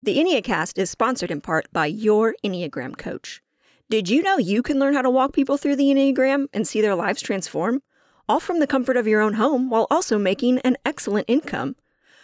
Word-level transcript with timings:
The 0.00 0.18
Enneacast 0.18 0.78
is 0.78 0.90
sponsored 0.90 1.32
in 1.32 1.40
part 1.40 1.66
by 1.72 1.86
your 1.86 2.36
Enneagram 2.44 2.96
coach. 2.96 3.42
Did 3.90 4.08
you 4.08 4.22
know 4.22 4.38
you 4.38 4.62
can 4.62 4.78
learn 4.78 4.94
how 4.94 5.02
to 5.02 5.10
walk 5.10 5.32
people 5.32 5.56
through 5.56 5.74
the 5.74 5.90
Enneagram 5.90 6.46
and 6.52 6.68
see 6.68 6.80
their 6.80 6.94
lives 6.94 7.20
transform? 7.20 7.82
All 8.28 8.38
from 8.38 8.60
the 8.60 8.68
comfort 8.68 8.96
of 8.96 9.08
your 9.08 9.20
own 9.20 9.34
home 9.34 9.70
while 9.70 9.88
also 9.90 10.16
making 10.16 10.60
an 10.60 10.76
excellent 10.84 11.24
income. 11.28 11.74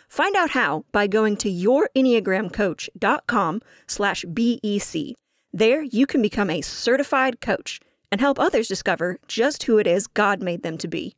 Find 0.09 0.37
out 0.37 0.51
how 0.51 0.85
by 0.93 1.09
going 1.09 1.37
to 1.39 1.51
yourenneagramcoach.com 1.51 3.63
slash 3.89 4.25
BEC. 4.33 5.17
There 5.53 5.83
you 5.83 6.07
can 6.07 6.23
become 6.23 6.51
a 6.51 6.61
certified 6.61 7.41
coach 7.41 7.81
and 8.13 8.21
help 8.21 8.39
others 8.39 8.69
discover 8.69 9.19
just 9.27 9.65
who 9.65 9.79
it 9.79 9.89
is 9.89 10.07
God 10.07 10.41
made 10.41 10.63
them 10.63 10.79
to 10.79 10.87
be. 10.87 11.17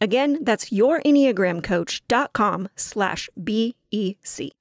Again, 0.00 0.38
that's 0.40 0.70
yourenneagramcoach.com 0.70 2.68
slash 2.76 3.28
BEC. 3.38 4.57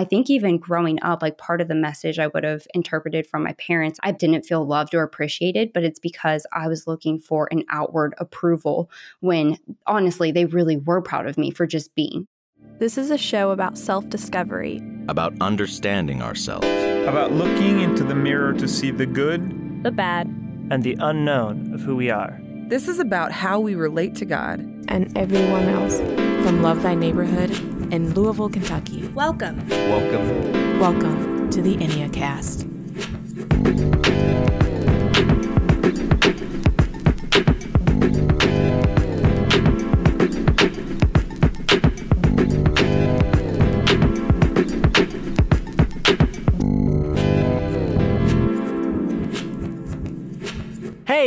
I 0.00 0.04
think 0.04 0.30
even 0.30 0.58
growing 0.58 1.02
up, 1.02 1.22
like 1.22 1.38
part 1.38 1.60
of 1.60 1.66
the 1.66 1.74
message 1.74 2.20
I 2.20 2.28
would 2.28 2.44
have 2.44 2.68
interpreted 2.72 3.26
from 3.26 3.42
my 3.42 3.52
parents, 3.54 3.98
I 4.00 4.12
didn't 4.12 4.46
feel 4.46 4.64
loved 4.64 4.94
or 4.94 5.02
appreciated, 5.02 5.72
but 5.72 5.82
it's 5.82 5.98
because 5.98 6.46
I 6.52 6.68
was 6.68 6.86
looking 6.86 7.18
for 7.18 7.48
an 7.50 7.64
outward 7.68 8.14
approval 8.18 8.88
when 9.18 9.58
honestly, 9.88 10.30
they 10.30 10.44
really 10.44 10.76
were 10.76 11.02
proud 11.02 11.26
of 11.26 11.36
me 11.36 11.50
for 11.50 11.66
just 11.66 11.96
being. 11.96 12.28
This 12.78 12.96
is 12.96 13.10
a 13.10 13.18
show 13.18 13.50
about 13.50 13.76
self 13.76 14.08
discovery, 14.08 14.80
about 15.08 15.34
understanding 15.40 16.22
ourselves, 16.22 16.68
about 17.08 17.32
looking 17.32 17.80
into 17.80 18.04
the 18.04 18.14
mirror 18.14 18.52
to 18.52 18.68
see 18.68 18.92
the 18.92 19.06
good, 19.06 19.82
the 19.82 19.90
bad, 19.90 20.28
and 20.70 20.84
the 20.84 20.96
unknown 21.00 21.74
of 21.74 21.80
who 21.80 21.96
we 21.96 22.08
are. 22.08 22.40
This 22.68 22.86
is 22.86 23.00
about 23.00 23.32
how 23.32 23.58
we 23.58 23.74
relate 23.74 24.14
to 24.16 24.24
God. 24.24 24.60
And 24.86 25.18
everyone 25.18 25.68
else. 25.68 25.98
From 26.46 26.62
Love 26.62 26.82
Thy 26.82 26.94
Neighborhood 26.94 27.77
in 27.90 28.14
Louisville, 28.14 28.48
Kentucky. 28.48 29.08
Welcome. 29.14 29.66
Welcome. 29.68 30.78
Welcome 30.78 31.50
to 31.50 31.62
the 31.62 31.76
Enneacast. 31.76 32.68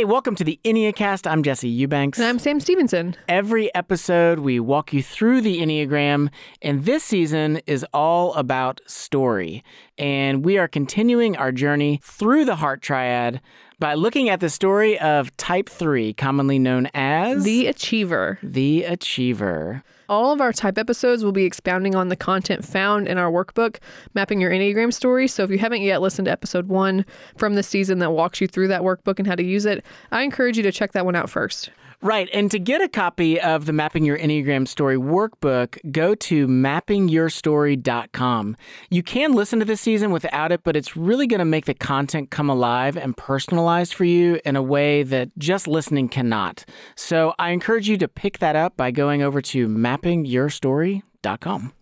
Hey, 0.02 0.06
welcome 0.06 0.34
to 0.34 0.42
the 0.42 0.58
Enneacast. 0.64 1.30
I'm 1.30 1.44
Jesse 1.44 1.68
Eubanks. 1.68 2.18
And 2.18 2.26
I'm 2.26 2.40
Sam 2.40 2.58
Stevenson. 2.58 3.14
Every 3.28 3.72
episode, 3.72 4.40
we 4.40 4.58
walk 4.58 4.92
you 4.92 5.00
through 5.00 5.42
the 5.42 5.60
Enneagram, 5.60 6.28
and 6.60 6.84
this 6.84 7.04
season 7.04 7.60
is 7.68 7.86
all 7.94 8.34
about 8.34 8.80
story. 8.84 9.62
And 9.96 10.44
we 10.44 10.58
are 10.58 10.66
continuing 10.66 11.36
our 11.36 11.52
journey 11.52 12.00
through 12.02 12.46
the 12.46 12.56
heart 12.56 12.82
triad 12.82 13.40
by 13.78 13.94
looking 13.94 14.28
at 14.28 14.40
the 14.40 14.50
story 14.50 14.98
of 14.98 15.36
Type 15.36 15.68
3, 15.68 16.14
commonly 16.14 16.58
known 16.58 16.88
as 16.94 17.44
the 17.44 17.68
Achiever. 17.68 18.40
The 18.42 18.82
Achiever. 18.82 19.84
All 20.08 20.32
of 20.32 20.40
our 20.40 20.52
type 20.52 20.78
episodes 20.78 21.24
will 21.24 21.32
be 21.32 21.44
expounding 21.44 21.94
on 21.94 22.08
the 22.08 22.16
content 22.16 22.64
found 22.64 23.08
in 23.08 23.18
our 23.18 23.30
workbook, 23.30 23.78
Mapping 24.14 24.40
Your 24.40 24.50
Enneagram 24.50 24.92
Story. 24.92 25.28
So 25.28 25.44
if 25.44 25.50
you 25.50 25.58
haven't 25.58 25.82
yet 25.82 26.02
listened 26.02 26.26
to 26.26 26.32
episode 26.32 26.68
one 26.68 27.06
from 27.36 27.54
the 27.54 27.62
season 27.62 27.98
that 28.00 28.10
walks 28.10 28.40
you 28.40 28.48
through 28.48 28.68
that 28.68 28.82
workbook 28.82 29.18
and 29.18 29.26
how 29.26 29.36
to 29.36 29.44
use 29.44 29.64
it, 29.64 29.84
I 30.10 30.22
encourage 30.22 30.56
you 30.56 30.62
to 30.64 30.72
check 30.72 30.92
that 30.92 31.04
one 31.04 31.16
out 31.16 31.30
first. 31.30 31.70
Right. 32.04 32.28
And 32.32 32.50
to 32.50 32.58
get 32.58 32.80
a 32.80 32.88
copy 32.88 33.40
of 33.40 33.64
the 33.64 33.72
Mapping 33.72 34.04
Your 34.04 34.18
Enneagram 34.18 34.66
Story 34.66 34.96
workbook, 34.96 35.78
go 35.92 36.16
to 36.16 36.48
mappingyourstory.com. 36.48 38.56
You 38.90 39.04
can 39.04 39.34
listen 39.34 39.60
to 39.60 39.64
this 39.64 39.80
season 39.80 40.10
without 40.10 40.50
it, 40.50 40.64
but 40.64 40.74
it's 40.74 40.96
really 40.96 41.28
going 41.28 41.38
to 41.38 41.44
make 41.44 41.66
the 41.66 41.74
content 41.74 42.32
come 42.32 42.50
alive 42.50 42.96
and 42.96 43.16
personalized 43.16 43.94
for 43.94 44.04
you 44.04 44.40
in 44.44 44.56
a 44.56 44.62
way 44.62 45.04
that 45.04 45.28
just 45.38 45.68
listening 45.68 46.08
cannot. 46.08 46.64
So 46.96 47.34
I 47.38 47.50
encourage 47.50 47.88
you 47.88 47.96
to 47.98 48.08
pick 48.08 48.40
that 48.40 48.56
up 48.56 48.76
by 48.76 48.90
going 48.90 49.22
over 49.22 49.40
to 49.40 49.68
mappingyourstory.com. 49.68 51.72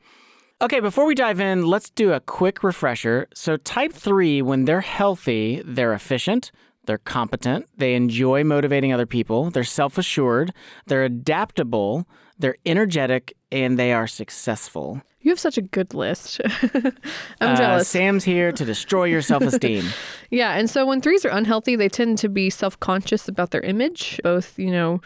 Okay, 0.62 0.80
before 0.80 1.06
we 1.06 1.14
dive 1.14 1.40
in, 1.40 1.64
let's 1.64 1.88
do 1.88 2.12
a 2.12 2.20
quick 2.20 2.62
refresher. 2.62 3.26
So, 3.32 3.56
type 3.56 3.94
3, 3.94 4.42
when 4.42 4.66
they're 4.66 4.82
healthy, 4.82 5.62
they're 5.64 5.94
efficient, 5.94 6.52
they're 6.84 6.98
competent. 6.98 7.66
They 7.76 7.94
enjoy 7.94 8.44
motivating 8.44 8.92
other 8.92 9.06
people. 9.06 9.50
They're 9.50 9.64
self 9.64 9.98
assured. 9.98 10.52
They're 10.86 11.04
adaptable. 11.04 12.06
They're 12.38 12.56
energetic 12.64 13.36
and 13.52 13.78
they 13.78 13.92
are 13.92 14.06
successful. 14.06 15.02
You 15.22 15.30
have 15.30 15.38
such 15.40 15.58
a 15.58 15.62
good 15.62 15.92
list. 15.92 16.40
I'm 16.74 16.92
uh, 17.40 17.56
jealous. 17.56 17.88
Sam's 17.88 18.24
here 18.24 18.52
to 18.52 18.64
destroy 18.64 19.04
your 19.04 19.20
self 19.20 19.42
esteem. 19.42 19.84
yeah. 20.30 20.56
And 20.56 20.70
so 20.70 20.86
when 20.86 21.02
threes 21.02 21.24
are 21.26 21.30
unhealthy, 21.30 21.76
they 21.76 21.90
tend 21.90 22.16
to 22.18 22.28
be 22.28 22.48
self 22.48 22.80
conscious 22.80 23.28
about 23.28 23.50
their 23.50 23.60
image, 23.60 24.18
both, 24.24 24.58
you 24.58 24.70
know, 24.70 25.02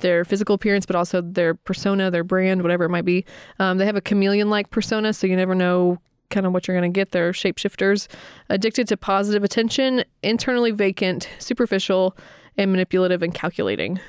their 0.00 0.24
physical 0.24 0.54
appearance, 0.54 0.86
but 0.86 0.94
also 0.94 1.20
their 1.20 1.54
persona, 1.54 2.10
their 2.10 2.22
brand, 2.22 2.62
whatever 2.62 2.84
it 2.84 2.90
might 2.90 3.04
be. 3.04 3.24
Um, 3.58 3.78
they 3.78 3.86
have 3.86 3.96
a 3.96 4.00
chameleon 4.00 4.50
like 4.50 4.70
persona, 4.70 5.12
so 5.12 5.26
you 5.26 5.34
never 5.34 5.54
know 5.54 5.98
kind 6.30 6.46
of 6.46 6.52
what 6.52 6.66
you're 6.66 6.78
going 6.78 6.92
to 6.92 6.94
get. 6.94 7.10
They're 7.12 7.32
shapeshifters, 7.32 8.08
addicted 8.48 8.88
to 8.88 8.96
positive 8.96 9.44
attention, 9.44 10.04
internally 10.22 10.70
vacant, 10.70 11.28
superficial, 11.38 12.16
and 12.56 12.70
manipulative 12.70 13.22
and 13.22 13.34
calculating. 13.34 14.00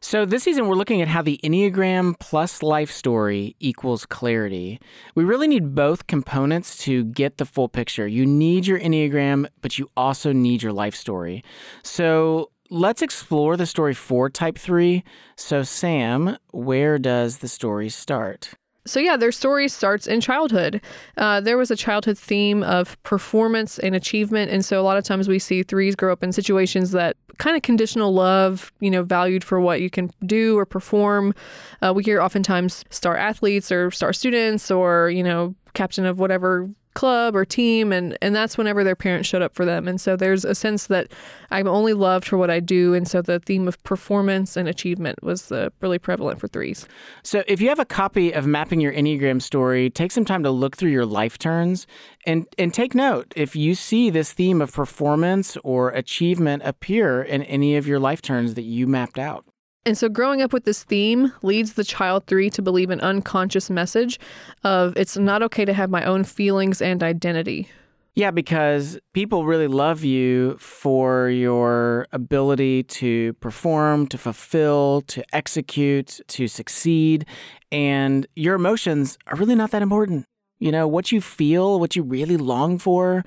So, 0.00 0.26
this 0.26 0.42
season, 0.42 0.68
we're 0.68 0.74
looking 0.74 1.00
at 1.00 1.08
how 1.08 1.22
the 1.22 1.40
Enneagram 1.42 2.18
plus 2.20 2.62
life 2.62 2.90
story 2.90 3.56
equals 3.58 4.04
clarity. 4.04 4.78
We 5.14 5.24
really 5.24 5.48
need 5.48 5.74
both 5.74 6.06
components 6.06 6.76
to 6.84 7.04
get 7.04 7.38
the 7.38 7.46
full 7.46 7.68
picture. 7.68 8.06
You 8.06 8.26
need 8.26 8.66
your 8.66 8.78
Enneagram, 8.78 9.46
but 9.62 9.78
you 9.78 9.90
also 9.96 10.32
need 10.32 10.62
your 10.62 10.72
life 10.72 10.94
story. 10.94 11.42
So, 11.82 12.50
let's 12.70 13.02
explore 13.02 13.56
the 13.56 13.66
story 13.66 13.94
for 13.94 14.28
type 14.28 14.58
3. 14.58 15.02
So, 15.34 15.62
Sam, 15.62 16.36
where 16.52 16.98
does 16.98 17.38
the 17.38 17.48
story 17.48 17.88
start? 17.88 18.54
So 18.86 19.00
yeah, 19.00 19.16
their 19.16 19.32
story 19.32 19.68
starts 19.68 20.06
in 20.06 20.20
childhood. 20.20 20.80
Uh, 21.16 21.40
there 21.40 21.58
was 21.58 21.70
a 21.70 21.76
childhood 21.76 22.16
theme 22.16 22.62
of 22.62 23.00
performance 23.02 23.78
and 23.78 23.94
achievement, 23.94 24.50
and 24.50 24.64
so 24.64 24.80
a 24.80 24.84
lot 24.84 24.96
of 24.96 25.04
times 25.04 25.28
we 25.28 25.38
see 25.38 25.62
threes 25.62 25.94
grow 25.94 26.12
up 26.12 26.22
in 26.22 26.32
situations 26.32 26.92
that 26.92 27.16
kind 27.38 27.56
of 27.56 27.62
conditional 27.62 28.14
love, 28.14 28.72
you 28.80 28.90
know, 28.90 29.02
valued 29.02 29.44
for 29.44 29.60
what 29.60 29.80
you 29.80 29.90
can 29.90 30.10
do 30.24 30.58
or 30.58 30.64
perform. 30.64 31.34
Uh, 31.82 31.92
we 31.94 32.02
hear 32.02 32.20
oftentimes 32.20 32.84
star 32.90 33.16
athletes 33.16 33.70
or 33.70 33.90
star 33.90 34.12
students 34.12 34.70
or 34.70 35.10
you 35.10 35.22
know 35.22 35.54
captain 35.74 36.06
of 36.06 36.18
whatever 36.18 36.68
club 36.96 37.36
or 37.36 37.44
team 37.44 37.92
and 37.92 38.18
and 38.20 38.34
that's 38.34 38.58
whenever 38.58 38.82
their 38.82 38.96
parents 38.96 39.28
showed 39.28 39.42
up 39.42 39.54
for 39.54 39.64
them. 39.64 39.86
And 39.86 40.00
so 40.00 40.16
there's 40.16 40.44
a 40.44 40.54
sense 40.54 40.88
that 40.88 41.12
i'm 41.50 41.68
only 41.68 41.92
loved 41.92 42.24
for 42.24 42.36
what 42.36 42.50
i 42.50 42.58
do 42.58 42.92
and 42.94 43.06
so 43.06 43.22
the 43.22 43.38
theme 43.38 43.68
of 43.68 43.80
performance 43.84 44.56
and 44.56 44.68
achievement 44.68 45.22
was 45.22 45.52
uh, 45.52 45.68
really 45.80 45.98
prevalent 45.98 46.40
for 46.40 46.48
threes. 46.48 46.88
So 47.22 47.44
if 47.46 47.60
you 47.60 47.68
have 47.68 47.78
a 47.78 47.84
copy 47.84 48.32
of 48.32 48.46
mapping 48.46 48.80
your 48.80 48.92
enneagram 48.92 49.40
story 49.40 49.90
take 49.90 50.10
some 50.10 50.24
time 50.24 50.42
to 50.42 50.50
look 50.50 50.76
through 50.76 50.90
your 50.90 51.06
life 51.06 51.38
turns 51.38 51.86
and 52.24 52.46
and 52.58 52.74
take 52.74 52.94
note 52.94 53.32
if 53.36 53.54
you 53.54 53.74
see 53.74 54.10
this 54.10 54.32
theme 54.32 54.60
of 54.60 54.72
performance 54.72 55.56
or 55.62 55.90
achievement 55.90 56.62
appear 56.64 57.22
in 57.22 57.42
any 57.42 57.76
of 57.76 57.86
your 57.86 58.00
life 58.00 58.22
turns 58.22 58.54
that 58.54 58.62
you 58.62 58.86
mapped 58.86 59.18
out 59.18 59.44
and 59.86 59.96
so 59.96 60.08
growing 60.08 60.42
up 60.42 60.52
with 60.52 60.64
this 60.64 60.84
theme 60.84 61.32
leads 61.42 61.74
the 61.74 61.84
child 61.84 62.26
three 62.26 62.50
to 62.50 62.60
believe 62.60 62.90
an 62.90 63.00
unconscious 63.00 63.70
message 63.70 64.18
of 64.64 64.94
it's 64.96 65.16
not 65.16 65.42
okay 65.44 65.64
to 65.64 65.72
have 65.72 65.88
my 65.88 66.04
own 66.04 66.24
feelings 66.24 66.82
and 66.82 67.02
identity. 67.02 67.68
Yeah, 68.16 68.30
because 68.30 68.98
people 69.12 69.44
really 69.44 69.66
love 69.66 70.02
you 70.02 70.56
for 70.56 71.28
your 71.28 72.06
ability 72.12 72.84
to 72.84 73.34
perform, 73.34 74.06
to 74.06 74.16
fulfill, 74.16 75.02
to 75.08 75.22
execute, 75.34 76.20
to 76.28 76.48
succeed. 76.48 77.26
And 77.70 78.26
your 78.34 78.54
emotions 78.54 79.18
are 79.26 79.36
really 79.36 79.54
not 79.54 79.70
that 79.72 79.82
important. 79.82 80.24
You 80.58 80.72
know, 80.72 80.88
what 80.88 81.12
you 81.12 81.20
feel, 81.20 81.78
what 81.78 81.94
you 81.94 82.02
really 82.02 82.38
long 82.38 82.78
for, 82.78 83.22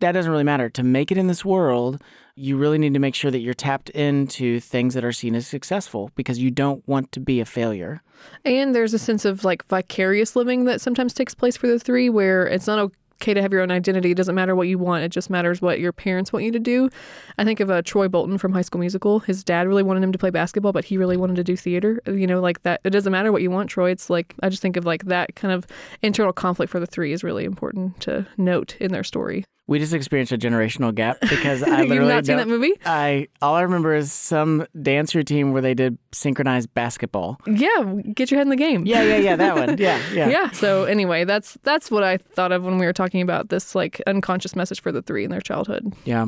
that 0.00 0.12
doesn't 0.12 0.30
really 0.30 0.44
matter. 0.44 0.68
To 0.68 0.82
make 0.82 1.10
it 1.10 1.16
in 1.16 1.26
this 1.26 1.42
world, 1.42 2.02
you 2.36 2.56
really 2.56 2.78
need 2.78 2.94
to 2.94 2.98
make 2.98 3.14
sure 3.14 3.30
that 3.30 3.40
you're 3.40 3.54
tapped 3.54 3.90
into 3.90 4.58
things 4.60 4.94
that 4.94 5.04
are 5.04 5.12
seen 5.12 5.34
as 5.34 5.46
successful 5.46 6.10
because 6.16 6.38
you 6.38 6.50
don't 6.50 6.86
want 6.88 7.12
to 7.12 7.20
be 7.20 7.40
a 7.40 7.44
failure. 7.44 8.02
And 8.44 8.74
there's 8.74 8.94
a 8.94 8.98
sense 8.98 9.24
of 9.24 9.44
like 9.44 9.66
vicarious 9.68 10.34
living 10.34 10.64
that 10.64 10.80
sometimes 10.80 11.14
takes 11.14 11.34
place 11.34 11.56
for 11.56 11.66
the 11.66 11.78
three 11.78 12.10
where 12.10 12.46
it's 12.46 12.66
not 12.66 12.90
okay 13.24 13.34
to 13.34 13.40
have 13.40 13.52
your 13.52 13.62
own 13.62 13.70
identity. 13.70 14.10
It 14.10 14.16
doesn't 14.16 14.34
matter 14.34 14.56
what 14.56 14.66
you 14.66 14.78
want. 14.78 15.04
It 15.04 15.10
just 15.10 15.30
matters 15.30 15.62
what 15.62 15.78
your 15.78 15.92
parents 15.92 16.32
want 16.32 16.44
you 16.44 16.50
to 16.52 16.58
do. 16.58 16.90
I 17.38 17.44
think 17.44 17.60
of 17.60 17.70
uh, 17.70 17.82
Troy 17.82 18.08
Bolton 18.08 18.38
from 18.38 18.52
High 18.52 18.62
School 18.62 18.80
Musical. 18.80 19.20
His 19.20 19.44
dad 19.44 19.68
really 19.68 19.84
wanted 19.84 20.02
him 20.02 20.12
to 20.12 20.18
play 20.18 20.30
basketball, 20.30 20.72
but 20.72 20.84
he 20.84 20.98
really 20.98 21.16
wanted 21.16 21.36
to 21.36 21.44
do 21.44 21.56
theater. 21.56 22.00
You 22.06 22.26
know, 22.26 22.40
like 22.40 22.62
that. 22.64 22.80
It 22.84 22.90
doesn't 22.90 23.12
matter 23.12 23.30
what 23.30 23.42
you 23.42 23.50
want, 23.50 23.70
Troy. 23.70 23.90
It's 23.90 24.10
like 24.10 24.34
I 24.42 24.48
just 24.48 24.60
think 24.60 24.76
of 24.76 24.84
like 24.84 25.04
that 25.04 25.36
kind 25.36 25.54
of 25.54 25.66
internal 26.02 26.32
conflict 26.32 26.70
for 26.70 26.80
the 26.80 26.86
three 26.86 27.12
is 27.12 27.22
really 27.22 27.44
important 27.44 28.00
to 28.00 28.26
note 28.36 28.76
in 28.80 28.90
their 28.90 29.04
story. 29.04 29.44
We 29.66 29.78
just 29.78 29.94
experienced 29.94 30.30
a 30.32 30.36
generational 30.38 30.94
gap 30.94 31.18
because 31.28 31.62
I 31.62 31.82
You've 31.82 32.02
not 32.02 32.26
seen 32.26 32.36
that 32.36 32.48
movie? 32.48 32.74
I 32.84 33.28
all 33.40 33.54
I 33.54 33.62
remember 33.62 33.94
is 33.94 34.12
some 34.12 34.66
dance 34.82 35.14
routine 35.14 35.52
where 35.52 35.62
they 35.62 35.74
did 35.74 35.96
synchronized 36.12 36.72
basketball. 36.74 37.40
Yeah, 37.46 38.00
get 38.14 38.30
your 38.30 38.38
head 38.38 38.46
in 38.46 38.50
the 38.50 38.56
game. 38.56 38.84
Yeah, 38.84 39.02
yeah, 39.02 39.16
yeah, 39.16 39.36
that 39.36 39.54
one. 39.56 39.78
Yeah, 39.84 40.00
yeah. 40.12 40.28
Yeah. 40.28 40.50
So 40.50 40.84
anyway, 40.84 41.24
that's 41.24 41.58
that's 41.62 41.90
what 41.90 42.04
I 42.04 42.18
thought 42.18 42.52
of 42.52 42.64
when 42.64 42.78
we 42.78 42.86
were 42.86 42.92
talking 42.92 43.22
about 43.22 43.48
this 43.48 43.74
like 43.74 44.02
unconscious 44.06 44.54
message 44.54 44.80
for 44.80 44.92
the 44.92 45.02
three 45.02 45.24
in 45.24 45.30
their 45.30 45.40
childhood. 45.40 45.94
Yeah. 46.04 46.26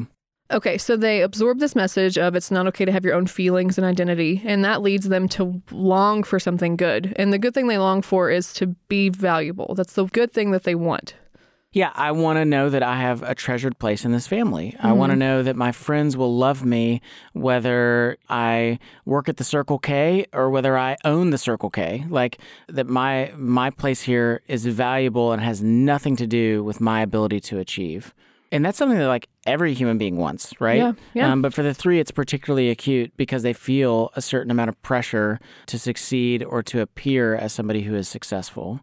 Okay, 0.52 0.78
so 0.78 0.96
they 0.96 1.22
absorb 1.22 1.58
this 1.58 1.74
message 1.74 2.16
of 2.16 2.36
it's 2.36 2.52
not 2.52 2.68
okay 2.68 2.84
to 2.84 2.92
have 2.92 3.04
your 3.04 3.14
own 3.14 3.26
feelings 3.26 3.78
and 3.78 3.84
identity, 3.84 4.40
and 4.44 4.64
that 4.64 4.80
leads 4.80 5.08
them 5.08 5.26
to 5.30 5.60
long 5.72 6.22
for 6.22 6.38
something 6.38 6.76
good. 6.76 7.12
And 7.16 7.32
the 7.32 7.38
good 7.38 7.52
thing 7.52 7.66
they 7.66 7.78
long 7.78 8.00
for 8.00 8.30
is 8.30 8.52
to 8.54 8.68
be 8.88 9.08
valuable. 9.08 9.74
That's 9.74 9.94
the 9.94 10.04
good 10.04 10.32
thing 10.32 10.52
that 10.52 10.62
they 10.62 10.76
want. 10.76 11.14
Yeah, 11.72 11.90
I 11.94 12.12
want 12.12 12.38
to 12.38 12.46
know 12.46 12.70
that 12.70 12.82
I 12.82 12.96
have 12.96 13.22
a 13.22 13.34
treasured 13.34 13.78
place 13.78 14.04
in 14.04 14.12
this 14.12 14.26
family. 14.26 14.74
I 14.80 14.92
want 14.92 15.10
to 15.10 15.16
know 15.16 15.42
that 15.42 15.56
my 15.56 15.72
friends 15.72 16.16
will 16.16 16.34
love 16.34 16.64
me 16.64 17.02
whether 17.34 18.16
I 18.30 18.78
work 19.04 19.28
at 19.28 19.36
the 19.36 19.44
Circle 19.44 19.78
K 19.80 20.24
or 20.32 20.48
whether 20.48 20.78
I 20.78 20.96
own 21.04 21.30
the 21.30 21.38
Circle 21.38 21.68
K. 21.68 22.06
Like 22.08 22.38
that 22.68 22.86
my 22.86 23.30
my 23.36 23.68
place 23.68 24.00
here 24.00 24.40
is 24.48 24.64
valuable 24.64 25.32
and 25.32 25.42
has 25.42 25.62
nothing 25.62 26.16
to 26.16 26.26
do 26.26 26.64
with 26.64 26.80
my 26.80 27.02
ability 27.02 27.40
to 27.40 27.58
achieve. 27.58 28.14
And 28.52 28.64
that's 28.64 28.78
something 28.78 28.96
that 28.98 29.08
like 29.08 29.28
every 29.44 29.74
human 29.74 29.98
being 29.98 30.16
wants, 30.16 30.54
right? 30.60 30.78
Yeah, 30.78 30.92
yeah. 31.14 31.30
Um, 31.30 31.42
but 31.42 31.52
for 31.52 31.62
the 31.62 31.74
three, 31.74 31.98
it's 31.98 32.12
particularly 32.12 32.70
acute 32.70 33.12
because 33.16 33.42
they 33.42 33.52
feel 33.52 34.10
a 34.14 34.22
certain 34.22 34.50
amount 34.50 34.70
of 34.70 34.80
pressure 34.82 35.40
to 35.66 35.78
succeed 35.78 36.42
or 36.44 36.62
to 36.62 36.80
appear 36.80 37.34
as 37.34 37.52
somebody 37.52 37.82
who 37.82 37.94
is 37.94 38.08
successful. 38.08 38.80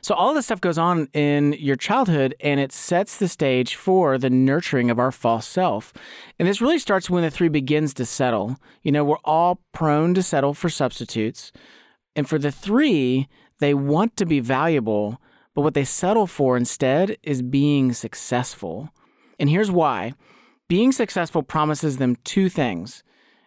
So 0.00 0.14
all 0.14 0.32
this 0.32 0.46
stuff 0.46 0.60
goes 0.60 0.78
on 0.78 1.08
in 1.12 1.54
your 1.54 1.76
childhood 1.76 2.34
and 2.40 2.60
it 2.60 2.72
sets 2.72 3.18
the 3.18 3.28
stage 3.28 3.74
for 3.74 4.16
the 4.16 4.30
nurturing 4.30 4.90
of 4.90 4.98
our 4.98 5.10
false 5.10 5.46
self. 5.46 5.92
And 6.38 6.46
this 6.46 6.60
really 6.60 6.78
starts 6.78 7.10
when 7.10 7.22
the 7.22 7.30
three 7.30 7.48
begins 7.48 7.92
to 7.94 8.04
settle. 8.04 8.56
You 8.82 8.92
know, 8.92 9.04
we're 9.04 9.16
all 9.24 9.60
prone 9.72 10.14
to 10.14 10.22
settle 10.22 10.54
for 10.54 10.68
substitutes. 10.68 11.52
And 12.14 12.28
for 12.28 12.38
the 12.38 12.52
three, 12.52 13.28
they 13.58 13.74
want 13.74 14.16
to 14.16 14.26
be 14.26 14.40
valuable, 14.40 15.20
but 15.54 15.62
what 15.62 15.74
they 15.74 15.84
settle 15.84 16.26
for 16.26 16.56
instead 16.56 17.16
is 17.22 17.42
being 17.42 17.92
successful. 17.92 18.90
And 19.38 19.50
here's 19.50 19.70
why. 19.70 20.14
Being 20.68 20.92
successful 20.92 21.42
promises 21.42 21.96
them 21.96 22.16
two 22.24 22.48
things. 22.48 23.02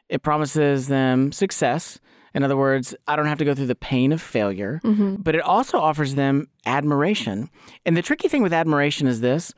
It 0.09 0.24
promises 0.24 0.88
them 0.88 1.31
success. 1.31 2.00
In 2.33 2.44
other 2.44 2.57
words, 2.57 2.95
I 3.07 3.16
don't 3.16 3.25
have 3.25 3.38
to 3.39 3.45
go 3.45 3.54
through 3.54 3.68
the 3.68 3.75
pain 3.75 4.12
of 4.12 4.22
failure, 4.22 4.80
mm-hmm. 4.83 5.16
but 5.16 5.36
it 5.36 5.42
also 5.42 5.80
offers 5.80 6.16
them 6.16 6.48
admiration. 6.66 7.50
And 7.86 7.98
the 7.98 8.01
tricky 8.01 8.28
thing 8.28 8.42
with 8.42 8.54
admiration 8.54 9.07
is 9.07 9.22
this 9.22 9.54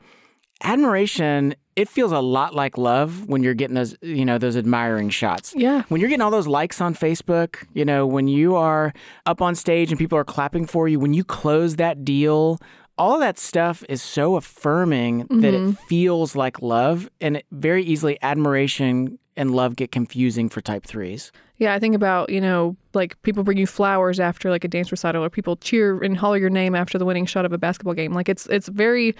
admiration, 0.62 1.54
it 1.76 1.88
feels 1.88 2.12
a 2.12 2.20
lot 2.20 2.54
like 2.54 2.78
love 2.78 3.28
when 3.28 3.42
you're 3.42 3.54
getting 3.54 3.74
those, 3.74 3.96
you 4.00 4.24
know, 4.24 4.38
those 4.38 4.56
admiring 4.56 5.10
shots. 5.10 5.52
Yeah. 5.56 5.82
When 5.88 6.00
you're 6.00 6.08
getting 6.08 6.22
all 6.22 6.30
those 6.30 6.46
likes 6.46 6.80
on 6.80 6.94
Facebook, 6.94 7.66
you 7.74 7.84
know, 7.84 8.06
when 8.06 8.28
you 8.28 8.56
are 8.56 8.92
up 9.26 9.42
on 9.42 9.54
stage 9.54 9.90
and 9.90 9.98
people 9.98 10.16
are 10.18 10.24
clapping 10.24 10.66
for 10.66 10.88
you, 10.88 10.98
when 10.98 11.14
you 11.14 11.24
close 11.24 11.76
that 11.76 12.04
deal, 12.04 12.58
all 12.96 13.18
that 13.18 13.38
stuff 13.38 13.82
is 13.88 14.02
so 14.02 14.36
affirming 14.36 15.26
that 15.28 15.52
it 15.52 15.60
mm-hmm. 15.60 15.72
feels 15.88 16.36
like 16.36 16.62
love 16.62 17.10
and 17.20 17.38
it 17.38 17.46
very 17.50 17.82
easily 17.82 18.16
admiration 18.22 19.18
and 19.36 19.50
love 19.50 19.74
get 19.74 19.90
confusing 19.90 20.48
for 20.48 20.60
type 20.60 20.84
threes. 20.84 21.32
Yeah, 21.58 21.72
I 21.72 21.78
think 21.78 21.94
about, 21.94 22.30
you 22.30 22.40
know, 22.40 22.76
like 22.94 23.20
people 23.22 23.44
bring 23.44 23.58
you 23.58 23.66
flowers 23.66 24.18
after 24.18 24.50
like 24.50 24.64
a 24.64 24.68
dance 24.68 24.90
recital 24.90 25.22
or 25.22 25.30
people 25.30 25.56
cheer 25.56 26.02
and 26.02 26.16
holler 26.16 26.36
your 26.36 26.50
name 26.50 26.74
after 26.74 26.98
the 26.98 27.04
winning 27.04 27.26
shot 27.26 27.44
of 27.44 27.52
a 27.52 27.58
basketball 27.58 27.94
game. 27.94 28.12
Like 28.12 28.28
it's 28.28 28.46
it's 28.46 28.68
very 28.68 29.14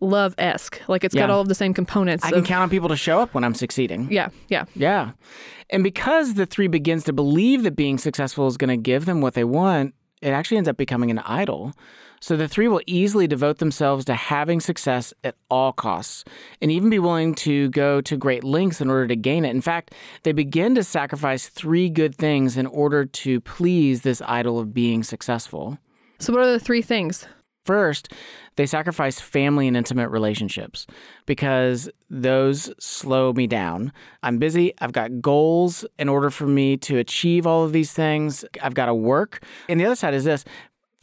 love 0.00 0.34
esque. 0.38 0.80
Like 0.88 1.04
it's 1.04 1.14
got 1.14 1.30
all 1.30 1.40
of 1.40 1.48
the 1.48 1.54
same 1.54 1.74
components. 1.74 2.24
I 2.24 2.30
can 2.30 2.44
count 2.44 2.62
on 2.62 2.70
people 2.70 2.88
to 2.88 2.96
show 2.96 3.20
up 3.20 3.34
when 3.34 3.44
I'm 3.44 3.54
succeeding. 3.54 4.08
Yeah, 4.10 4.30
yeah. 4.48 4.64
Yeah. 4.74 5.12
And 5.70 5.82
because 5.82 6.34
the 6.34 6.46
three 6.46 6.68
begins 6.68 7.04
to 7.04 7.12
believe 7.12 7.62
that 7.62 7.76
being 7.76 7.98
successful 7.98 8.46
is 8.46 8.56
going 8.56 8.68
to 8.68 8.76
give 8.76 9.06
them 9.06 9.20
what 9.20 9.34
they 9.34 9.44
want, 9.44 9.94
it 10.22 10.30
actually 10.30 10.58
ends 10.58 10.68
up 10.68 10.76
becoming 10.76 11.10
an 11.10 11.18
idol. 11.20 11.72
So 12.24 12.38
the 12.38 12.48
three 12.48 12.68
will 12.68 12.80
easily 12.86 13.26
devote 13.26 13.58
themselves 13.58 14.06
to 14.06 14.14
having 14.14 14.58
success 14.58 15.12
at 15.24 15.34
all 15.50 15.74
costs 15.74 16.24
and 16.62 16.70
even 16.70 16.88
be 16.88 16.98
willing 16.98 17.34
to 17.34 17.68
go 17.68 18.00
to 18.00 18.16
great 18.16 18.42
lengths 18.42 18.80
in 18.80 18.88
order 18.88 19.06
to 19.08 19.14
gain 19.14 19.44
it. 19.44 19.50
In 19.50 19.60
fact, 19.60 19.92
they 20.22 20.32
begin 20.32 20.74
to 20.76 20.82
sacrifice 20.82 21.50
three 21.50 21.90
good 21.90 22.14
things 22.14 22.56
in 22.56 22.64
order 22.66 23.04
to 23.04 23.42
please 23.42 24.00
this 24.00 24.22
idol 24.22 24.58
of 24.58 24.72
being 24.72 25.02
successful. 25.02 25.76
So 26.18 26.32
what 26.32 26.40
are 26.40 26.50
the 26.50 26.58
three 26.58 26.80
things? 26.80 27.26
First, 27.66 28.10
they 28.56 28.64
sacrifice 28.64 29.20
family 29.20 29.68
and 29.68 29.76
intimate 29.76 30.08
relationships 30.08 30.86
because 31.26 31.90
those 32.08 32.70
slow 32.78 33.34
me 33.34 33.46
down. 33.46 33.92
I'm 34.22 34.38
busy. 34.38 34.72
I've 34.80 34.92
got 34.92 35.20
goals. 35.20 35.84
In 35.98 36.08
order 36.08 36.30
for 36.30 36.46
me 36.46 36.78
to 36.78 36.96
achieve 36.96 37.46
all 37.46 37.64
of 37.64 37.72
these 37.72 37.92
things, 37.92 38.46
I've 38.62 38.74
got 38.74 38.86
to 38.86 38.94
work. 38.94 39.42
And 39.68 39.78
the 39.78 39.84
other 39.84 39.96
side 39.96 40.14
is 40.14 40.24
this 40.24 40.44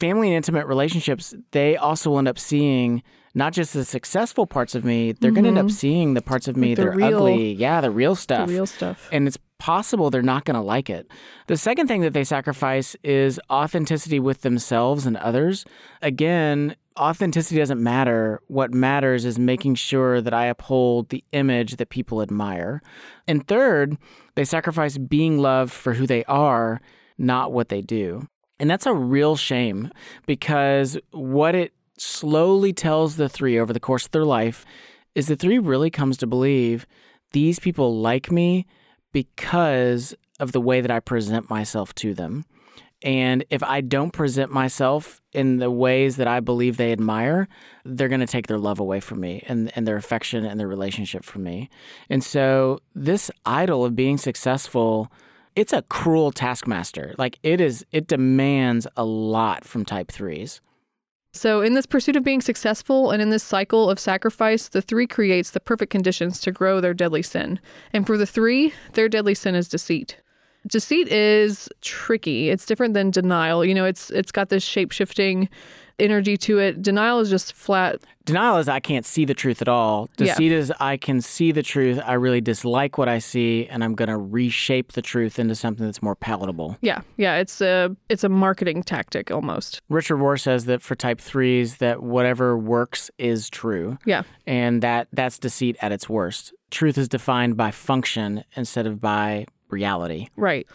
family 0.02 0.28
and 0.28 0.36
intimate 0.36 0.66
relationships, 0.66 1.34
they 1.52 1.76
also 1.76 2.18
end 2.18 2.26
up 2.28 2.38
seeing 2.38 3.02
not 3.34 3.52
just 3.52 3.72
the 3.72 3.84
successful 3.84 4.46
parts 4.46 4.74
of 4.74 4.84
me, 4.84 5.12
they're 5.12 5.30
going 5.30 5.44
to 5.44 5.48
end 5.48 5.58
up 5.58 5.70
seeing 5.70 6.14
the 6.14 6.20
parts 6.22 6.48
of 6.48 6.56
me 6.56 6.74
Mm-hmm. 6.74 6.82
Like 6.82 6.98
that 6.98 7.04
are 7.06 7.08
real- 7.08 7.18
ugly. 7.18 7.52
Yeah, 7.54 7.80
the 7.80 7.90
real 7.90 8.14
stuff. 8.14 8.48
The 8.48 8.54
real 8.54 8.66
stuff. 8.66 9.08
And 9.12 9.26
it's 9.28 9.38
possible 9.58 10.10
they're 10.10 10.22
not 10.22 10.44
going 10.44 10.56
to 10.56 10.60
like 10.60 10.90
it. 10.90 11.06
The 11.46 11.56
second 11.56 11.86
thing 11.86 12.00
that 12.00 12.12
they 12.12 12.24
sacrifice 12.24 12.96
is 13.04 13.38
authenticity 13.48 14.18
with 14.18 14.42
themselves 14.42 15.06
and 15.06 15.16
others. 15.18 15.64
Again, 16.02 16.74
authenticity 16.98 17.58
doesn't 17.60 17.82
matter. 17.82 18.40
What 18.48 18.74
matters 18.74 19.24
is 19.24 19.38
making 19.38 19.76
sure 19.76 20.20
that 20.20 20.34
I 20.34 20.46
uphold 20.46 21.10
the 21.10 21.24
image 21.32 21.76
that 21.76 21.90
people 21.90 22.20
admire. 22.22 22.82
And 23.28 23.46
third, 23.46 23.96
they 24.34 24.44
sacrifice 24.44 24.98
being 24.98 25.38
loved 25.38 25.72
for 25.72 25.94
who 25.94 26.06
they 26.06 26.24
are, 26.24 26.80
not 27.16 27.52
what 27.52 27.68
they 27.68 27.80
do. 27.82 28.26
And 28.62 28.70
that's 28.70 28.86
a 28.86 28.94
real 28.94 29.34
shame 29.34 29.90
because 30.24 30.96
what 31.10 31.56
it 31.56 31.74
slowly 31.98 32.72
tells 32.72 33.16
the 33.16 33.28
three 33.28 33.58
over 33.58 33.72
the 33.72 33.80
course 33.80 34.04
of 34.04 34.12
their 34.12 34.24
life 34.24 34.64
is 35.16 35.26
the 35.26 35.34
three 35.34 35.58
really 35.58 35.90
comes 35.90 36.16
to 36.18 36.28
believe 36.28 36.86
these 37.32 37.58
people 37.58 37.98
like 38.00 38.30
me 38.30 38.66
because 39.10 40.14
of 40.38 40.52
the 40.52 40.60
way 40.60 40.80
that 40.80 40.92
I 40.92 41.00
present 41.00 41.50
myself 41.50 41.92
to 41.96 42.14
them. 42.14 42.44
And 43.02 43.44
if 43.50 43.64
I 43.64 43.80
don't 43.80 44.12
present 44.12 44.52
myself 44.52 45.20
in 45.32 45.56
the 45.56 45.68
ways 45.68 46.14
that 46.18 46.28
I 46.28 46.38
believe 46.38 46.76
they 46.76 46.92
admire, 46.92 47.48
they're 47.84 48.06
going 48.06 48.20
to 48.20 48.28
take 48.28 48.46
their 48.46 48.58
love 48.58 48.78
away 48.78 49.00
from 49.00 49.18
me 49.18 49.42
and, 49.48 49.72
and 49.74 49.88
their 49.88 49.96
affection 49.96 50.44
and 50.44 50.60
their 50.60 50.68
relationship 50.68 51.24
from 51.24 51.42
me. 51.42 51.68
And 52.08 52.22
so, 52.22 52.78
this 52.94 53.28
idol 53.44 53.84
of 53.84 53.96
being 53.96 54.18
successful, 54.18 55.10
it's 55.56 55.72
a 55.72 55.82
cruel 55.82 56.32
taskmaster. 56.32 57.14
Like 57.18 57.38
it 57.42 57.60
is, 57.60 57.84
it 57.92 58.06
demands 58.06 58.86
a 58.96 59.04
lot 59.04 59.64
from 59.64 59.84
type 59.84 60.10
threes. 60.10 60.60
So, 61.34 61.62
in 61.62 61.72
this 61.72 61.86
pursuit 61.86 62.16
of 62.16 62.24
being 62.24 62.42
successful 62.42 63.10
and 63.10 63.22
in 63.22 63.30
this 63.30 63.42
cycle 63.42 63.88
of 63.88 63.98
sacrifice, 63.98 64.68
the 64.68 64.82
three 64.82 65.06
creates 65.06 65.50
the 65.50 65.60
perfect 65.60 65.90
conditions 65.90 66.40
to 66.42 66.52
grow 66.52 66.78
their 66.80 66.92
deadly 66.92 67.22
sin. 67.22 67.58
And 67.92 68.06
for 68.06 68.18
the 68.18 68.26
three, 68.26 68.74
their 68.92 69.08
deadly 69.08 69.34
sin 69.34 69.54
is 69.54 69.66
deceit. 69.66 70.18
Deceit 70.66 71.08
is 71.08 71.70
tricky. 71.80 72.50
It's 72.50 72.66
different 72.66 72.92
than 72.92 73.10
denial. 73.10 73.64
You 73.64 73.74
know, 73.74 73.86
it's 73.86 74.10
it's 74.10 74.30
got 74.30 74.50
this 74.50 74.62
shape 74.62 74.92
shifting 74.92 75.48
energy 75.98 76.36
to 76.38 76.58
it. 76.58 76.82
Denial 76.82 77.20
is 77.20 77.30
just 77.30 77.52
flat. 77.52 78.00
Denial 78.24 78.58
is 78.58 78.68
I 78.68 78.78
can't 78.78 79.04
see 79.04 79.24
the 79.24 79.34
truth 79.34 79.60
at 79.62 79.68
all. 79.68 80.08
Yeah. 80.16 80.26
Deceit 80.26 80.52
is 80.52 80.72
I 80.78 80.96
can 80.96 81.20
see 81.20 81.50
the 81.50 81.62
truth. 81.62 81.98
I 82.04 82.12
really 82.14 82.40
dislike 82.40 82.96
what 82.96 83.08
I 83.08 83.18
see, 83.18 83.66
and 83.66 83.82
I'm 83.82 83.94
going 83.94 84.08
to 84.08 84.16
reshape 84.16 84.92
the 84.92 85.02
truth 85.02 85.38
into 85.38 85.54
something 85.56 85.84
that's 85.84 86.02
more 86.02 86.14
palatable. 86.14 86.76
Yeah, 86.80 87.00
yeah. 87.16 87.36
It's 87.36 87.60
a 87.60 87.96
it's 88.08 88.22
a 88.22 88.28
marketing 88.28 88.84
tactic 88.84 89.30
almost. 89.30 89.80
Richard 89.88 90.16
Rohr 90.18 90.40
says 90.40 90.66
that 90.66 90.82
for 90.82 90.94
type 90.94 91.20
threes, 91.20 91.78
that 91.78 92.02
whatever 92.02 92.56
works 92.56 93.10
is 93.18 93.50
true, 93.50 93.98
Yeah, 94.04 94.22
and 94.46 94.82
that 94.82 95.08
that's 95.12 95.38
deceit 95.38 95.76
at 95.82 95.90
its 95.90 96.08
worst. 96.08 96.52
Truth 96.70 96.96
is 96.98 97.08
defined 97.08 97.56
by 97.56 97.70
function 97.72 98.44
instead 98.56 98.86
of 98.86 99.00
by 99.00 99.46
reality. 99.68 100.28
right. 100.36 100.66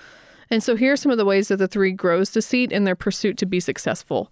And 0.50 0.64
so 0.64 0.78
here 0.78 0.94
are 0.94 0.96
some 0.98 1.12
of 1.12 1.18
the 1.18 1.26
ways 1.26 1.50
that 1.50 1.58
the 1.58 1.68
three 1.68 1.92
grows 1.92 2.32
deceit 2.32 2.72
in 2.72 2.86
their 2.86 2.96
pursuit 2.96 3.38
to 3.40 3.46
be 3.46 3.60
successful. 3.60 4.32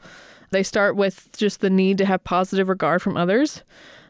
They 0.52 0.64
start 0.64 0.96
with 0.96 1.30
just 1.38 1.62
the 1.62 1.70
need 1.70 1.98
to 2.00 2.06
have 2.06 2.24
positive 2.24 2.70
regard 2.70 3.02
from 3.02 3.18
others. 3.18 3.64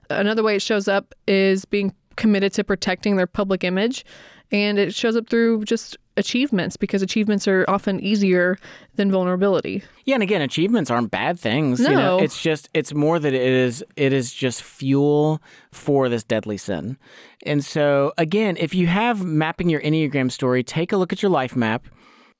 Another 0.09 0.43
way 0.43 0.55
it 0.55 0.61
shows 0.61 0.87
up 0.87 1.13
is 1.27 1.65
being 1.65 1.93
committed 2.15 2.53
to 2.53 2.63
protecting 2.63 3.15
their 3.17 3.27
public 3.27 3.63
image. 3.63 4.05
And 4.51 4.77
it 4.77 4.93
shows 4.93 5.15
up 5.15 5.27
through 5.27 5.65
just 5.65 5.97
achievements 6.17 6.77
because 6.77 7.01
achievements 7.01 7.47
are 7.47 7.65
often 7.67 7.99
easier 7.99 8.57
than 8.95 9.11
vulnerability. 9.11 9.83
Yeah, 10.05 10.13
and 10.13 10.23
again, 10.23 10.41
achievements 10.41 10.91
aren't 10.91 11.09
bad 11.09 11.39
things. 11.39 11.79
You 11.79 11.89
know, 11.89 12.17
No. 12.17 12.19
it's 12.19 12.41
just 12.41 12.69
it's 12.75 12.93
more 12.93 13.17
that 13.17 13.33
it 13.33 13.41
is 13.41 13.83
it 13.95 14.13
is 14.13 14.31
just 14.31 14.61
fuel 14.61 15.41
for 15.71 16.07
this 16.09 16.23
deadly 16.23 16.57
sin. 16.57 16.97
And 17.43 17.65
so 17.65 18.13
again, 18.19 18.55
if 18.59 18.75
you 18.75 18.85
have 18.85 19.25
mapping 19.25 19.67
your 19.67 19.81
Enneagram 19.81 20.31
story, 20.31 20.63
take 20.63 20.91
a 20.93 20.97
look 20.97 21.11
at 21.11 21.23
your 21.23 21.31
life 21.31 21.55
map 21.55 21.87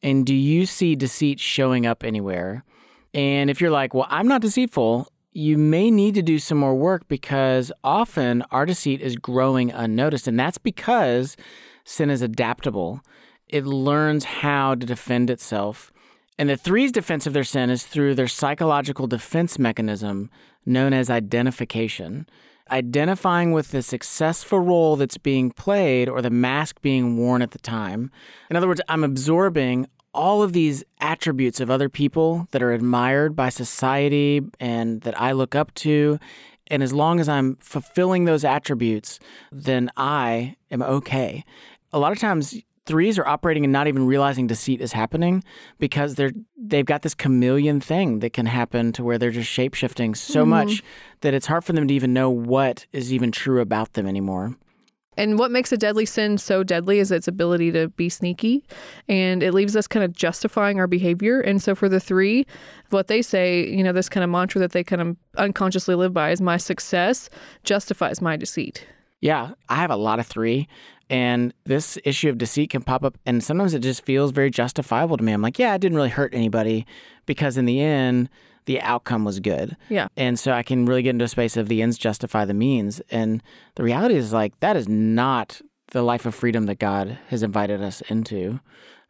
and 0.04 0.26
do 0.28 0.36
you 0.36 0.68
see 0.68 0.96
deceit 0.96 1.40
showing 1.40 1.88
up 1.88 2.04
anywhere? 2.04 2.64
And 3.16 3.50
if 3.50 3.62
you're 3.62 3.72
like, 3.72 3.94
well, 3.94 4.08
I'm 4.10 4.28
not 4.28 4.42
deceitful, 4.42 5.08
you 5.32 5.58
may 5.58 5.90
need 5.90 6.16
to 6.16 6.22
do 6.22 6.38
some 6.38 6.58
more 6.58 6.76
work 6.76 7.08
because 7.08 7.72
often 7.82 8.44
our 8.52 8.66
deceit 8.66 9.02
is 9.02 9.16
growing 9.16 9.72
unnoticed. 9.72 10.28
And 10.28 10.38
that's 10.38 10.58
because 10.58 11.38
sin 11.86 12.10
is 12.10 12.22
adaptable, 12.22 13.02
it 13.48 13.66
learns 13.66 14.26
how 14.26 14.76
to 14.76 14.86
defend 14.86 15.30
itself. 15.30 15.94
And 16.38 16.50
the 16.50 16.58
three's 16.58 16.92
defense 16.92 17.26
of 17.26 17.32
their 17.32 17.46
sin 17.46 17.70
is 17.70 17.86
through 17.86 18.16
their 18.16 18.28
psychological 18.28 19.08
defense 19.08 19.58
mechanism 19.58 20.30
known 20.66 20.92
as 20.92 21.10
identification. 21.10 22.28
Identifying 22.70 23.54
with 23.54 23.72
the 23.72 23.82
successful 23.82 24.60
role 24.60 24.98
that's 24.98 25.18
being 25.18 25.52
played 25.52 26.10
or 26.10 26.22
the 26.22 26.30
mask 26.30 26.82
being 26.82 27.16
worn 27.16 27.42
at 27.42 27.52
the 27.52 27.60
time. 27.60 28.12
In 28.50 28.58
other 28.58 28.68
words, 28.68 28.82
I'm 28.90 29.04
absorbing 29.04 29.88
all 30.16 30.42
of 30.42 30.54
these 30.54 30.84
attributes 31.02 31.60
of 31.60 31.70
other 31.70 31.90
people 31.90 32.48
that 32.52 32.64
are 32.64 32.72
admired 32.72 33.36
by 33.36 33.50
society 33.50 34.42
and 34.60 35.02
that 35.02 35.20
I 35.20 35.34
look 35.34 35.54
up 35.54 35.74
to. 35.76 36.20
And 36.68 36.82
as 36.82 36.94
long 36.94 37.20
as 37.20 37.30
I'm 37.30 37.58
fulfilling 37.58 38.26
those 38.26 38.44
attributes, 38.44 39.20
then 39.52 39.92
I 39.98 40.56
am 40.72 40.82
okay. 40.82 41.44
A 41.94 42.00
lot 42.00 42.12
of 42.12 42.18
times, 42.18 42.56
threes 42.86 43.18
are 43.18 43.28
operating 43.28 43.64
and 43.64 43.74
not 43.74 43.88
even 43.88 44.06
realizing 44.06 44.48
deceit 44.48 44.80
is 44.80 44.94
happening 44.94 45.44
because 45.80 46.16
they're 46.16 46.32
they've 46.58 46.86
got 46.86 47.02
this 47.02 47.16
chameleon 47.16 47.82
thing 47.82 48.20
that 48.20 48.34
can 48.34 48.46
happen 48.46 48.92
to 48.94 49.04
where 49.04 49.18
they're 49.18 49.32
just 49.32 49.50
shapeshifting 49.50 50.16
so 50.16 50.42
mm-hmm. 50.42 50.52
much 50.52 50.84
that 51.22 51.34
it's 51.34 51.48
hard 51.48 51.64
for 51.64 51.74
them 51.74 51.88
to 51.88 51.94
even 51.94 52.14
know 52.14 52.30
what 52.30 52.86
is 52.92 53.12
even 53.12 53.32
true 53.32 53.60
about 53.60 53.94
them 53.94 54.08
anymore. 54.08 54.56
And 55.18 55.40
what 55.40 55.52
makes 55.52 55.72
a 55.72 55.78
deadly 55.78 56.06
sin 56.06 56.38
so 56.38 56.64
deadly 56.64 57.00
is 57.00 57.12
its 57.12 57.28
ability 57.28 57.72
to 57.74 57.90
be 57.90 58.10
sneaky 58.10 58.64
and 59.08 59.42
it 59.44 59.54
leaves 59.54 59.76
us 59.76 59.88
kind 59.88 60.04
of 60.04 60.14
justifying 60.14 60.80
our 60.80 60.88
behavior. 60.88 61.40
And 61.40 61.62
so 61.62 61.76
for 61.76 61.90
the 61.90 62.00
three, 62.00 62.46
what 62.90 63.08
they 63.08 63.22
say, 63.22 63.68
you 63.68 63.84
know, 63.84 63.94
this 63.94 64.10
kind 64.10 64.24
of 64.24 64.30
mantra 64.30 64.60
that 64.62 64.72
they 64.72 64.84
kind 64.84 65.02
of 65.02 65.18
unconsciously 65.38 65.96
live 65.96 66.14
by 66.14 66.32
is 66.32 66.42
my 66.42 66.58
success 66.58 67.30
justifies 67.64 68.22
my 68.22 68.36
deceit. 68.36 68.86
Yeah, 69.22 69.52
I 69.70 69.76
have 69.78 69.92
a 69.92 69.96
lot 69.96 70.20
of 70.20 70.28
three. 70.28 70.68
And 71.10 71.54
this 71.66 72.00
issue 72.04 72.30
of 72.30 72.40
deceit 72.40 72.72
can 72.72 72.82
pop 72.82 73.04
up, 73.04 73.16
and 73.28 73.44
sometimes 73.44 73.76
it 73.76 73.80
just 73.80 74.04
feels 74.06 74.32
very 74.32 74.50
justifiable 74.50 75.18
to 75.18 75.24
me. 75.24 75.34
I'm 75.34 75.42
like, 75.42 75.60
yeah, 75.60 75.76
it 75.76 75.80
didn't 75.80 75.96
really 75.96 76.10
hurt 76.10 76.34
anybody 76.34 76.88
because 77.28 77.58
in 77.58 77.66
the 77.66 77.80
end, 77.80 78.28
the 78.66 78.82
outcome 78.82 79.24
was 79.24 79.40
good. 79.40 79.78
Yeah. 79.90 80.08
And 80.18 80.40
so 80.40 80.52
I 80.52 80.64
can 80.64 80.86
really 80.86 81.04
get 81.04 81.12
into 81.12 81.26
a 81.26 81.30
space 81.30 81.58
of 81.58 81.68
the 81.68 81.82
ends 81.82 81.98
justify 81.98 82.46
the 82.46 82.54
means. 82.54 83.02
And 83.10 83.42
the 83.76 83.84
reality 83.84 84.16
is 84.16 84.34
like 84.34 84.60
that 84.60 84.76
is 84.76 84.88
not 84.88 85.62
the 85.92 86.02
life 86.02 86.26
of 86.26 86.36
freedom 86.36 86.66
that 86.66 86.80
God 86.80 87.18
has 87.30 87.44
invited 87.44 87.82
us 87.82 88.02
into. 88.02 88.60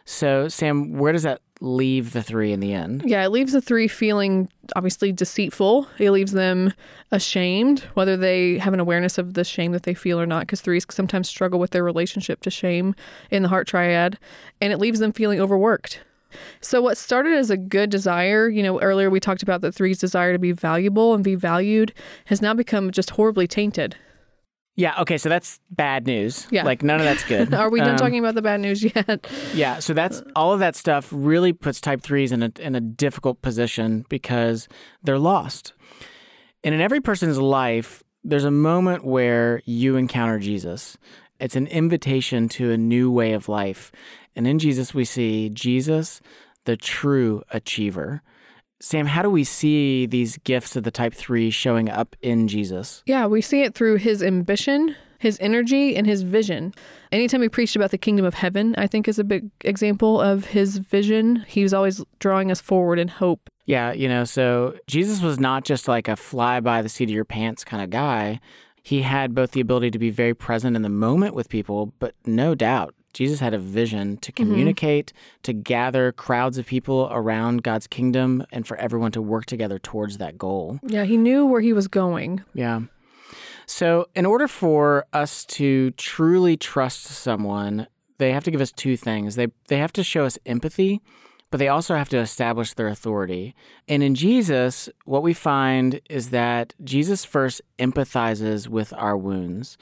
So, 0.05 0.47
Sam, 0.47 0.93
where 0.93 1.13
does 1.13 1.23
that 1.23 1.41
leave 1.61 2.13
the 2.13 2.21
three 2.21 2.51
in 2.51 2.59
the 2.59 2.73
end? 2.73 3.03
Yeah, 3.05 3.25
it 3.25 3.29
leaves 3.29 3.53
the 3.53 3.61
three 3.61 3.87
feeling 3.87 4.49
obviously 4.75 5.11
deceitful. 5.11 5.87
It 5.97 6.11
leaves 6.11 6.31
them 6.31 6.73
ashamed, 7.11 7.79
whether 7.95 8.15
they 8.15 8.59
have 8.59 8.73
an 8.73 8.79
awareness 8.79 9.17
of 9.17 9.33
the 9.33 9.43
shame 9.43 9.71
that 9.71 9.83
they 9.83 9.95
feel 9.95 10.19
or 10.19 10.27
not, 10.27 10.41
because 10.41 10.61
threes 10.61 10.85
sometimes 10.91 11.27
struggle 11.27 11.59
with 11.59 11.71
their 11.71 11.83
relationship 11.83 12.41
to 12.41 12.51
shame 12.51 12.93
in 13.31 13.41
the 13.41 13.49
heart 13.49 13.67
triad. 13.67 14.19
And 14.61 14.71
it 14.71 14.77
leaves 14.77 14.99
them 14.99 15.11
feeling 15.11 15.41
overworked. 15.41 16.01
So, 16.61 16.81
what 16.81 16.97
started 16.97 17.33
as 17.33 17.49
a 17.49 17.57
good 17.57 17.89
desire, 17.89 18.49
you 18.49 18.63
know, 18.63 18.79
earlier 18.81 19.09
we 19.09 19.19
talked 19.19 19.43
about 19.43 19.61
the 19.61 19.71
three's 19.71 19.99
desire 19.99 20.33
to 20.33 20.39
be 20.39 20.51
valuable 20.51 21.13
and 21.13 21.23
be 21.23 21.35
valued, 21.35 21.93
has 22.25 22.41
now 22.41 22.53
become 22.53 22.91
just 22.91 23.11
horribly 23.11 23.47
tainted. 23.47 23.95
Yeah. 24.75 24.99
Okay. 25.01 25.17
So 25.17 25.29
that's 25.29 25.59
bad 25.71 26.05
news. 26.05 26.47
Yeah. 26.51 26.63
Like 26.63 26.83
none 26.83 26.99
of 26.99 27.05
that's 27.05 27.23
good. 27.23 27.53
Are 27.53 27.69
we 27.69 27.79
done 27.79 27.91
um, 27.91 27.97
talking 27.97 28.19
about 28.19 28.35
the 28.35 28.41
bad 28.41 28.59
news 28.59 28.83
yet? 28.83 29.25
yeah. 29.53 29.79
So 29.79 29.93
that's 29.93 30.21
all 30.35 30.53
of 30.53 30.59
that 30.59 30.75
stuff 30.75 31.07
really 31.11 31.53
puts 31.53 31.79
type 31.79 32.01
threes 32.01 32.31
in 32.31 32.43
a 32.43 32.51
in 32.59 32.75
a 32.75 32.81
difficult 32.81 33.41
position 33.41 34.05
because 34.09 34.67
they're 35.01 35.19
lost. 35.19 35.73
And 36.63 36.75
in 36.75 36.81
every 36.81 36.99
person's 36.99 37.37
life, 37.37 38.03
there's 38.23 38.43
a 38.43 38.51
moment 38.51 39.05
where 39.05 39.61
you 39.65 39.95
encounter 39.95 40.39
Jesus. 40.39 40.97
It's 41.39 41.55
an 41.55 41.67
invitation 41.67 42.49
to 42.49 42.71
a 42.71 42.77
new 42.77 43.11
way 43.11 43.33
of 43.33 43.47
life. 43.47 43.91
And 44.35 44.47
in 44.47 44.59
Jesus, 44.59 44.93
we 44.93 45.05
see 45.05 45.49
Jesus, 45.49 46.21
the 46.65 46.75
true 46.75 47.43
achiever. 47.51 48.21
Sam, 48.81 49.05
how 49.05 49.21
do 49.21 49.29
we 49.29 49.45
see 49.45 50.05
these 50.05 50.37
gifts 50.39 50.75
of 50.75 50.83
the 50.83 50.91
type 50.91 51.13
three 51.13 51.49
showing 51.49 51.89
up 51.89 52.15
in 52.21 52.47
Jesus? 52.47 53.01
Yeah, 53.05 53.25
we 53.25 53.41
see 53.41 53.61
it 53.61 53.73
through 53.73 53.95
his 53.95 54.21
ambition, 54.21 54.95
his 55.17 55.37
energy, 55.39 55.95
and 55.95 56.05
his 56.05 56.23
vision. 56.23 56.73
Anytime 57.11 57.41
he 57.41 57.49
preached 57.49 57.77
about 57.77 57.91
the 57.91 57.97
kingdom 57.97 58.25
of 58.25 58.33
heaven, 58.33 58.75
I 58.77 58.87
think 58.87 59.07
is 59.07 59.17
a 59.17 59.23
big 59.23 59.49
example 59.61 60.19
of 60.19 60.47
his 60.47 60.77
vision. 60.77 61.45
He 61.47 61.63
was 61.63 61.73
always 61.73 62.03
drawing 62.19 62.51
us 62.51 62.59
forward 62.59 62.99
in 62.99 63.07
hope. 63.07 63.49
Yeah, 63.65 63.93
you 63.93 64.09
know, 64.09 64.25
so 64.25 64.75
Jesus 64.87 65.21
was 65.21 65.39
not 65.39 65.63
just 65.63 65.87
like 65.87 66.07
a 66.07 66.15
fly 66.17 66.59
by 66.59 66.81
the 66.81 66.89
seat 66.89 67.05
of 67.05 67.15
your 67.15 67.25
pants 67.25 67.63
kind 67.63 67.81
of 67.81 67.89
guy. 67.89 68.41
He 68.83 69.01
had 69.01 69.33
both 69.33 69.51
the 69.51 69.61
ability 69.61 69.89
to 69.91 69.99
be 69.99 70.11
very 70.11 70.35
present 70.35 70.75
in 70.75 70.83
the 70.83 70.89
moment 70.89 71.33
with 71.33 71.49
people, 71.49 71.93
but 71.97 72.13
no 72.25 72.53
doubt 72.53 72.93
Jesus 73.15 73.39
had 73.39 73.53
a 73.53 73.57
vision 73.57 74.17
to 74.17 74.31
mm-hmm. 74.31 74.43
communicate, 74.43 75.07
mm-hmm. 75.07 75.41
to 75.43 75.53
gather 75.53 76.11
crowds 76.11 76.57
of 76.57 76.65
people 76.65 77.07
around 77.11 77.63
God's 77.63 77.87
kingdom, 77.87 78.45
and 78.51 78.67
for 78.67 78.77
everyone 78.77 79.11
to 79.13 79.21
work 79.21 79.45
together 79.45 79.79
towards 79.79 80.17
that 80.17 80.37
goal. 80.37 80.79
Yeah, 80.83 81.05
he 81.05 81.15
knew 81.17 81.45
where 81.45 81.61
he 81.61 81.73
was 81.73 81.87
going. 81.87 82.43
Yeah. 82.53 82.81
So, 83.67 84.07
in 84.15 84.25
order 84.25 84.47
for 84.47 85.05
us 85.13 85.45
to 85.45 85.91
truly 85.91 86.57
trust 86.57 87.05
someone, 87.05 87.87
they 88.17 88.33
have 88.33 88.43
to 88.43 88.51
give 88.51 88.61
us 88.61 88.71
two 88.71 88.97
things. 88.97 89.35
They 89.35 89.47
they 89.69 89.77
have 89.77 89.93
to 89.93 90.03
show 90.03 90.25
us 90.25 90.37
empathy, 90.45 91.01
but 91.51 91.57
they 91.57 91.69
also 91.69 91.95
have 91.95 92.09
to 92.09 92.17
establish 92.17 92.73
their 92.73 92.89
authority. 92.89 93.55
And 93.87 94.03
in 94.03 94.13
Jesus, 94.13 94.89
what 95.05 95.23
we 95.23 95.33
find 95.33 96.01
is 96.09 96.31
that 96.31 96.73
Jesus 96.83 97.23
first 97.23 97.61
empathizes 97.79 98.67
with 98.67 98.93
our 98.93 99.15
wounds. 99.15 99.77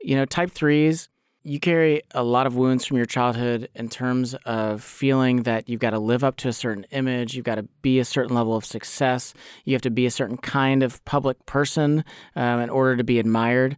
You 0.00 0.16
know, 0.16 0.24
type 0.24 0.50
3s 0.50 1.08
you 1.42 1.58
carry 1.58 2.02
a 2.12 2.22
lot 2.22 2.46
of 2.46 2.54
wounds 2.54 2.84
from 2.84 2.98
your 2.98 3.06
childhood 3.06 3.68
in 3.74 3.88
terms 3.88 4.34
of 4.44 4.82
feeling 4.82 5.44
that 5.44 5.68
you've 5.68 5.80
got 5.80 5.90
to 5.90 5.98
live 5.98 6.22
up 6.22 6.36
to 6.36 6.48
a 6.48 6.52
certain 6.52 6.84
image, 6.90 7.34
you've 7.34 7.46
got 7.46 7.54
to 7.54 7.62
be 7.82 7.98
a 7.98 8.04
certain 8.04 8.34
level 8.34 8.54
of 8.54 8.64
success, 8.64 9.32
you 9.64 9.72
have 9.74 9.82
to 9.82 9.90
be 9.90 10.04
a 10.04 10.10
certain 10.10 10.36
kind 10.36 10.82
of 10.82 11.02
public 11.04 11.44
person 11.46 12.04
um, 12.36 12.60
in 12.60 12.68
order 12.68 12.96
to 12.96 13.04
be 13.04 13.18
admired. 13.18 13.76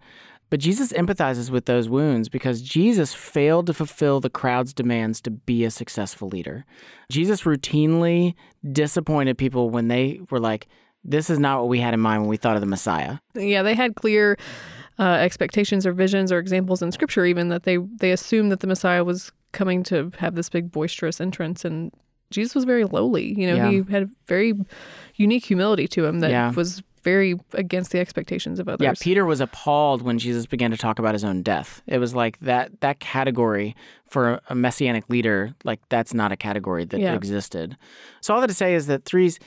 But 0.50 0.60
Jesus 0.60 0.92
empathizes 0.92 1.48
with 1.48 1.64
those 1.64 1.88
wounds 1.88 2.28
because 2.28 2.60
Jesus 2.60 3.14
failed 3.14 3.66
to 3.68 3.74
fulfill 3.74 4.20
the 4.20 4.28
crowd's 4.28 4.74
demands 4.74 5.20
to 5.22 5.30
be 5.30 5.64
a 5.64 5.70
successful 5.70 6.28
leader. 6.28 6.66
Jesus 7.10 7.42
routinely 7.42 8.34
disappointed 8.70 9.38
people 9.38 9.70
when 9.70 9.88
they 9.88 10.20
were 10.30 10.40
like, 10.40 10.68
this 11.04 11.30
is 11.30 11.38
not 11.38 11.60
what 11.60 11.68
we 11.68 11.80
had 11.80 11.94
in 11.94 12.00
mind 12.00 12.22
when 12.22 12.28
we 12.28 12.36
thought 12.36 12.56
of 12.56 12.60
the 12.60 12.66
Messiah. 12.66 13.18
Yeah, 13.34 13.62
they 13.62 13.74
had 13.74 13.94
clear 13.94 14.36
uh, 15.02 15.16
expectations 15.16 15.84
or 15.84 15.92
visions 15.92 16.30
or 16.30 16.38
examples 16.38 16.80
in 16.80 16.92
scripture 16.92 17.24
even 17.24 17.48
that 17.48 17.64
they 17.64 17.76
they 17.76 18.12
assumed 18.12 18.52
that 18.52 18.60
the 18.60 18.66
messiah 18.66 19.02
was 19.02 19.32
coming 19.50 19.82
to 19.82 20.12
have 20.18 20.36
this 20.36 20.48
big 20.48 20.70
boisterous 20.70 21.20
entrance 21.20 21.64
and 21.64 21.90
jesus 22.30 22.54
was 22.54 22.64
very 22.64 22.84
lowly 22.84 23.34
you 23.38 23.46
know 23.46 23.56
yeah. 23.56 23.70
he 23.70 23.82
had 23.90 24.08
very 24.26 24.54
unique 25.16 25.44
humility 25.44 25.88
to 25.88 26.04
him 26.04 26.20
that 26.20 26.30
yeah. 26.30 26.52
was 26.52 26.82
very 27.02 27.34
against 27.54 27.90
the 27.90 27.98
expectations 27.98 28.60
of 28.60 28.68
others. 28.68 28.84
Yeah, 28.84 28.94
Peter 29.00 29.24
was 29.24 29.40
appalled 29.40 30.02
when 30.02 30.20
Jesus 30.20 30.46
began 30.46 30.70
to 30.70 30.76
talk 30.76 31.00
about 31.00 31.14
his 31.14 31.24
own 31.24 31.42
death. 31.42 31.82
It 31.88 31.98
was 31.98 32.14
like 32.14 32.38
that 32.40 32.80
that 32.80 33.00
category 33.00 33.74
for 34.06 34.40
a 34.48 34.54
messianic 34.54 35.08
leader, 35.08 35.52
like 35.64 35.80
that's 35.88 36.14
not 36.14 36.30
a 36.30 36.36
category 36.36 36.84
that 36.84 37.00
yeah. 37.00 37.14
existed. 37.14 37.76
So 38.20 38.34
all 38.34 38.40
that 38.40 38.46
to 38.46 38.54
say 38.54 38.74
is 38.74 38.86
that 38.86 39.04
threes 39.04 39.40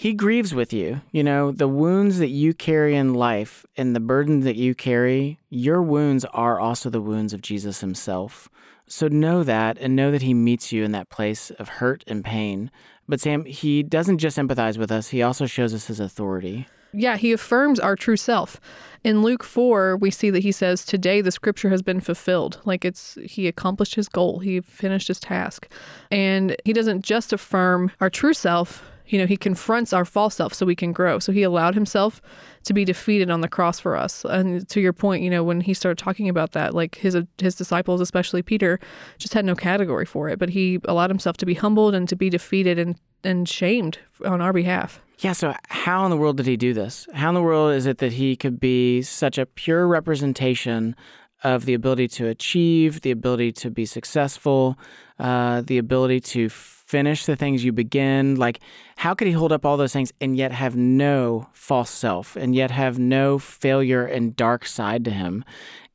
he 0.00 0.14
grieves 0.14 0.54
with 0.54 0.72
you. 0.72 1.02
You 1.12 1.22
know, 1.22 1.52
the 1.52 1.68
wounds 1.68 2.20
that 2.20 2.30
you 2.30 2.54
carry 2.54 2.96
in 2.96 3.12
life 3.12 3.66
and 3.76 3.94
the 3.94 4.00
burden 4.00 4.40
that 4.40 4.56
you 4.56 4.74
carry, 4.74 5.38
your 5.50 5.82
wounds 5.82 6.24
are 6.32 6.58
also 6.58 6.88
the 6.88 7.02
wounds 7.02 7.34
of 7.34 7.42
Jesus 7.42 7.82
himself. 7.82 8.48
So 8.86 9.08
know 9.08 9.44
that 9.44 9.76
and 9.78 9.94
know 9.94 10.10
that 10.10 10.22
he 10.22 10.32
meets 10.32 10.72
you 10.72 10.84
in 10.84 10.92
that 10.92 11.10
place 11.10 11.50
of 11.50 11.68
hurt 11.68 12.02
and 12.06 12.24
pain. 12.24 12.70
But 13.10 13.20
Sam, 13.20 13.44
he 13.44 13.82
doesn't 13.82 14.16
just 14.16 14.38
empathize 14.38 14.78
with 14.78 14.90
us, 14.90 15.08
he 15.08 15.20
also 15.20 15.44
shows 15.44 15.74
us 15.74 15.88
his 15.88 16.00
authority. 16.00 16.66
Yeah, 16.94 17.18
he 17.18 17.32
affirms 17.32 17.78
our 17.78 17.94
true 17.94 18.16
self. 18.16 18.58
In 19.04 19.20
Luke 19.20 19.44
4, 19.44 19.98
we 19.98 20.10
see 20.10 20.30
that 20.30 20.42
he 20.42 20.50
says, 20.50 20.86
Today 20.86 21.20
the 21.20 21.30
scripture 21.30 21.68
has 21.68 21.82
been 21.82 22.00
fulfilled. 22.00 22.58
Like 22.64 22.86
it's, 22.86 23.18
he 23.22 23.46
accomplished 23.46 23.96
his 23.96 24.08
goal, 24.08 24.38
he 24.38 24.62
finished 24.62 25.08
his 25.08 25.20
task. 25.20 25.68
And 26.10 26.56
he 26.64 26.72
doesn't 26.72 27.04
just 27.04 27.34
affirm 27.34 27.92
our 28.00 28.08
true 28.08 28.32
self, 28.32 28.82
you 29.10 29.18
know, 29.18 29.26
he 29.26 29.36
confronts 29.36 29.92
our 29.92 30.04
false 30.04 30.36
self 30.36 30.54
so 30.54 30.64
we 30.64 30.76
can 30.76 30.92
grow. 30.92 31.18
So 31.18 31.32
he 31.32 31.42
allowed 31.42 31.74
himself 31.74 32.22
to 32.64 32.72
be 32.72 32.84
defeated 32.84 33.30
on 33.30 33.40
the 33.40 33.48
cross 33.48 33.80
for 33.80 33.96
us. 33.96 34.24
And 34.24 34.68
to 34.68 34.80
your 34.80 34.92
point, 34.92 35.22
you 35.22 35.30
know, 35.30 35.42
when 35.42 35.60
he 35.60 35.74
started 35.74 35.98
talking 36.02 36.28
about 36.28 36.52
that, 36.52 36.74
like 36.74 36.94
his 36.96 37.16
his 37.38 37.54
disciples, 37.54 38.00
especially 38.00 38.42
Peter, 38.42 38.78
just 39.18 39.34
had 39.34 39.44
no 39.44 39.54
category 39.54 40.06
for 40.06 40.28
it. 40.28 40.38
But 40.38 40.50
he 40.50 40.78
allowed 40.84 41.10
himself 41.10 41.36
to 41.38 41.46
be 41.46 41.54
humbled 41.54 41.94
and 41.94 42.08
to 42.08 42.16
be 42.16 42.30
defeated 42.30 42.78
and 42.78 42.96
and 43.24 43.48
shamed 43.48 43.98
on 44.24 44.40
our 44.40 44.52
behalf. 44.52 45.00
Yeah, 45.18 45.32
so 45.32 45.54
how 45.68 46.04
in 46.06 46.10
the 46.10 46.16
world 46.16 46.38
did 46.38 46.46
he 46.46 46.56
do 46.56 46.72
this? 46.72 47.06
How 47.12 47.28
in 47.28 47.34
the 47.34 47.42
world 47.42 47.74
is 47.74 47.86
it 47.86 47.98
that 47.98 48.12
he 48.12 48.36
could 48.36 48.58
be 48.58 49.02
such 49.02 49.36
a 49.36 49.44
pure 49.44 49.86
representation 49.86 50.96
of 51.42 51.64
the 51.66 51.74
ability 51.74 52.08
to 52.08 52.28
achieve, 52.28 53.02
the 53.02 53.10
ability 53.10 53.52
to 53.52 53.70
be 53.70 53.86
successful, 53.86 54.78
uh, 55.18 55.62
the 55.62 55.78
ability 55.78 56.20
to 56.20 56.48
finish 56.90 57.24
the 57.24 57.36
things 57.36 57.64
you 57.64 57.70
begin. 57.70 58.34
Like, 58.34 58.58
how 58.96 59.14
could 59.14 59.28
he 59.28 59.32
hold 59.32 59.52
up 59.52 59.64
all 59.64 59.76
those 59.76 59.92
things 59.92 60.12
and 60.20 60.36
yet 60.36 60.50
have 60.50 60.74
no 60.74 61.48
false 61.52 61.90
self 61.90 62.34
and 62.34 62.52
yet 62.52 62.72
have 62.72 62.98
no 62.98 63.38
failure 63.38 64.04
and 64.04 64.34
dark 64.34 64.66
side 64.66 65.04
to 65.04 65.12
him? 65.12 65.44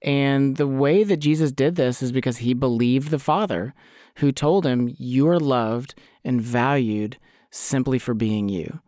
And 0.01 0.55
the 0.55 0.67
way 0.67 1.03
that 1.03 1.17
Jesus 1.17 1.51
did 1.51 1.75
this 1.75 2.01
is 2.01 2.13
because 2.13 2.37
he 2.37 2.53
believed 2.53 3.09
the 3.09 3.19
Father 3.19 3.73
who 4.19 4.31
told 4.31 4.65
him, 4.65 4.95
You 4.97 5.27
are 5.27 5.39
loved 5.39 5.95
and 6.23 6.41
valued 6.41 7.17
simply 7.51 7.99
for 7.99 8.13
being 8.13 8.47
you. 8.47 8.79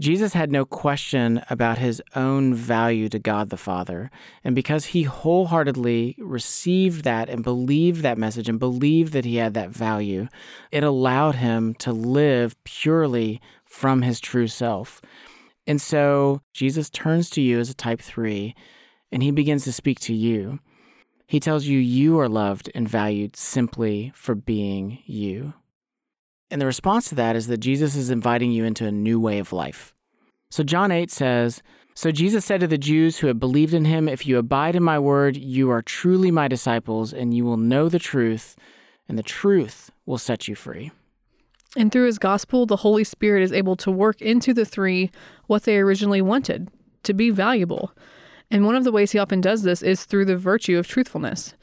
Jesus 0.00 0.32
had 0.32 0.50
no 0.50 0.64
question 0.64 1.42
about 1.48 1.78
his 1.78 2.02
own 2.16 2.52
value 2.54 3.08
to 3.08 3.18
God 3.18 3.50
the 3.50 3.56
Father. 3.56 4.10
And 4.42 4.54
because 4.54 4.86
he 4.86 5.04
wholeheartedly 5.04 6.16
received 6.18 7.04
that 7.04 7.28
and 7.28 7.44
believed 7.44 8.02
that 8.02 8.18
message 8.18 8.48
and 8.48 8.58
believed 8.58 9.12
that 9.12 9.24
he 9.24 9.36
had 9.36 9.54
that 9.54 9.70
value, 9.70 10.28
it 10.72 10.82
allowed 10.82 11.36
him 11.36 11.74
to 11.74 11.92
live 11.92 12.56
purely 12.64 13.40
from 13.64 14.02
his 14.02 14.20
true 14.20 14.48
self. 14.48 15.00
And 15.66 15.80
so 15.80 16.42
Jesus 16.52 16.90
turns 16.90 17.30
to 17.30 17.40
you 17.40 17.60
as 17.60 17.70
a 17.70 17.74
type 17.74 18.00
three 18.00 18.54
and 19.12 19.22
he 19.22 19.30
begins 19.30 19.64
to 19.64 19.72
speak 19.72 20.00
to 20.00 20.14
you. 20.14 20.58
He 21.26 21.40
tells 21.40 21.66
you 21.66 21.78
you 21.78 22.18
are 22.18 22.28
loved 22.28 22.70
and 22.74 22.88
valued 22.88 23.36
simply 23.36 24.12
for 24.14 24.34
being 24.34 24.98
you. 25.06 25.54
And 26.54 26.60
the 26.60 26.66
response 26.66 27.08
to 27.08 27.16
that 27.16 27.34
is 27.34 27.48
that 27.48 27.58
Jesus 27.58 27.96
is 27.96 28.10
inviting 28.10 28.52
you 28.52 28.62
into 28.64 28.86
a 28.86 28.92
new 28.92 29.18
way 29.18 29.40
of 29.40 29.52
life. 29.52 29.92
So 30.52 30.62
John 30.62 30.92
8 30.92 31.10
says, 31.10 31.64
So 31.96 32.12
Jesus 32.12 32.44
said 32.44 32.60
to 32.60 32.68
the 32.68 32.78
Jews 32.78 33.18
who 33.18 33.26
had 33.26 33.40
believed 33.40 33.74
in 33.74 33.86
him, 33.86 34.08
If 34.08 34.24
you 34.24 34.38
abide 34.38 34.76
in 34.76 34.84
my 34.84 35.00
word, 35.00 35.36
you 35.36 35.68
are 35.72 35.82
truly 35.82 36.30
my 36.30 36.46
disciples, 36.46 37.12
and 37.12 37.34
you 37.34 37.44
will 37.44 37.56
know 37.56 37.88
the 37.88 37.98
truth, 37.98 38.54
and 39.08 39.18
the 39.18 39.22
truth 39.24 39.90
will 40.06 40.16
set 40.16 40.46
you 40.46 40.54
free. 40.54 40.92
And 41.76 41.90
through 41.90 42.06
his 42.06 42.20
gospel, 42.20 42.66
the 42.66 42.76
Holy 42.76 43.02
Spirit 43.02 43.42
is 43.42 43.50
able 43.50 43.74
to 43.74 43.90
work 43.90 44.22
into 44.22 44.54
the 44.54 44.64
three 44.64 45.10
what 45.48 45.64
they 45.64 45.78
originally 45.78 46.22
wanted 46.22 46.68
to 47.02 47.14
be 47.14 47.30
valuable. 47.30 47.90
And 48.48 48.64
one 48.64 48.76
of 48.76 48.84
the 48.84 48.92
ways 48.92 49.10
he 49.10 49.18
often 49.18 49.40
does 49.40 49.64
this 49.64 49.82
is 49.82 50.04
through 50.04 50.26
the 50.26 50.36
virtue 50.36 50.78
of 50.78 50.86
truthfulness. 50.86 51.54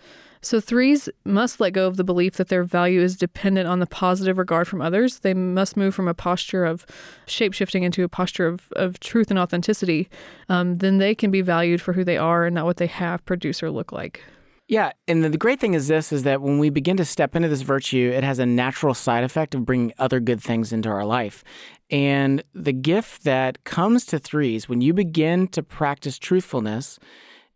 So, 0.44 0.60
threes 0.60 1.08
must 1.24 1.60
let 1.60 1.74
go 1.74 1.86
of 1.86 1.98
the 1.98 2.04
belief 2.04 2.34
that 2.34 2.48
their 2.48 2.64
value 2.64 3.02
is 3.02 3.16
dependent 3.16 3.68
on 3.68 3.80
the 3.80 3.86
positive 3.86 4.40
regard 4.40 4.68
from 4.68 4.82
others. 4.82 5.20
They 5.20 5.36
must 5.36 5.78
move 5.78 5.94
from 5.94 6.08
a 6.08 6.16
posture 6.16 6.66
of 6.66 6.86
shapeshifting 7.28 7.84
into 7.84 8.04
a 8.04 8.10
posture 8.10 8.48
of, 8.48 8.72
of 8.76 9.00
truth 9.00 9.30
and 9.30 9.38
authenticity. 9.38 10.10
Um, 10.50 10.80
then 10.80 10.98
they 10.98 11.14
can 11.14 11.30
be 11.30 11.42
valued 11.42 11.80
for 11.80 11.94
who 11.94 12.04
they 12.04 12.18
are 12.18 12.46
and 12.46 12.56
not 12.56 12.66
what 12.66 12.78
they 12.78 12.88
have, 12.88 13.24
produce, 13.26 13.62
or 13.62 13.70
look 13.70 13.92
like. 13.92 14.24
Yeah, 14.68 14.94
and 15.08 15.22
the 15.24 15.38
great 15.38 15.60
thing 15.60 15.74
is 15.74 15.90
this 15.90 16.14
is 16.14 16.24
that 16.24 16.42
when 16.42 16.58
we 16.58 16.70
begin 16.70 16.96
to 16.98 17.06
step 17.06 17.36
into 17.36 17.50
this 17.50 17.62
virtue, 17.62 18.10
it 18.16 18.24
has 18.24 18.40
a 18.40 18.46
natural 18.46 18.94
side 18.94 19.26
effect 19.26 19.54
of 19.54 19.66
bringing 19.66 19.94
other 20.00 20.22
good 20.22 20.42
things 20.42 20.72
into 20.72 20.88
our 20.88 21.06
life. 21.06 21.44
And 21.90 22.42
the 22.54 22.72
gift 22.72 23.26
that 23.26 23.64
comes 23.66 24.06
to 24.06 24.18
threes 24.18 24.70
when 24.70 24.80
you 24.80 24.94
begin 24.94 25.50
to 25.50 25.62
practice 25.62 26.18
truthfulness 26.18 27.00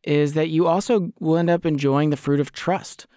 is 0.06 0.34
that 0.34 0.50
you 0.50 0.68
also 0.68 1.12
will 1.20 1.38
end 1.38 1.50
up 1.50 1.66
enjoying 1.66 2.10
the 2.10 2.18
fruit 2.18 2.40
of 2.40 2.52
trust. 2.52 3.08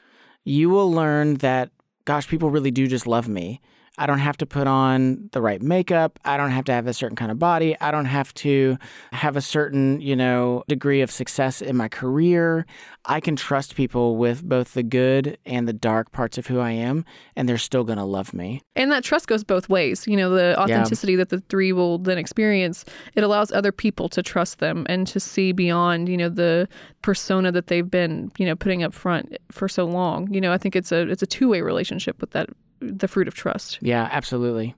You 0.45 0.71
will 0.71 0.91
learn 0.91 1.35
that, 1.37 1.71
gosh, 2.05 2.27
people 2.29 2.51
really 2.51 2.71
do 2.71 2.87
just 2.87 3.07
love 3.07 3.29
me. 3.29 3.61
I 3.99 4.07
don't 4.07 4.21
have 4.21 4.37
to 4.39 4.47
put 4.47 4.67
on 4.67 5.29
the 5.33 5.43
right 5.43 5.61
makeup. 5.61 6.19
I 6.25 6.37
don't 6.37 6.51
have 6.51 6.65
to 6.67 6.73
have 6.73 6.87
a 6.87 6.95
certain 6.95 7.17
kind 7.17 7.31
of 7.31 7.39
body. 7.39 7.79
I 7.81 7.91
don't 7.91 8.05
have 8.05 8.33
to 8.35 8.79
have 9.13 9.37
a 9.37 9.41
certain, 9.41 10.01
you 10.01 10.15
know, 10.15 10.63
degree 10.69 11.01
of 11.01 11.11
success 11.11 11.61
in 11.61 11.77
my 11.77 11.89
career. 11.89 12.65
I 13.05 13.21
can 13.21 13.37
trust 13.37 13.75
people 13.75 14.17
with 14.17 14.45
both 14.45 14.75
the 14.75 14.83
good 14.83 15.39
and 15.45 15.67
the 15.67 15.73
dark 15.73 16.13
parts 16.13 16.39
of 16.39 16.47
who 16.47 16.61
I 16.61 16.71
am, 16.71 17.05
and 17.35 17.49
they're 17.49 17.59
still 17.59 17.83
going 17.83 17.99
to 17.99 18.05
love 18.05 18.33
me. 18.33 18.63
And 18.77 18.93
that 18.93 19.03
trust 19.03 19.27
goes 19.27 19.43
both 19.43 19.69
ways. 19.69 20.07
You 20.07 20.17
know, 20.17 20.31
the 20.31 20.61
authenticity 20.61 21.13
yeah. 21.13 21.19
that 21.19 21.31
the 21.31 21.41
three 21.49 21.73
will 21.73 21.99
then 21.99 22.19
experience, 22.19 22.85
it 23.15 23.25
allows 23.25 23.51
other 23.51 23.73
people 23.73 24.09
to 24.11 24.23
trust 24.23 24.59
them 24.59 24.87
and 24.89 25.07
to 25.09 25.19
see 25.19 25.53
beyond, 25.53 26.09
you 26.09 26.17
know, 26.17 26.29
the 26.29 26.69
persona 27.03 27.51
that 27.51 27.67
they've 27.67 27.91
been, 27.91 28.31
you 28.39 28.47
know, 28.47 28.55
putting 28.55 28.83
up 28.83 28.95
front 28.95 29.37
for 29.51 29.69
so 29.69 29.85
long. 29.85 30.33
You 30.33 30.41
know, 30.41 30.53
I 30.53 30.59
think 30.59 30.77
it's 30.77 30.93
a 30.93 31.09
it's 31.09 31.23
a 31.23 31.27
two-way 31.27 31.63
relationship 31.63 32.21
with 32.21 32.31
that 32.31 32.49
the 32.81 33.09
fruit 33.09 33.29
of 33.29 33.35
trust. 33.35 33.79
Yeah, 33.81 34.09
absolutely. 34.11 34.75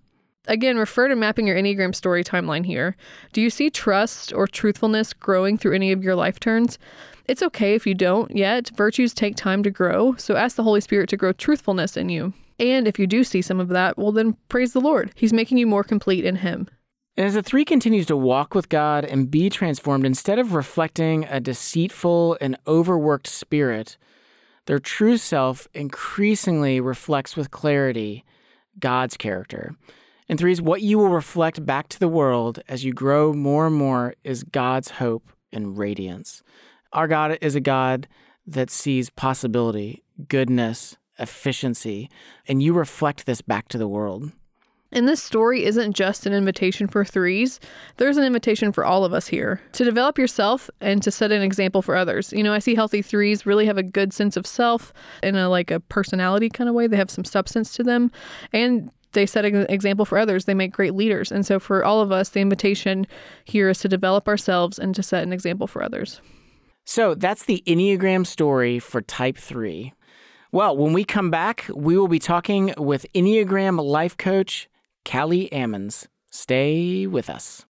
Again, 0.47 0.79
refer 0.79 1.09
to 1.09 1.17
mapping 1.17 1.47
your 1.47 1.57
Enneagram 1.57 1.95
story 1.95 2.25
timeline 2.25 2.65
here. 2.65 2.97
Do 3.33 3.41
you 3.41 3.51
see 3.51 3.71
trust 3.71 4.33
or 4.33 4.47
truthfulness 4.47 5.13
growing 5.13 5.59
through 5.59 5.75
any 5.75 5.93
of 5.93 6.03
your 6.03 6.15
life 6.15 6.41
turns? 6.41 6.79
It's 7.27 7.43
okay 7.43 7.75
if 7.75 7.87
you 7.87 7.95
don't 7.95 8.35
yet. 8.35 8.71
Virtues 8.75 9.15
take 9.15 9.37
time 9.37 9.63
to 9.63 9.71
grow, 9.71 10.15
so 10.17 10.37
ask 10.37 10.57
the 10.57 10.65
Holy 10.65 10.81
Spirit 10.81 11.09
to 11.11 11.17
grow 11.17 11.33
truthfulness 11.33 11.97
in 11.97 12.09
you. 12.09 12.33
And 12.59 12.89
if 12.89 12.99
you 12.99 13.07
do 13.07 13.23
see 13.23 13.43
some 13.43 13.61
of 13.61 13.69
that, 13.69 13.97
well, 13.97 14.13
then 14.13 14.37
praise 14.49 14.73
the 14.73 14.81
Lord. 14.81 15.13
He's 15.15 15.33
making 15.33 15.59
you 15.59 15.67
more 15.67 15.85
complete 15.85 16.25
in 16.25 16.37
Him. 16.37 16.69
And 17.17 17.27
as 17.27 17.35
the 17.35 17.43
three 17.43 17.65
continues 17.65 18.07
to 18.07 18.17
walk 18.17 18.55
with 18.55 18.69
God 18.69 19.05
and 19.05 19.31
be 19.31 19.51
transformed, 19.51 20.07
instead 20.07 20.39
of 20.39 20.55
reflecting 20.55 21.25
a 21.25 21.39
deceitful 21.39 22.39
and 22.41 22.57
overworked 22.67 23.27
spirit, 23.27 23.97
their 24.71 24.79
true 24.79 25.17
self 25.17 25.67
increasingly 25.75 26.81
reflects 26.81 27.37
with 27.37 27.51
clarity 27.51 28.25
God's 28.79 29.17
character. 29.17 29.75
And 30.29 30.39
threes, 30.39 30.63
what 30.63 30.81
you 30.81 30.97
will 30.97 31.09
reflect 31.09 31.67
back 31.67 31.89
to 31.89 31.99
the 31.99 32.07
world 32.07 32.61
as 32.69 32.85
you 32.85 32.93
grow 32.93 33.33
more 33.33 33.67
and 33.67 33.75
more 33.75 34.15
is 34.23 34.45
God's 34.45 34.93
hope 34.93 35.33
and 35.53 35.77
radiance. 35.77 36.45
Our 36.93 37.09
God 37.09 37.37
is 37.41 37.57
a 37.57 37.61
God 37.61 38.07
that 38.47 38.71
sees 38.71 39.11
possibility, 39.11 40.05
goodness, 40.29 40.97
efficiency, 41.19 42.09
and 42.47 42.63
you 42.63 42.73
reflect 42.73 43.27
this 43.27 43.43
back 43.43 43.67
to 43.71 43.79
the 43.79 43.89
world. 43.89 44.31
And 44.93 45.09
this 45.09 45.23
story 45.23 45.65
isn't 45.65 45.93
just 45.93 46.27
an 46.27 46.33
invitation 46.33 46.89
for 46.89 47.05
threes. 47.05 47.61
There's 47.97 48.17
an 48.17 48.25
invitation 48.25 48.73
for 48.73 48.85
all 48.85 49.05
of 49.05 49.13
us 49.13 49.29
here 49.29 49.61
to 49.73 49.85
develop 49.85 50.19
yourself 50.19 50.69
and 50.81 51.03
to 51.03 51.11
set 51.11 51.31
an 51.31 51.43
example 51.43 51.81
for 51.81 51.95
others. 51.95 52.33
You 52.33 52.43
know, 52.43 52.53
I 52.53 52.59
see 52.59 52.75
healthy 52.75 53.03
threes 53.03 53.47
really 53.47 53.67
have 53.67 53.79
a 53.79 53.85
good 53.85 54.13
sense 54.13 54.37
of 54.37 54.47
self 54.47 54.93
in 55.23 55.37
a 55.37 55.49
like 55.49 55.71
a 55.71 55.81
personality 55.81 56.49
kind 56.49 56.69
of 56.69 56.75
way. 56.75 56.87
They 56.87 56.97
have 56.97 57.11
some 57.11 57.25
substance 57.25 57.73
to 57.75 57.85
them 57.85 58.11
and 58.53 58.91
they 59.13 59.27
set 59.27 59.45
an 59.45 59.67
example 59.69 60.05
for 60.05 60.19
others. 60.19 60.45
They 60.45 60.55
make 60.55 60.73
great 60.73 60.95
leaders. 60.95 61.33
And 61.33 61.45
so 61.45 61.59
for 61.59 61.85
all 61.85 62.01
of 62.01 62.13
us, 62.13 62.29
the 62.31 62.41
invitation 62.41 63.07
here 63.45 63.69
is 63.69 63.79
to 63.81 63.89
develop 63.89 64.29
ourselves 64.29 64.79
and 64.79 64.95
to 64.95 65.03
set 65.03 65.23
an 65.23 65.33
example 65.33 65.67
for 65.67 65.83
others. 65.83 66.21
So 66.85 67.15
that's 67.15 67.45
the 67.45 67.63
Enneagram 67.67 68.27
story 68.27 68.79
for 68.79 69.01
type 69.01 69.37
3. 69.37 69.93
Well, 70.53 70.77
when 70.77 70.93
we 70.93 71.05
come 71.05 71.31
back, 71.31 71.67
we 71.73 71.97
will 71.97 72.09
be 72.09 72.19
talking 72.19 72.75
with 72.77 73.07
Enneagram 73.15 73.81
life 73.81 74.17
coach 74.17 74.69
Callie 75.05 75.49
Ammons. 75.53 76.07
Stay 76.31 77.07
with 77.07 77.29
us. 77.29 77.65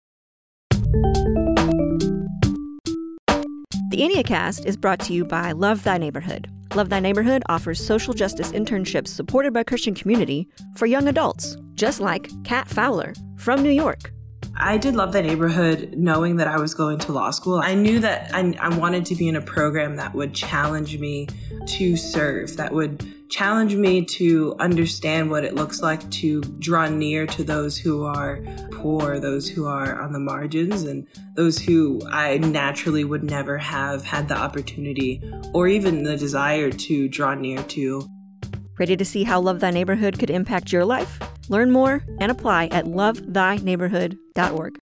The 3.89 3.97
Enneacast 3.97 4.65
is 4.65 4.77
brought 4.77 4.99
to 5.01 5.13
you 5.13 5.25
by 5.25 5.51
Love 5.51 5.83
Thy 5.83 5.97
Neighborhood. 5.97 6.49
Love 6.75 6.89
Thy 6.89 7.01
Neighborhood 7.01 7.43
offers 7.49 7.85
social 7.85 8.13
justice 8.13 8.51
internships 8.51 9.09
supported 9.09 9.53
by 9.53 9.63
Christian 9.63 9.93
community 9.93 10.47
for 10.77 10.85
young 10.85 11.09
adults, 11.09 11.57
just 11.73 11.99
like 11.99 12.29
Kat 12.45 12.69
Fowler 12.69 13.13
from 13.35 13.61
New 13.61 13.69
York. 13.69 14.13
I 14.55 14.77
did 14.77 14.95
love 14.95 15.11
Thy 15.11 15.21
Neighborhood 15.21 15.95
knowing 15.97 16.37
that 16.37 16.47
I 16.47 16.57
was 16.57 16.73
going 16.73 16.99
to 16.99 17.11
law 17.11 17.31
school. 17.31 17.59
I 17.59 17.73
knew 17.73 17.99
that 17.99 18.33
I, 18.33 18.53
I 18.59 18.69
wanted 18.77 19.05
to 19.07 19.15
be 19.15 19.27
in 19.27 19.35
a 19.35 19.41
program 19.41 19.95
that 19.97 20.13
would 20.13 20.33
challenge 20.33 20.97
me 20.97 21.27
to 21.67 21.97
serve, 21.97 22.55
that 22.57 22.73
would 22.73 23.20
challenge 23.31 23.75
me 23.75 24.03
to 24.03 24.55
understand 24.59 25.31
what 25.31 25.43
it 25.43 25.55
looks 25.55 25.81
like 25.81 26.07
to 26.11 26.41
draw 26.59 26.87
near 26.87 27.25
to 27.25 27.43
those 27.43 27.77
who 27.77 28.03
are 28.03 28.41
poor, 28.71 29.19
those 29.19 29.47
who 29.47 29.65
are 29.65 29.99
on 30.01 30.11
the 30.11 30.19
margins, 30.19 30.83
and 30.83 31.07
those 31.35 31.57
who 31.57 32.01
I 32.11 32.37
naturally 32.37 33.03
would 33.03 33.23
never 33.23 33.57
have 33.57 34.03
had 34.03 34.27
the 34.27 34.37
opportunity 34.37 35.23
or 35.53 35.67
even 35.67 36.03
the 36.03 36.17
desire 36.17 36.69
to 36.69 37.07
draw 37.07 37.33
near 37.33 37.63
to. 37.63 38.03
Ready 38.77 38.97
to 38.97 39.05
see 39.05 39.23
how 39.23 39.39
Love 39.39 39.59
Thy 39.59 39.71
Neighborhood 39.71 40.19
could 40.19 40.29
impact 40.29 40.71
your 40.71 40.85
life? 40.85 41.19
Learn 41.49 41.71
more 41.71 42.03
and 42.19 42.31
apply 42.31 42.67
at 42.67 42.85
lovethyneighborhood.org. 42.85 44.77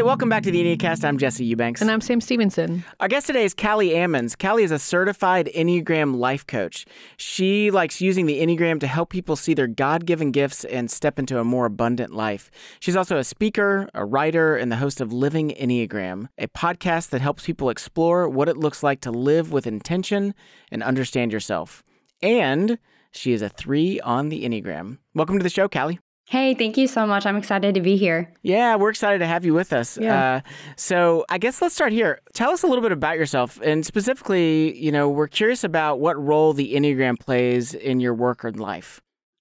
Hey, 0.00 0.04
welcome 0.04 0.30
back 0.30 0.44
to 0.44 0.50
the 0.50 0.64
Enneacast. 0.64 1.04
I'm 1.04 1.18
Jesse 1.18 1.44
Eubanks. 1.44 1.82
And 1.82 1.90
I'm 1.90 2.00
Sam 2.00 2.22
Stevenson. 2.22 2.84
Our 3.00 3.08
guest 3.08 3.26
today 3.26 3.44
is 3.44 3.52
Callie 3.52 3.90
Ammons. 3.90 4.34
Callie 4.34 4.62
is 4.62 4.70
a 4.70 4.78
certified 4.78 5.50
Enneagram 5.54 6.16
life 6.16 6.46
coach. 6.46 6.86
She 7.18 7.70
likes 7.70 8.00
using 8.00 8.24
the 8.24 8.40
Enneagram 8.40 8.80
to 8.80 8.86
help 8.86 9.10
people 9.10 9.36
see 9.36 9.52
their 9.52 9.66
God 9.66 10.06
given 10.06 10.30
gifts 10.30 10.64
and 10.64 10.90
step 10.90 11.18
into 11.18 11.38
a 11.38 11.44
more 11.44 11.66
abundant 11.66 12.14
life. 12.14 12.50
She's 12.80 12.96
also 12.96 13.18
a 13.18 13.24
speaker, 13.24 13.90
a 13.92 14.06
writer, 14.06 14.56
and 14.56 14.72
the 14.72 14.76
host 14.76 15.02
of 15.02 15.12
Living 15.12 15.50
Enneagram, 15.50 16.28
a 16.38 16.48
podcast 16.48 17.10
that 17.10 17.20
helps 17.20 17.44
people 17.44 17.68
explore 17.68 18.26
what 18.26 18.48
it 18.48 18.56
looks 18.56 18.82
like 18.82 19.02
to 19.02 19.10
live 19.10 19.52
with 19.52 19.66
intention 19.66 20.34
and 20.72 20.82
understand 20.82 21.30
yourself. 21.30 21.82
And 22.22 22.78
she 23.12 23.34
is 23.34 23.42
a 23.42 23.50
three 23.50 24.00
on 24.00 24.30
the 24.30 24.44
Enneagram. 24.46 24.96
Welcome 25.14 25.36
to 25.36 25.42
the 25.42 25.50
show, 25.50 25.68
Callie. 25.68 25.98
Hey, 26.30 26.54
thank 26.54 26.76
you 26.76 26.86
so 26.86 27.08
much. 27.08 27.26
I'm 27.26 27.36
excited 27.36 27.74
to 27.74 27.80
be 27.80 27.96
here. 27.96 28.32
Yeah, 28.42 28.76
we're 28.76 28.90
excited 28.90 29.18
to 29.18 29.26
have 29.26 29.44
you 29.44 29.52
with 29.52 29.72
us. 29.72 29.98
Yeah. 30.00 30.36
Uh, 30.36 30.40
so 30.76 31.24
I 31.28 31.38
guess 31.38 31.60
let's 31.60 31.74
start 31.74 31.90
here. 31.90 32.20
Tell 32.34 32.52
us 32.52 32.62
a 32.62 32.68
little 32.68 32.82
bit 32.82 32.92
about 32.92 33.16
yourself, 33.16 33.58
and 33.64 33.84
specifically, 33.84 34.78
you 34.78 34.92
know, 34.92 35.08
we're 35.08 35.26
curious 35.26 35.64
about 35.64 35.98
what 35.98 36.16
role 36.16 36.52
the 36.52 36.74
Enneagram 36.74 37.18
plays 37.18 37.74
in 37.74 37.98
your 37.98 38.14
work 38.14 38.44
or 38.44 38.52
life. 38.52 39.00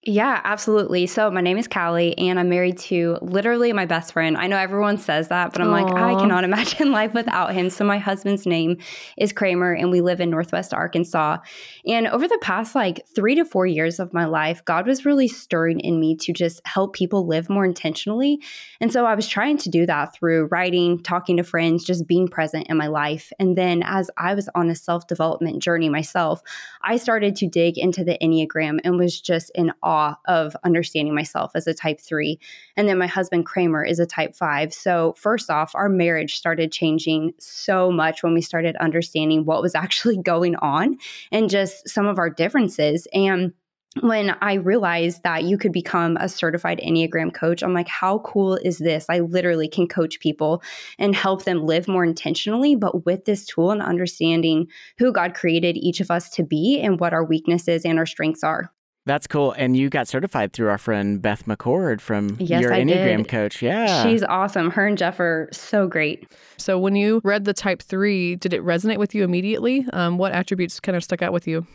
Yeah, 0.09 0.41
absolutely. 0.43 1.05
So 1.05 1.29
my 1.29 1.41
name 1.41 1.59
is 1.59 1.67
Callie, 1.67 2.17
and 2.17 2.39
I'm 2.39 2.49
married 2.49 2.79
to 2.79 3.19
literally 3.21 3.71
my 3.73 3.85
best 3.85 4.11
friend. 4.11 4.37
I 4.37 4.47
know 4.47 4.57
everyone 4.57 4.97
says 4.97 5.27
that, 5.27 5.53
but 5.53 5.61
I'm 5.61 5.69
like, 5.69 5.85
I 5.85 6.19
cannot 6.19 6.43
imagine 6.45 6.91
life 6.91 7.13
without 7.13 7.53
him. 7.53 7.69
So 7.69 7.85
my 7.85 7.99
husband's 7.99 8.47
name 8.47 8.79
is 9.17 9.31
Kramer, 9.31 9.71
and 9.71 9.91
we 9.91 10.01
live 10.01 10.19
in 10.19 10.31
Northwest 10.31 10.73
Arkansas. 10.73 11.37
And 11.85 12.07
over 12.07 12.27
the 12.27 12.39
past 12.41 12.73
like 12.73 13.05
three 13.15 13.35
to 13.35 13.45
four 13.45 13.67
years 13.67 13.99
of 13.99 14.11
my 14.11 14.25
life, 14.25 14.65
God 14.65 14.87
was 14.87 15.05
really 15.05 15.27
stirring 15.27 15.79
in 15.79 15.99
me 15.99 16.15
to 16.15 16.33
just 16.33 16.59
help 16.65 16.93
people 16.93 17.27
live 17.27 17.47
more 17.47 17.63
intentionally. 17.63 18.41
And 18.81 18.91
so 18.91 19.05
I 19.05 19.13
was 19.13 19.27
trying 19.27 19.57
to 19.57 19.69
do 19.69 19.85
that 19.85 20.15
through 20.15 20.45
writing, 20.45 21.03
talking 21.03 21.37
to 21.37 21.43
friends, 21.43 21.83
just 21.83 22.07
being 22.07 22.27
present 22.27 22.65
in 22.67 22.77
my 22.77 22.87
life. 22.87 23.31
And 23.37 23.55
then 23.55 23.83
as 23.85 24.09
I 24.17 24.33
was 24.33 24.49
on 24.55 24.71
a 24.71 24.75
self 24.75 25.05
development 25.05 25.61
journey 25.61 25.87
myself, 25.87 26.41
I 26.81 26.97
started 26.97 27.35
to 27.35 27.47
dig 27.47 27.77
into 27.77 28.03
the 28.03 28.17
Enneagram 28.23 28.79
and 28.83 28.97
was 28.97 29.21
just 29.21 29.51
in 29.53 29.71
awe 29.83 29.98
of 30.27 30.55
understanding 30.63 31.15
myself 31.15 31.51
as 31.55 31.67
a 31.67 31.73
type 31.73 31.99
three. 31.99 32.39
And 32.75 32.87
then 32.87 32.97
my 32.97 33.07
husband 33.07 33.45
Kramer 33.45 33.83
is 33.83 33.99
a 33.99 34.05
type 34.05 34.35
five. 34.35 34.73
So, 34.73 35.13
first 35.17 35.49
off, 35.49 35.75
our 35.75 35.89
marriage 35.89 36.35
started 36.35 36.71
changing 36.71 37.33
so 37.39 37.91
much 37.91 38.23
when 38.23 38.33
we 38.33 38.41
started 38.41 38.75
understanding 38.77 39.45
what 39.45 39.61
was 39.61 39.75
actually 39.83 40.17
going 40.17 40.55
on 40.57 40.97
and 41.31 41.49
just 41.49 41.87
some 41.87 42.05
of 42.05 42.19
our 42.19 42.29
differences. 42.29 43.07
And 43.13 43.53
when 44.01 44.35
I 44.41 44.53
realized 44.53 45.23
that 45.23 45.43
you 45.43 45.57
could 45.57 45.71
become 45.71 46.15
a 46.17 46.29
certified 46.29 46.79
Enneagram 46.79 47.33
coach, 47.33 47.63
I'm 47.63 47.73
like, 47.73 47.87
how 47.87 48.19
cool 48.19 48.55
is 48.55 48.77
this? 48.77 49.07
I 49.09 49.19
literally 49.19 49.67
can 49.67 49.87
coach 49.87 50.19
people 50.19 50.61
and 50.99 51.15
help 51.15 51.43
them 51.43 51.65
live 51.65 51.87
more 51.87 52.03
intentionally, 52.03 52.75
but 52.75 53.05
with 53.05 53.25
this 53.25 53.45
tool 53.45 53.71
and 53.71 53.81
understanding 53.81 54.67
who 54.99 55.11
God 55.11 55.33
created 55.33 55.75
each 55.75 56.01
of 56.01 56.11
us 56.11 56.29
to 56.31 56.43
be 56.43 56.79
and 56.79 56.99
what 56.99 57.13
our 57.13 57.25
weaknesses 57.25 57.83
and 57.83 57.97
our 57.97 58.05
strengths 58.05 58.43
are. 58.43 58.71
That's 59.09 59.25
cool. 59.25 59.53
And 59.53 59.75
you 59.75 59.89
got 59.89 60.07
certified 60.07 60.53
through 60.53 60.69
our 60.69 60.77
friend 60.77 61.19
Beth 61.19 61.45
McCord 61.47 61.99
from 61.99 62.37
Yes, 62.39 62.61
your 62.61 62.71
I 62.71 62.81
Enneagram 62.83 63.17
did. 63.23 63.27
coach. 63.27 63.59
Yeah. 63.59 64.03
She's 64.03 64.21
awesome. 64.23 64.69
Her 64.69 64.85
and 64.85 64.99
Jeff 64.99 65.19
are 65.19 65.49
so 65.51 65.87
great. 65.87 66.27
So 66.57 66.77
when 66.77 66.95
you 66.95 67.19
read 67.23 67.43
the 67.45 67.53
type 67.55 67.81
three, 67.81 68.35
did 68.35 68.53
it 68.53 68.63
resonate 68.63 68.97
with 68.97 69.15
you 69.15 69.23
immediately? 69.23 69.83
Um, 69.93 70.19
what 70.19 70.31
attributes 70.33 70.79
kind 70.79 70.95
of 70.95 71.03
stuck 71.03 71.23
out 71.23 71.33
with 71.33 71.47
you? 71.47 71.65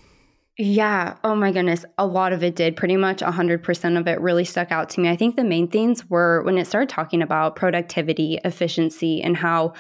Yeah. 0.57 1.17
Oh 1.25 1.35
my 1.35 1.51
goodness. 1.51 1.85
A 1.99 2.07
lot 2.07 2.33
of 2.33 2.45
it 2.45 2.55
did. 2.55 2.77
Pretty 2.77 2.97
much 2.97 3.19
100% 3.19 3.99
of 3.99 4.07
it 4.07 4.21
really 4.21 4.45
stuck 4.45 4.71
out 4.71 4.89
to 4.91 5.01
me. 5.01 5.09
I 5.09 5.17
think 5.17 5.35
the 5.35 5.43
main 5.43 5.67
things 5.67 6.09
were 6.09 6.41
when 6.45 6.57
it 6.57 6.69
started 6.69 6.89
talking 6.89 7.21
about 7.21 7.57
productivity, 7.57 8.39
efficiency, 8.45 9.21
and 9.21 9.37
how 9.37 9.73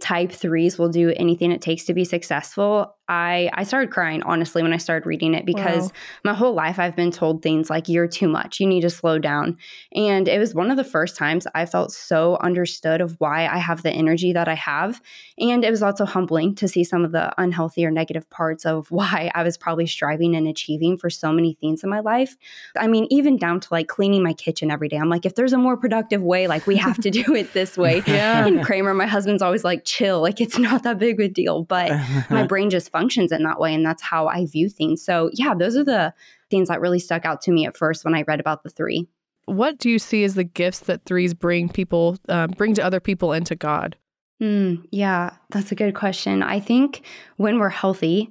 type 0.00 0.32
threes 0.32 0.78
will 0.78 0.88
do 0.88 1.12
anything 1.16 1.52
it 1.52 1.60
takes 1.60 1.84
to 1.84 1.92
be 1.92 2.04
successful. 2.06 2.96
I, 3.08 3.50
I 3.52 3.64
started 3.64 3.90
crying, 3.90 4.22
honestly, 4.22 4.62
when 4.62 4.72
I 4.72 4.76
started 4.76 5.06
reading 5.06 5.34
it 5.34 5.44
because 5.44 5.84
Wow. 5.84 5.90
my 6.24 6.34
whole 6.34 6.54
life 6.54 6.78
I've 6.78 6.94
been 6.94 7.10
told 7.10 7.42
things 7.42 7.68
like, 7.68 7.88
you're 7.88 8.06
too 8.06 8.28
much, 8.28 8.60
you 8.60 8.66
need 8.66 8.82
to 8.82 8.90
slow 8.90 9.18
down. 9.18 9.58
And 9.92 10.28
it 10.28 10.38
was 10.38 10.54
one 10.54 10.70
of 10.70 10.76
the 10.76 10.84
first 10.84 11.16
times 11.16 11.46
I 11.54 11.66
felt 11.66 11.92
so 11.92 12.38
understood 12.40 13.00
of 13.00 13.16
why 13.18 13.46
I 13.46 13.58
have 13.58 13.82
the 13.82 13.90
energy 13.90 14.32
that 14.32 14.48
I 14.48 14.54
have. 14.54 15.00
And 15.38 15.64
it 15.64 15.70
was 15.70 15.82
also 15.82 16.04
humbling 16.04 16.54
to 16.56 16.68
see 16.68 16.84
some 16.84 17.04
of 17.04 17.12
the 17.12 17.32
unhealthy 17.38 17.84
or 17.84 17.90
negative 17.90 18.28
parts 18.30 18.64
of 18.64 18.90
why 18.90 19.30
I 19.34 19.42
was 19.42 19.58
probably 19.58 19.86
striving 19.86 20.36
and 20.36 20.46
achieving 20.46 20.96
for 20.96 21.10
so 21.10 21.32
many 21.32 21.54
things 21.60 21.82
in 21.82 21.90
my 21.90 22.00
life. 22.00 22.36
I 22.76 22.86
mean, 22.86 23.06
even 23.10 23.36
down 23.36 23.60
to 23.60 23.68
like 23.72 23.88
cleaning 23.88 24.22
my 24.22 24.32
kitchen 24.32 24.70
every 24.70 24.88
day. 24.88 24.96
I'm 24.96 25.08
like, 25.08 25.26
if 25.26 25.34
there's 25.34 25.52
a 25.52 25.58
more 25.58 25.76
productive 25.76 26.22
way, 26.22 26.46
like 26.46 26.66
we 26.66 26.76
have 26.76 26.98
to 27.00 27.10
do 27.10 27.34
it 27.34 27.52
this 27.52 27.76
way. 27.76 28.02
Yeah. 28.12 28.46
And 28.46 28.62
Kramer, 28.62 28.92
my 28.92 29.06
husband's 29.06 29.42
always 29.42 29.64
like, 29.64 29.84
chill, 29.84 30.20
like 30.20 30.40
it's 30.40 30.58
not 30.58 30.82
that 30.82 30.98
big 30.98 31.18
of 31.18 31.24
a 31.24 31.28
deal. 31.28 31.62
But 31.62 31.90
my 32.30 32.44
brain 32.46 32.68
just 32.68 32.91
functions 32.92 33.32
in 33.32 33.42
that 33.42 33.58
way. 33.58 33.74
And 33.74 33.84
that's 33.84 34.02
how 34.02 34.28
I 34.28 34.46
view 34.46 34.68
things. 34.68 35.04
So, 35.04 35.30
yeah, 35.32 35.54
those 35.54 35.76
are 35.76 35.84
the 35.84 36.14
things 36.50 36.68
that 36.68 36.80
really 36.80 36.98
stuck 36.98 37.24
out 37.24 37.40
to 37.42 37.50
me 37.50 37.66
at 37.66 37.76
first 37.76 38.04
when 38.04 38.14
I 38.14 38.22
read 38.22 38.40
about 38.40 38.62
the 38.62 38.70
three. 38.70 39.08
What 39.46 39.78
do 39.78 39.90
you 39.90 39.98
see 39.98 40.22
as 40.22 40.34
the 40.34 40.44
gifts 40.44 40.80
that 40.80 41.04
threes 41.04 41.34
bring 41.34 41.68
people, 41.68 42.16
uh, 42.28 42.46
bring 42.46 42.74
to 42.74 42.84
other 42.84 43.00
people 43.00 43.32
and 43.32 43.44
to 43.46 43.56
God? 43.56 43.96
Mm, 44.40 44.84
yeah, 44.90 45.30
that's 45.50 45.72
a 45.72 45.76
good 45.76 45.94
question. 45.94 46.42
I 46.42 46.60
think 46.60 47.02
when 47.36 47.58
we're 47.58 47.68
healthy, 47.68 48.30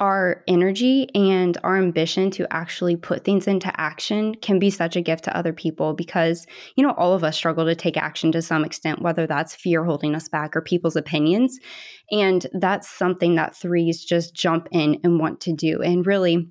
our 0.00 0.42
energy 0.48 1.08
and 1.14 1.56
our 1.62 1.76
ambition 1.76 2.30
to 2.32 2.52
actually 2.52 2.96
put 2.96 3.24
things 3.24 3.46
into 3.46 3.72
action 3.80 4.34
can 4.34 4.58
be 4.58 4.68
such 4.68 4.96
a 4.96 5.00
gift 5.00 5.24
to 5.24 5.36
other 5.36 5.52
people 5.52 5.94
because, 5.94 6.46
you 6.74 6.84
know, 6.84 6.92
all 6.92 7.12
of 7.12 7.22
us 7.22 7.36
struggle 7.36 7.64
to 7.64 7.76
take 7.76 7.96
action 7.96 8.32
to 8.32 8.42
some 8.42 8.64
extent, 8.64 9.02
whether 9.02 9.26
that's 9.26 9.54
fear 9.54 9.84
holding 9.84 10.14
us 10.14 10.28
back 10.28 10.56
or 10.56 10.60
people's 10.60 10.96
opinions. 10.96 11.58
And 12.10 12.44
that's 12.54 12.88
something 12.88 13.36
that 13.36 13.56
threes 13.56 14.04
just 14.04 14.34
jump 14.34 14.68
in 14.72 14.98
and 15.04 15.20
want 15.20 15.40
to 15.42 15.52
do. 15.52 15.80
And 15.80 16.04
really, 16.04 16.48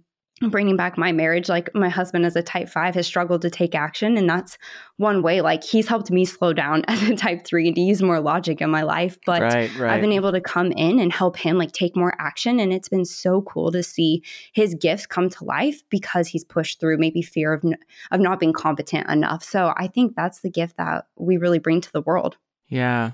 bringing 0.50 0.76
back 0.76 0.98
my 0.98 1.12
marriage 1.12 1.50
like 1.50 1.70
my 1.74 1.90
husband 1.90 2.26
as 2.26 2.36
a 2.36 2.44
type 2.44 2.70
5 2.70 2.96
has 2.96 3.08
struggled 3.08 3.42
to 3.42 3.50
take 3.50 3.76
action 3.76 4.18
and 4.18 4.30
that's 4.30 4.58
one 4.98 5.22
way 5.22 5.42
like 5.42 5.64
he's 5.64 5.88
helped 5.88 6.12
me 6.12 6.26
slow 6.26 6.54
down 6.54 6.84
as 6.88 7.02
a 7.04 7.16
type 7.16 7.46
3 7.46 7.68
and 7.68 7.76
to 7.76 7.82
use 7.82 8.02
more 8.02 8.20
logic 8.20 8.62
in 8.62 8.70
my 8.70 8.84
life 8.84 9.18
but 9.26 9.42
right, 9.42 9.76
right. 9.78 9.94
I've 9.94 10.02
been 10.02 10.12
able 10.12 10.32
to 10.32 10.42
come 10.42 10.72
in 10.72 11.00
and 11.00 11.12
help 11.12 11.38
him 11.38 11.58
like 11.58 11.72
take 11.72 11.96
more 11.96 12.16
action 12.20 12.60
and 12.60 12.74
it's 12.74 12.90
been 12.90 13.06
so 13.06 13.42
cool 13.42 13.72
to 13.72 13.84
see 13.84 14.24
his 14.54 14.76
gifts 14.76 15.06
come 15.06 15.30
to 15.30 15.44
life 15.44 15.82
because 15.90 16.28
he's 16.28 16.44
pushed 16.44 16.80
through 16.80 16.98
maybe 16.98 17.22
fear 17.22 17.54
of 17.54 17.64
n- 17.64 17.78
of 18.12 18.20
not 18.20 18.40
being 18.40 18.54
competent 18.54 19.10
enough. 19.10 19.44
So 19.44 19.74
I 19.78 19.88
think 19.88 20.16
that's 20.16 20.42
the 20.42 20.50
gift 20.50 20.78
that 20.78 21.08
we 21.18 21.38
really 21.38 21.60
bring 21.60 21.82
to 21.82 21.92
the 21.92 22.02
world. 22.02 22.38
Yeah. 22.68 23.12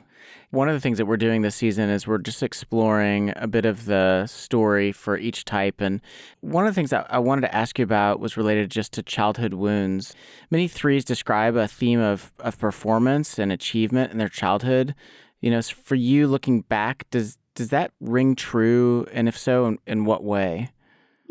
One 0.52 0.68
of 0.68 0.74
the 0.74 0.80
things 0.80 0.98
that 0.98 1.06
we're 1.06 1.18
doing 1.18 1.42
this 1.42 1.56
season 1.56 1.90
is 1.90 2.08
we're 2.08 2.18
just 2.18 2.42
exploring 2.42 3.34
a 3.36 3.48
bit 3.48 3.66
of 3.66 3.86
the 3.86 4.26
story 4.28 4.92
for 4.92 5.18
each 5.18 5.46
type. 5.46 5.82
And 5.82 6.02
one 6.42 6.66
of 6.66 6.72
the 6.72 6.76
things 6.76 6.90
that 6.90 7.08
I 7.10 7.20
wanted 7.20 7.42
to 7.42 7.56
ask 7.56 7.78
you 7.78 7.84
about 7.84 8.20
was 8.20 8.38
related 8.38 8.72
just 8.72 8.94
to 8.94 9.04
childhood 9.04 9.54
wounds. 9.54 10.16
Many 10.50 10.68
threes 10.68 11.06
describe 11.06 11.56
a 11.56 11.68
theme 11.68 12.00
of, 12.00 12.32
of 12.40 12.58
performance 12.58 13.38
and 13.38 13.52
achievement 13.52 14.12
in 14.12 14.18
their 14.18 14.30
childhood. 14.30 14.96
You 15.42 15.52
know, 15.52 15.62
for 15.62 15.96
you 15.96 16.28
looking 16.28 16.62
back, 16.62 17.06
does 17.12 17.38
does 17.56 17.70
that 17.70 17.92
ring 18.00 18.36
true? 18.36 19.06
And 19.12 19.28
if 19.28 19.38
so, 19.38 19.66
in, 19.66 19.80
in 19.86 20.06
what 20.06 20.24
way? 20.24 20.70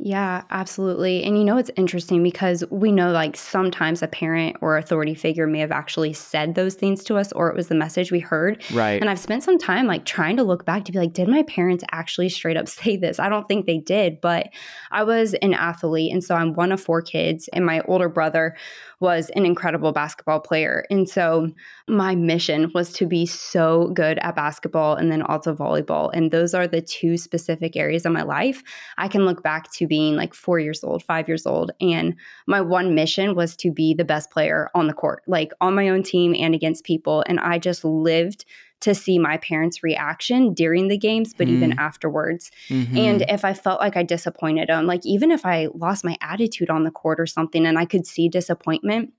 Yeah, 0.00 0.44
absolutely. 0.50 1.24
And 1.24 1.36
you 1.36 1.44
know, 1.44 1.56
it's 1.56 1.72
interesting 1.74 2.22
because 2.22 2.62
we 2.70 2.92
know 2.92 3.10
like 3.10 3.36
sometimes 3.36 4.00
a 4.00 4.06
parent 4.06 4.56
or 4.60 4.76
authority 4.76 5.12
figure 5.12 5.48
may 5.48 5.58
have 5.58 5.72
actually 5.72 6.12
said 6.12 6.54
those 6.54 6.74
things 6.74 7.02
to 7.04 7.16
us, 7.16 7.32
or 7.32 7.48
it 7.48 7.56
was 7.56 7.66
the 7.66 7.74
message 7.74 8.12
we 8.12 8.20
heard. 8.20 8.62
Right. 8.72 9.00
And 9.00 9.10
I've 9.10 9.18
spent 9.18 9.42
some 9.42 9.58
time 9.58 9.88
like 9.88 10.04
trying 10.04 10.36
to 10.36 10.44
look 10.44 10.64
back 10.64 10.84
to 10.84 10.92
be 10.92 11.00
like, 11.00 11.14
did 11.14 11.26
my 11.26 11.42
parents 11.42 11.82
actually 11.90 12.28
straight 12.28 12.56
up 12.56 12.68
say 12.68 12.96
this? 12.96 13.18
I 13.18 13.28
don't 13.28 13.48
think 13.48 13.66
they 13.66 13.78
did, 13.78 14.20
but 14.20 14.50
I 14.92 15.02
was 15.02 15.34
an 15.42 15.52
athlete. 15.52 16.12
And 16.12 16.22
so 16.22 16.36
I'm 16.36 16.54
one 16.54 16.70
of 16.70 16.80
four 16.80 17.02
kids, 17.02 17.48
and 17.52 17.66
my 17.66 17.80
older 17.88 18.08
brother 18.08 18.56
was 19.00 19.30
an 19.30 19.44
incredible 19.44 19.90
basketball 19.90 20.38
player. 20.38 20.84
And 20.90 21.08
so 21.08 21.50
my 21.88 22.14
mission 22.14 22.70
was 22.74 22.92
to 22.94 23.06
be 23.06 23.26
so 23.26 23.88
good 23.94 24.18
at 24.18 24.36
basketball 24.36 24.96
and 24.96 25.10
then 25.10 25.22
also 25.22 25.54
volleyball. 25.54 26.10
And 26.12 26.30
those 26.30 26.54
are 26.54 26.66
the 26.66 26.82
two 26.82 27.16
specific 27.16 27.76
areas 27.76 28.04
of 28.04 28.12
my 28.12 28.22
life. 28.22 28.62
I 28.96 29.08
can 29.08 29.24
look 29.24 29.42
back 29.42 29.72
to 29.72 29.86
being 29.86 30.16
like 30.16 30.34
four 30.34 30.58
years 30.58 30.84
old, 30.84 31.02
five 31.02 31.28
years 31.28 31.46
old. 31.46 31.72
And 31.80 32.14
my 32.46 32.60
one 32.60 32.94
mission 32.94 33.34
was 33.34 33.56
to 33.56 33.70
be 33.70 33.94
the 33.94 34.04
best 34.04 34.30
player 34.30 34.70
on 34.74 34.86
the 34.86 34.94
court, 34.94 35.22
like 35.26 35.52
on 35.60 35.74
my 35.74 35.88
own 35.88 36.02
team 36.02 36.34
and 36.38 36.54
against 36.54 36.84
people. 36.84 37.24
And 37.26 37.40
I 37.40 37.58
just 37.58 37.84
lived 37.84 38.44
to 38.80 38.94
see 38.94 39.18
my 39.18 39.36
parents' 39.38 39.82
reaction 39.82 40.54
during 40.54 40.86
the 40.86 40.96
games, 40.96 41.34
but 41.34 41.48
even 41.48 41.76
afterwards. 41.80 42.52
Mhm. 42.68 42.96
And 42.96 43.22
if 43.28 43.44
I 43.44 43.52
felt 43.52 43.80
like 43.80 43.96
I 43.96 44.04
disappointed 44.04 44.68
them, 44.68 44.86
like 44.86 45.04
even 45.04 45.32
if 45.32 45.44
I 45.44 45.68
lost 45.74 46.04
my 46.04 46.16
attitude 46.20 46.70
on 46.70 46.84
the 46.84 46.92
court 46.92 47.18
or 47.18 47.26
something 47.26 47.66
and 47.66 47.76
I 47.76 47.86
could 47.86 48.06
see 48.06 48.28
disappointment, 48.28 49.12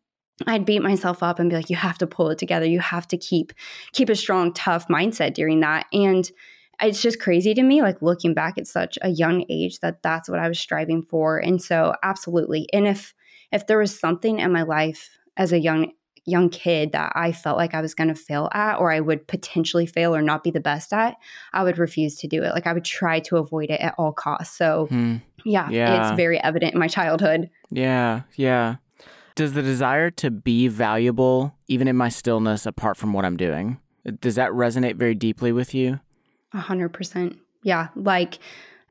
I'd 0.47 0.65
beat 0.65 0.82
myself 0.82 1.21
up 1.21 1.39
and 1.39 1.49
be 1.49 1.56
like, 1.56 1.69
you 1.69 1.75
have 1.75 1.97
to 1.99 2.08
pull 2.08 2.30
it 2.30 2.38
together. 2.38 2.65
You 2.65 2.80
have 2.80 3.08
to 3.10 3.17
keep 3.17 3.54
keep 3.91 4.10
a 4.10 4.15
strong, 4.15 4.54
tough 4.54 4.88
mindset 4.88 5.34
during 5.34 5.60
that. 5.62 5.86
And 5.93 6.30
it's 6.82 7.02
just 7.02 7.19
crazy 7.19 7.54
to 7.54 7.63
me, 7.63 7.82
like 7.82 8.02
looking 8.02 8.34
back 8.34 8.58
at 8.58 8.65
such 8.67 8.97
a 9.02 9.10
young 9.10 9.45
age, 9.49 9.80
that 9.82 10.02
that's 10.02 10.30
what 10.30 10.39
I 10.39 10.47
was 10.47 10.60
striving 10.60 11.04
for. 11.04 11.38
And 11.38 11.62
so, 11.62 11.93
absolutely. 12.04 12.67
And 12.73 12.88
if 12.88 13.13
if 13.52 13.67
there 13.67 13.80
was 13.80 13.99
something 13.99 14.39
in 14.39 14.52
my 14.52 14.62
life 14.63 15.10
as 15.36 15.52
a 15.52 15.60
young 15.60 15.91
young 16.25 16.49
kid 16.49 16.91
that 16.91 17.12
I 17.15 17.32
felt 17.32 17.58
like 17.58 17.73
I 17.73 17.82
was 17.82 17.95
going 17.95 18.10
to 18.10 18.15
fail 18.15 18.49
at 18.54 18.75
or 18.75 18.91
I 18.91 18.99
would 18.99 19.28
potentially 19.28 19.88
fail 19.88 20.15
or 20.15 20.21
not 20.21 20.43
be 20.43 20.52
the 20.52 20.60
best 20.60 20.93
at, 20.93 21.15
I 21.54 21.63
would 21.63 21.80
refuse 21.80 22.17
to 22.17 22.28
do 22.28 22.43
it. 22.43 22.54
Like 22.54 22.67
I 22.67 22.73
would 22.73 22.86
try 22.86 23.19
to 23.21 23.38
avoid 23.38 23.71
it 23.71 23.80
at 23.80 23.95
all 23.97 24.12
costs. 24.12 24.56
So, 24.56 24.86
Hmm. 24.89 25.15
yeah, 25.43 25.67
Yeah. 25.71 26.10
it's 26.12 26.15
very 26.15 26.39
evident 26.41 26.73
in 26.73 26.80
my 26.80 26.88
childhood. 26.88 27.49
Yeah, 27.71 28.21
yeah. 28.36 28.75
Does 29.39 29.54
the 29.54 29.62
desire 29.62 30.12
to 30.12 30.32
be 30.32 30.67
valuable, 30.67 31.56
even 31.69 31.88
in 31.88 31.95
my 31.95 32.10
stillness, 32.10 32.65
apart 32.65 32.97
from 32.97 33.13
what 33.13 33.23
I'm 33.23 33.38
doing, 33.38 33.80
does 34.19 34.36
that 34.36 34.52
resonate 34.52 34.97
very 34.97 35.15
deeply 35.15 35.54
with 35.54 35.73
you? 35.73 36.02
A 36.54 36.58
hundred 36.58 36.89
percent. 36.89 37.38
Yeah. 37.63 37.88
Like 37.95 38.39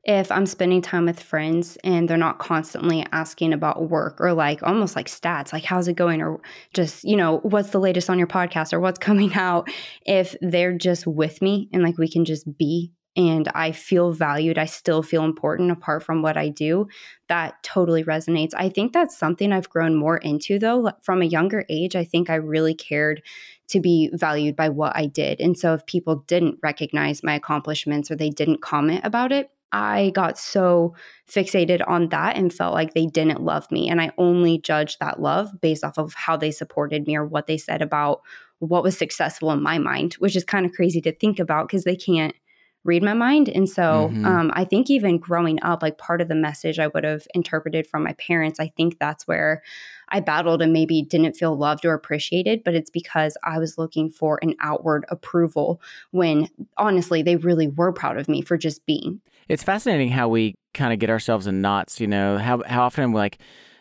if 0.05 0.31
I'm 0.31 0.47
spending 0.47 0.81
time 0.81 1.05
with 1.05 1.21
friends 1.21 1.77
and 1.83 2.09
they're 2.09 2.17
not 2.17 2.39
constantly 2.39 3.05
asking 3.11 3.53
about 3.53 3.91
work 3.91 4.19
or 4.19 4.33
like 4.33 4.63
almost 4.63 4.95
like 4.95 5.05
stats, 5.05 5.53
like 5.53 5.65
how's 5.65 5.87
it 5.87 5.93
going, 5.93 6.19
or 6.19 6.41
just, 6.73 7.03
you 7.03 7.15
know, 7.15 7.41
what's 7.43 7.69
the 7.69 7.79
latest 7.79 8.09
on 8.09 8.17
your 8.17 8.25
podcast 8.25 8.73
or 8.73 8.79
what's 8.79 8.97
coming 9.07 9.31
out, 9.35 9.69
if 10.07 10.35
they're 10.41 10.75
just 10.75 11.05
with 11.05 11.43
me 11.43 11.69
and 11.71 11.83
like 11.83 11.99
we 11.99 12.09
can 12.09 12.25
just 12.25 12.57
be 12.57 12.91
and 13.15 13.47
I 13.55 13.71
feel 13.71 14.11
valued, 14.11 14.57
I 14.57 14.65
still 14.65 15.01
feel 15.01 15.23
important 15.23 15.71
apart 15.71 16.03
from 16.03 16.21
what 16.21 16.37
I 16.37 16.49
do, 16.49 16.87
that 17.27 17.61
totally 17.63 18.03
resonates. 18.03 18.51
I 18.55 18.69
think 18.69 18.93
that's 18.93 19.17
something 19.17 19.51
I've 19.51 19.69
grown 19.69 19.95
more 19.95 20.17
into 20.17 20.59
though. 20.59 20.91
From 21.01 21.21
a 21.21 21.25
younger 21.25 21.65
age, 21.69 21.95
I 21.95 22.05
think 22.05 22.29
I 22.29 22.35
really 22.35 22.75
cared 22.75 23.21
to 23.69 23.79
be 23.79 24.09
valued 24.13 24.55
by 24.55 24.69
what 24.69 24.95
I 24.95 25.05
did. 25.05 25.39
And 25.39 25.57
so 25.57 25.73
if 25.73 25.85
people 25.85 26.23
didn't 26.27 26.59
recognize 26.63 27.23
my 27.23 27.35
accomplishments 27.35 28.09
or 28.09 28.15
they 28.15 28.29
didn't 28.29 28.61
comment 28.61 29.01
about 29.03 29.31
it, 29.31 29.49
I 29.71 30.11
got 30.15 30.37
so 30.37 30.95
fixated 31.29 31.87
on 31.87 32.09
that 32.09 32.35
and 32.35 32.53
felt 32.53 32.73
like 32.73 32.93
they 32.93 33.05
didn't 33.05 33.43
love 33.43 33.71
me. 33.71 33.89
And 33.89 34.01
I 34.01 34.11
only 34.17 34.57
judged 34.57 34.99
that 34.99 35.21
love 35.21 35.49
based 35.61 35.83
off 35.83 35.99
of 35.99 36.13
how 36.15 36.37
they 36.37 36.51
supported 36.51 37.05
me 37.05 37.15
or 37.15 37.25
what 37.25 37.45
they 37.45 37.57
said 37.57 37.81
about 37.81 38.21
what 38.59 38.83
was 38.83 38.97
successful 38.97 39.51
in 39.51 39.61
my 39.61 39.77
mind, 39.77 40.15
which 40.15 40.35
is 40.35 40.43
kind 40.43 40.65
of 40.65 40.73
crazy 40.73 41.01
to 41.01 41.13
think 41.13 41.39
about 41.39 41.67
because 41.67 41.83
they 41.83 41.95
can't 41.95 42.33
read 42.83 43.03
my 43.03 43.13
mind. 43.13 43.49
And 43.49 43.69
so 43.69 44.09
mm-hmm. 44.11 44.25
um, 44.25 44.51
I 44.53 44.63
think 44.63 44.89
even 44.89 45.17
growing 45.17 45.61
up, 45.61 45.81
like 45.81 45.97
part 45.97 46.21
of 46.21 46.27
the 46.27 46.35
message 46.35 46.79
I 46.79 46.87
would 46.87 47.03
have 47.03 47.27
interpreted 47.35 47.85
from 47.87 48.03
my 48.03 48.13
parents, 48.13 48.59
I 48.59 48.71
think 48.77 48.97
that's 48.99 49.27
where 49.27 49.61
I 50.09 50.21
battled 50.21 50.61
and 50.61 50.73
maybe 50.73 51.01
didn't 51.01 51.33
feel 51.33 51.55
loved 51.55 51.85
or 51.85 51.93
appreciated, 51.93 52.63
but 52.63 52.73
it's 52.73 52.89
because 52.89 53.37
I 53.43 53.59
was 53.59 53.77
looking 53.77 54.09
for 54.09 54.39
an 54.41 54.55
outward 54.61 55.05
approval 55.09 55.81
when 56.11 56.49
honestly, 56.77 57.21
they 57.21 57.35
really 57.35 57.67
were 57.67 57.91
proud 57.91 58.17
of 58.17 58.29
me 58.29 58.41
for 58.41 58.57
just 58.57 58.85
being. 58.85 59.21
It's 59.49 59.63
fascinating 59.63 60.09
how 60.09 60.29
we 60.29 60.55
kind 60.73 60.93
of 60.93 60.99
get 60.99 61.09
ourselves 61.09 61.47
in 61.47 61.61
knots, 61.61 61.99
you 61.99 62.07
know, 62.07 62.37
how, 62.37 62.63
how 62.65 62.83
often 62.83 63.11
like, 63.11 63.39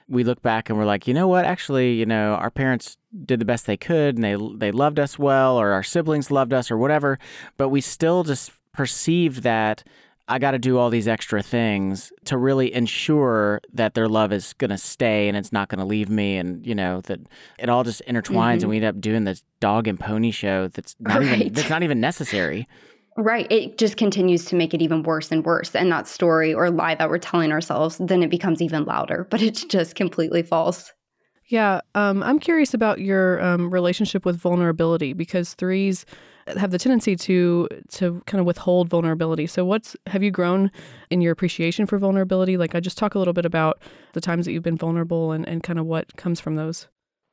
we 0.09 0.25
look 0.25 0.43
back 0.43 0.69
and 0.69 0.79
we're 0.79 0.85
like, 0.85 1.07
you 1.07 1.15
know 1.15 1.29
what? 1.29 1.45
Actually, 1.45 1.95
you 1.95 2.07
know, 2.07 2.35
our 2.35 2.51
parents 2.51 2.97
did 3.25 3.41
the 3.41 3.45
best 3.45 3.67
they 3.67 3.77
could, 3.77 4.17
and 4.17 4.25
they 4.25 4.37
they 4.57 4.73
loved 4.73 4.99
us 4.99 5.19
well, 5.19 5.57
or 5.57 5.73
our 5.73 5.83
siblings 5.83 6.31
loved 6.31 6.53
us, 6.53 6.71
or 6.71 6.77
whatever. 6.77 7.19
But 7.57 7.69
we 7.69 7.81
still 7.81 8.25
just 8.25 8.53
perceived 8.73 9.43
that 9.43 9.85
I 10.31 10.39
got 10.39 10.51
to 10.51 10.59
do 10.59 10.77
all 10.77 10.91
these 10.91 11.09
extra 11.09 11.43
things 11.43 12.13
to 12.27 12.37
really 12.37 12.73
ensure 12.73 13.63
that 13.73 13.95
their 13.95 14.09
love 14.09 14.31
is 14.31 14.53
going 14.53 14.71
to 14.71 14.79
stay 14.79 15.27
and 15.27 15.37
it's 15.37 15.53
not 15.53 15.69
going 15.69 15.79
to 15.79 15.87
leave 15.87 16.11
me. 16.11 16.37
And, 16.37 16.67
you 16.67 16.75
know, 16.75 17.01
that 17.03 17.21
it 17.59 17.71
all 17.71 17.83
just 17.83 18.03
intertwines 18.07 18.57
mm-hmm. 18.57 18.65
and 18.65 18.69
we 18.69 18.77
end 18.77 18.85
up 18.85 19.01
doing 19.01 19.25
this 19.25 19.43
dog 19.59 19.89
and 19.89 19.99
pony 19.99 20.31
show 20.31 20.69
that's 20.69 20.95
not, 21.01 21.21
right. 21.21 21.41
even, 21.41 21.53
that's 21.55 21.71
not 21.71 21.83
even 21.83 21.99
necessary. 21.99 22.67
Right. 23.19 23.51
It 23.51 23.79
just 23.79 23.97
continues 23.97 24.45
to 24.45 24.55
make 24.55 24.73
it 24.73 24.81
even 24.81 25.03
worse 25.03 25.33
and 25.33 25.45
worse. 25.45 25.75
And 25.75 25.91
that 25.91 26.07
story 26.07 26.55
or 26.55 26.71
lie 26.71 26.95
that 26.95 27.11
we're 27.11 27.19
telling 27.19 27.51
ourselves, 27.51 27.99
then 27.99 28.23
it 28.23 28.31
becomes 28.31 28.63
even 28.63 28.85
louder, 28.85 29.27
but 29.31 29.43
it's 29.43 29.65
just 29.65 29.97
completely 29.97 30.41
false. 30.43 30.93
Yeah. 31.47 31.81
Um, 31.97 32.23
I'm 32.23 32.39
curious 32.39 32.75
about 32.75 33.01
your 33.01 33.43
um, 33.43 33.71
relationship 33.71 34.25
with 34.25 34.37
vulnerability 34.37 35.15
because 35.15 35.55
threes 35.55 36.07
have 36.57 36.71
the 36.71 36.79
tendency 36.79 37.17
to 37.17 37.69
to 37.91 38.23
kind 38.27 38.39
of 38.39 38.47
withhold 38.47 38.89
vulnerability. 38.89 39.49
So 39.49 39.65
what's 39.65 39.97
have 40.07 40.23
you 40.23 40.31
grown 40.31 40.71
in 41.11 41.21
your 41.21 41.33
appreciation 41.33 41.87
for 41.87 41.99
vulnerability? 41.99 42.57
Like 42.57 42.77
I 42.77 42.81
just 42.81 42.99
talk 42.99 43.17
a 43.17 43.19
little 43.19 43.35
bit 43.35 43.45
about 43.45 43.83
the 44.13 44.21
times 44.21 44.47
that 44.47 44.53
you've 44.53 44.63
been 44.63 44.79
vulnerable 44.79 45.33
and, 45.33 45.47
and 45.49 45.63
kind 45.63 45.81
of 45.81 45.87
what 45.87 46.17
comes 46.17 46.39
from 46.39 46.55
those. 46.55 46.87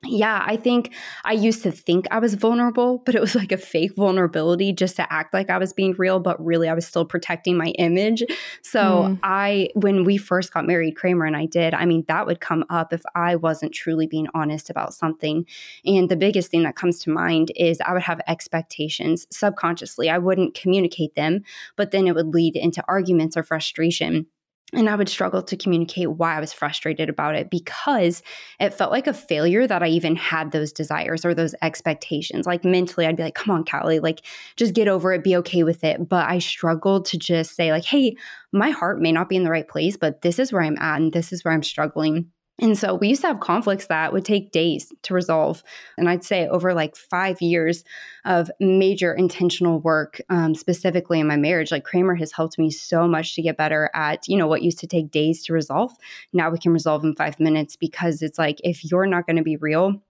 Yeah, 0.08 0.44
I 0.46 0.58
think 0.58 0.94
I 1.24 1.34
used 1.34 1.64
to 1.64 1.72
think 1.72 2.08
I 2.12 2.20
was 2.20 2.36
vulnerable, 2.36 3.02
but 3.06 3.16
it 3.16 3.22
was 3.22 3.36
like 3.36 3.52
a 3.52 3.58
fake 3.58 3.96
vulnerability 3.96 4.74
just 4.74 4.96
to 4.98 5.14
act 5.14 5.34
like 5.34 5.50
I 5.50 5.58
was 5.58 5.74
being 5.74 5.94
real, 5.98 6.20
but 6.20 6.44
really 6.44 6.70
I 6.70 6.74
was 6.74 6.86
still 6.86 7.06
protecting 7.06 7.58
my 7.58 7.68
image. 7.78 8.24
So 8.62 8.82
mm. 8.82 9.20
I, 9.24 9.70
when 9.74 10.04
we 10.04 10.18
first 10.18 10.54
got 10.54 10.66
married, 10.66 10.96
Kramer 10.96 11.26
and 11.26 11.36
I 11.36 11.46
did, 11.46 11.74
I 11.74 11.86
mean, 11.86 12.06
that 12.08 12.26
would 12.26 12.40
come 12.40 12.66
up 12.70 12.94
if 12.94 13.02
I 13.16 13.36
wasn't 13.36 13.74
truly 13.74 14.08
being 14.08 14.28
honest 14.34 14.70
about 14.70 14.94
something. 14.94 15.46
And 15.86 16.10
the 16.10 16.16
biggest 16.16 16.52
thing 16.52 16.64
that 16.64 16.76
comes 16.76 17.00
to 17.02 17.10
mind 17.10 17.52
is 17.56 17.82
I 17.82 17.94
would 17.94 18.04
have 18.04 18.22
expectations 18.28 19.28
subconsciously. 19.32 20.10
I 20.10 20.18
wouldn't 20.18 20.54
communicate 20.54 21.16
them, 21.16 21.44
but 21.76 21.92
then 21.92 22.08
it 22.08 22.16
would 22.16 22.34
lead 22.34 22.56
into 22.56 22.84
arguments 22.88 23.38
or 23.38 23.44
frustration. 23.44 24.28
And 24.74 24.90
I 24.90 24.96
would 24.96 25.10
struggle 25.10 25.44
to 25.44 25.56
communicate 25.56 26.12
why 26.12 26.36
I 26.36 26.40
was 26.40 26.52
frustrated 26.52 27.08
about 27.08 27.36
it 27.36 27.50
because 27.50 28.24
it 28.60 28.74
felt 28.74 28.92
like 28.92 29.08
a 29.08 29.14
failure 29.14 29.68
that 29.68 29.84
I 29.84 29.88
even 29.88 30.16
had 30.16 30.52
those 30.52 30.74
desires 30.74 31.24
or 31.24 31.34
those 31.34 31.54
expectations. 31.62 32.48
Like 32.48 32.66
mentally, 32.66 33.06
I'd 33.06 33.16
be 33.16 33.24
like, 33.24 33.36
come 33.36 33.56
on, 33.56 33.64
Callie, 33.64 34.00
like 34.00 34.22
just 34.58 34.74
get 34.74 34.88
over 34.88 35.14
it, 35.14 35.24
be 35.24 35.36
okay 35.38 35.64
with 35.64 35.84
it. 35.84 36.10
But 36.10 36.28
I 36.28 36.40
struggled 36.40 37.06
to 37.06 37.18
just 37.18 37.56
say, 37.56 37.72
like, 37.72 37.86
hey, 37.86 38.16
my 38.52 38.72
heart 38.72 39.00
may 39.00 39.12
not 39.12 39.30
be 39.30 39.36
in 39.36 39.44
the 39.44 39.52
right 39.52 39.68
place, 39.68 39.98
but 39.98 40.24
this 40.24 40.40
is 40.40 40.52
where 40.52 40.64
I'm 40.64 40.78
at 40.80 41.00
and 41.00 41.14
this 41.14 41.32
is 41.32 41.46
where 41.46 41.54
I'm 41.54 41.64
struggling. 41.64 42.32
And 42.60 42.78
so 42.78 42.96
we 42.96 43.10
used 43.10 43.22
to 43.22 43.28
have 43.28 43.42
conflicts 43.42 43.88
that 43.88 44.14
would 44.14 44.24
take 44.24 44.52
days 44.52 44.92
to 45.04 45.14
resolve. 45.14 45.62
And 45.98 46.08
I'd 46.08 46.24
say 46.24 46.48
over 46.48 46.74
like 46.74 46.96
five 46.96 47.42
years 47.42 47.84
of 48.24 48.50
major 48.62 49.14
intentional 49.14 49.82
work, 49.82 50.22
um, 50.30 50.56
specifically 50.56 51.20
in 51.20 51.28
my 51.28 51.36
marriage, 51.36 51.72
like 51.72 51.84
Kramer 51.84 52.16
has 52.16 52.32
helped 52.32 52.58
me 52.58 52.72
so 52.72 53.08
much 53.08 53.36
to 53.36 53.42
get 53.42 53.58
better 53.58 53.90
at, 53.94 54.28
you 54.28 54.38
know, 54.38 54.48
what 54.48 54.62
used 54.64 54.80
to 54.80 54.88
take 54.88 55.12
days 55.12 55.44
to 55.44 55.54
resolve. 55.54 55.92
Now 56.32 56.50
we 56.50 56.58
can 56.58 56.72
resolve 56.72 57.04
in 57.04 57.16
five 57.16 57.40
minutes 57.42 57.76
because 57.76 58.22
it's 58.22 58.40
like, 58.40 58.62
if 58.64 58.90
you're 58.90 59.06
not 59.06 59.26
going 59.26 59.38
to 59.38 59.44
be 59.44 59.58
real 59.58 60.02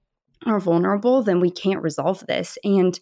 or 0.46 0.60
vulnerable, 0.60 1.24
then 1.24 1.40
we 1.40 1.50
can't 1.50 1.82
resolve 1.82 2.24
this. 2.28 2.60
And 2.64 3.00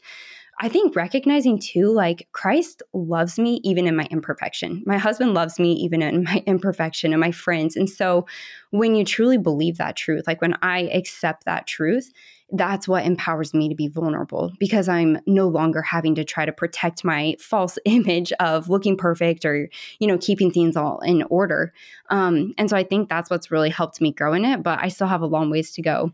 I 0.60 0.70
think 0.70 0.96
recognizing 0.96 1.60
too, 1.60 1.92
like 1.92 2.28
Christ 2.32 2.84
loves 2.94 3.40
me 3.40 3.60
even 3.64 3.88
in 3.88 3.96
my 3.96 4.08
imperfection. 4.12 4.84
My 4.86 4.98
husband 4.98 5.34
loves 5.34 5.60
me 5.60 5.74
even 5.74 6.02
in 6.02 6.24
my 6.24 6.44
imperfection 6.48 7.12
and 7.12 7.20
my 7.20 7.32
friends. 7.32 7.76
And 7.76 7.90
so 7.90 8.26
when 8.72 8.96
you 8.96 9.04
truly 9.04 9.38
believe 9.38 9.78
that 9.78 9.96
truth, 9.96 10.26
like 10.28 10.42
when 10.42 10.56
I 10.62 10.90
accept 10.94 11.46
that 11.46 11.68
truth, 11.68 12.12
that's 12.52 12.88
what 12.88 13.06
empowers 13.06 13.54
me 13.54 13.68
to 13.68 13.76
be 13.76 13.88
vulnerable 13.88 14.52
because 14.60 14.88
I'm 14.88 15.20
no 15.26 15.48
longer 15.48 15.82
having 15.82 16.14
to 16.16 16.24
try 16.24 16.46
to 16.46 16.52
protect 16.52 17.04
my 17.04 17.36
false 17.40 17.80
image 17.86 18.32
of 18.34 18.70
looking 18.70 18.96
perfect 18.96 19.44
or, 19.44 19.70
you 20.00 20.08
know, 20.08 20.20
keeping 20.20 20.52
things 20.52 20.78
all 20.78 21.00
in 21.00 21.24
order. 21.24 21.74
Um, 22.10 22.54
and 22.58 22.70
so 22.70 22.78
I 22.78 22.84
think 22.84 23.10
that's 23.10 23.30
what's 23.30 23.50
really 23.50 23.72
helped 23.72 24.00
me 24.02 24.12
grow 24.12 24.34
in 24.34 24.46
it, 24.46 24.62
but 24.62 24.80
I 24.80 24.90
still 24.90 25.08
have 25.08 25.22
a 25.22 25.28
long 25.28 25.50
ways 25.50 25.72
to 25.74 25.82
go. 25.82 26.14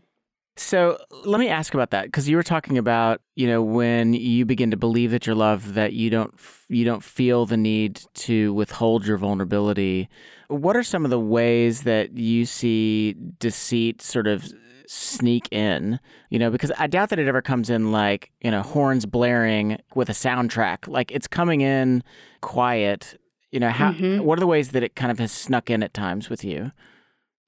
So 0.60 0.98
let 1.24 1.40
me 1.40 1.48
ask 1.48 1.72
about 1.72 1.90
that 1.90 2.04
because 2.04 2.28
you 2.28 2.36
were 2.36 2.42
talking 2.42 2.76
about 2.76 3.22
you 3.34 3.46
know 3.46 3.62
when 3.62 4.12
you 4.12 4.44
begin 4.44 4.70
to 4.72 4.76
believe 4.76 5.10
that 5.10 5.26
you're 5.26 5.34
loved 5.34 5.72
that 5.72 5.94
you 5.94 6.10
don't 6.10 6.34
you 6.68 6.84
don't 6.84 7.02
feel 7.02 7.46
the 7.46 7.56
need 7.56 8.02
to 8.14 8.52
withhold 8.52 9.06
your 9.06 9.16
vulnerability. 9.16 10.10
What 10.48 10.76
are 10.76 10.82
some 10.82 11.06
of 11.06 11.10
the 11.10 11.18
ways 11.18 11.84
that 11.84 12.12
you 12.12 12.44
see 12.44 13.14
deceit 13.38 14.02
sort 14.02 14.26
of 14.26 14.52
sneak 14.86 15.50
in? 15.50 15.98
You 16.28 16.38
know, 16.38 16.50
because 16.50 16.72
I 16.78 16.88
doubt 16.88 17.08
that 17.08 17.18
it 17.18 17.26
ever 17.26 17.40
comes 17.40 17.70
in 17.70 17.90
like 17.90 18.30
you 18.42 18.50
know 18.50 18.60
horns 18.60 19.06
blaring 19.06 19.78
with 19.94 20.10
a 20.10 20.14
soundtrack. 20.14 20.86
Like 20.86 21.10
it's 21.10 21.26
coming 21.26 21.62
in 21.62 22.04
quiet. 22.42 23.18
You 23.50 23.60
know, 23.60 23.70
how 23.70 23.92
mm-hmm. 23.92 24.22
what 24.22 24.38
are 24.38 24.40
the 24.40 24.46
ways 24.46 24.72
that 24.72 24.82
it 24.82 24.94
kind 24.94 25.10
of 25.10 25.18
has 25.20 25.32
snuck 25.32 25.70
in 25.70 25.82
at 25.82 25.94
times 25.94 26.28
with 26.28 26.44
you? 26.44 26.70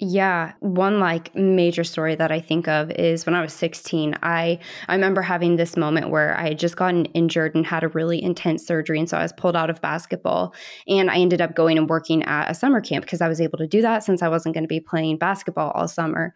Yeah, 0.05 0.55
one 0.59 0.99
like 0.99 1.33
major 1.33 1.85
story 1.85 2.17
that 2.17 2.33
I 2.33 2.41
think 2.41 2.67
of 2.67 2.91
is 2.91 3.25
when 3.25 3.37
I 3.37 3.41
was 3.41 3.53
16. 3.53 4.17
I 4.21 4.59
I 4.89 4.95
remember 4.95 5.23
having 5.23 5.55
this 5.55 5.77
moment 5.77 6.11
where 6.11 6.37
I 6.37 6.49
had 6.49 6.59
just 6.59 6.75
gotten 6.75 7.05
injured 7.15 7.55
and 7.55 7.65
had 7.65 7.85
a 7.85 7.89
really 7.89 8.21
intense 8.21 8.67
surgery 8.67 8.99
and 8.99 9.09
so 9.09 9.17
I 9.17 9.23
was 9.23 9.33
pulled 9.33 9.55
out 9.55 9.71
of 9.71 9.81
basketball 9.81 10.57
and 10.89 11.09
I 11.09 11.19
ended 11.19 11.41
up 11.41 11.55
going 11.55 11.79
and 11.79 11.89
working 11.89 12.25
at 12.25 12.51
a 12.51 12.55
summer 12.55 12.81
camp 12.81 13.05
because 13.05 13.21
I 13.21 13.29
was 13.29 13.41
able 13.41 13.59
to 13.59 13.69
do 13.69 13.81
that 13.83 14.03
since 14.03 14.23
I 14.23 14.29
wasn't 14.29 14.57
going 14.57 14.65
to 14.65 14.69
be 14.69 14.81
playing 14.81 15.19
basketball 15.19 15.71
all 15.71 15.87
summer. 15.87 16.35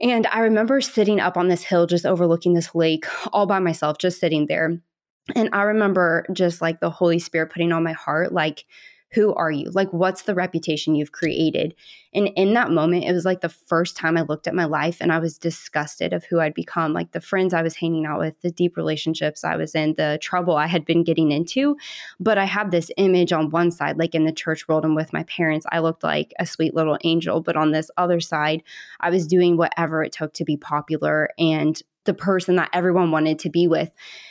And 0.00 0.26
I 0.26 0.40
remember 0.40 0.80
sitting 0.80 1.20
up 1.20 1.36
on 1.36 1.46
this 1.46 1.62
hill 1.62 1.86
just 1.86 2.06
overlooking 2.06 2.54
this 2.54 2.74
lake 2.74 3.06
all 3.32 3.46
by 3.46 3.60
myself 3.60 3.98
just 3.98 4.18
sitting 4.18 4.46
there. 4.48 4.80
And 5.36 5.48
I 5.52 5.62
remember 5.62 6.26
just 6.32 6.60
like 6.60 6.80
the 6.80 6.90
Holy 6.90 7.20
Spirit 7.20 7.52
putting 7.52 7.70
on 7.70 7.84
my 7.84 7.92
heart 7.92 8.32
like 8.32 8.64
who 9.12 9.32
are 9.34 9.50
you? 9.50 9.70
Like, 9.70 9.92
what's 9.92 10.22
the 10.22 10.34
reputation 10.34 10.94
you've 10.94 11.12
created? 11.12 11.74
And 12.12 12.28
in 12.36 12.54
that 12.54 12.70
moment, 12.70 13.04
it 13.04 13.12
was 13.12 13.24
like 13.24 13.40
the 13.40 13.48
first 13.48 13.96
time 13.96 14.16
I 14.16 14.22
looked 14.22 14.46
at 14.46 14.54
my 14.54 14.64
life 14.64 14.98
and 15.00 15.12
I 15.12 15.18
was 15.18 15.38
disgusted 15.38 16.12
of 16.12 16.24
who 16.24 16.40
I'd 16.40 16.54
become, 16.54 16.92
like 16.92 17.12
the 17.12 17.20
friends 17.20 17.54
I 17.54 17.62
was 17.62 17.76
hanging 17.76 18.04
out 18.04 18.18
with, 18.18 18.40
the 18.40 18.50
deep 18.50 18.76
relationships 18.76 19.44
I 19.44 19.56
was 19.56 19.74
in, 19.74 19.94
the 19.94 20.18
trouble 20.20 20.56
I 20.56 20.66
had 20.66 20.84
been 20.84 21.04
getting 21.04 21.30
into. 21.30 21.76
But 22.18 22.38
I 22.38 22.44
had 22.44 22.70
this 22.70 22.90
image 22.96 23.32
on 23.32 23.50
one 23.50 23.70
side, 23.70 23.98
like 23.98 24.14
in 24.14 24.24
the 24.24 24.32
church 24.32 24.66
world 24.66 24.84
and 24.84 24.96
with 24.96 25.12
my 25.12 25.22
parents, 25.24 25.66
I 25.70 25.78
looked 25.78 26.02
like 26.02 26.32
a 26.38 26.46
sweet 26.46 26.74
little 26.74 26.98
angel. 27.04 27.40
But 27.40 27.56
on 27.56 27.70
this 27.70 27.90
other 27.96 28.20
side, 28.20 28.62
I 29.00 29.10
was 29.10 29.26
doing 29.26 29.56
whatever 29.56 30.02
it 30.02 30.12
took 30.12 30.32
to 30.34 30.44
be 30.44 30.56
popular 30.56 31.30
and 31.38 31.80
the 32.06 32.14
person 32.14 32.56
that 32.56 32.70
everyone 32.72 33.10
wanted 33.10 33.38
to 33.40 33.50
be 33.50 33.68
with. 33.68 33.90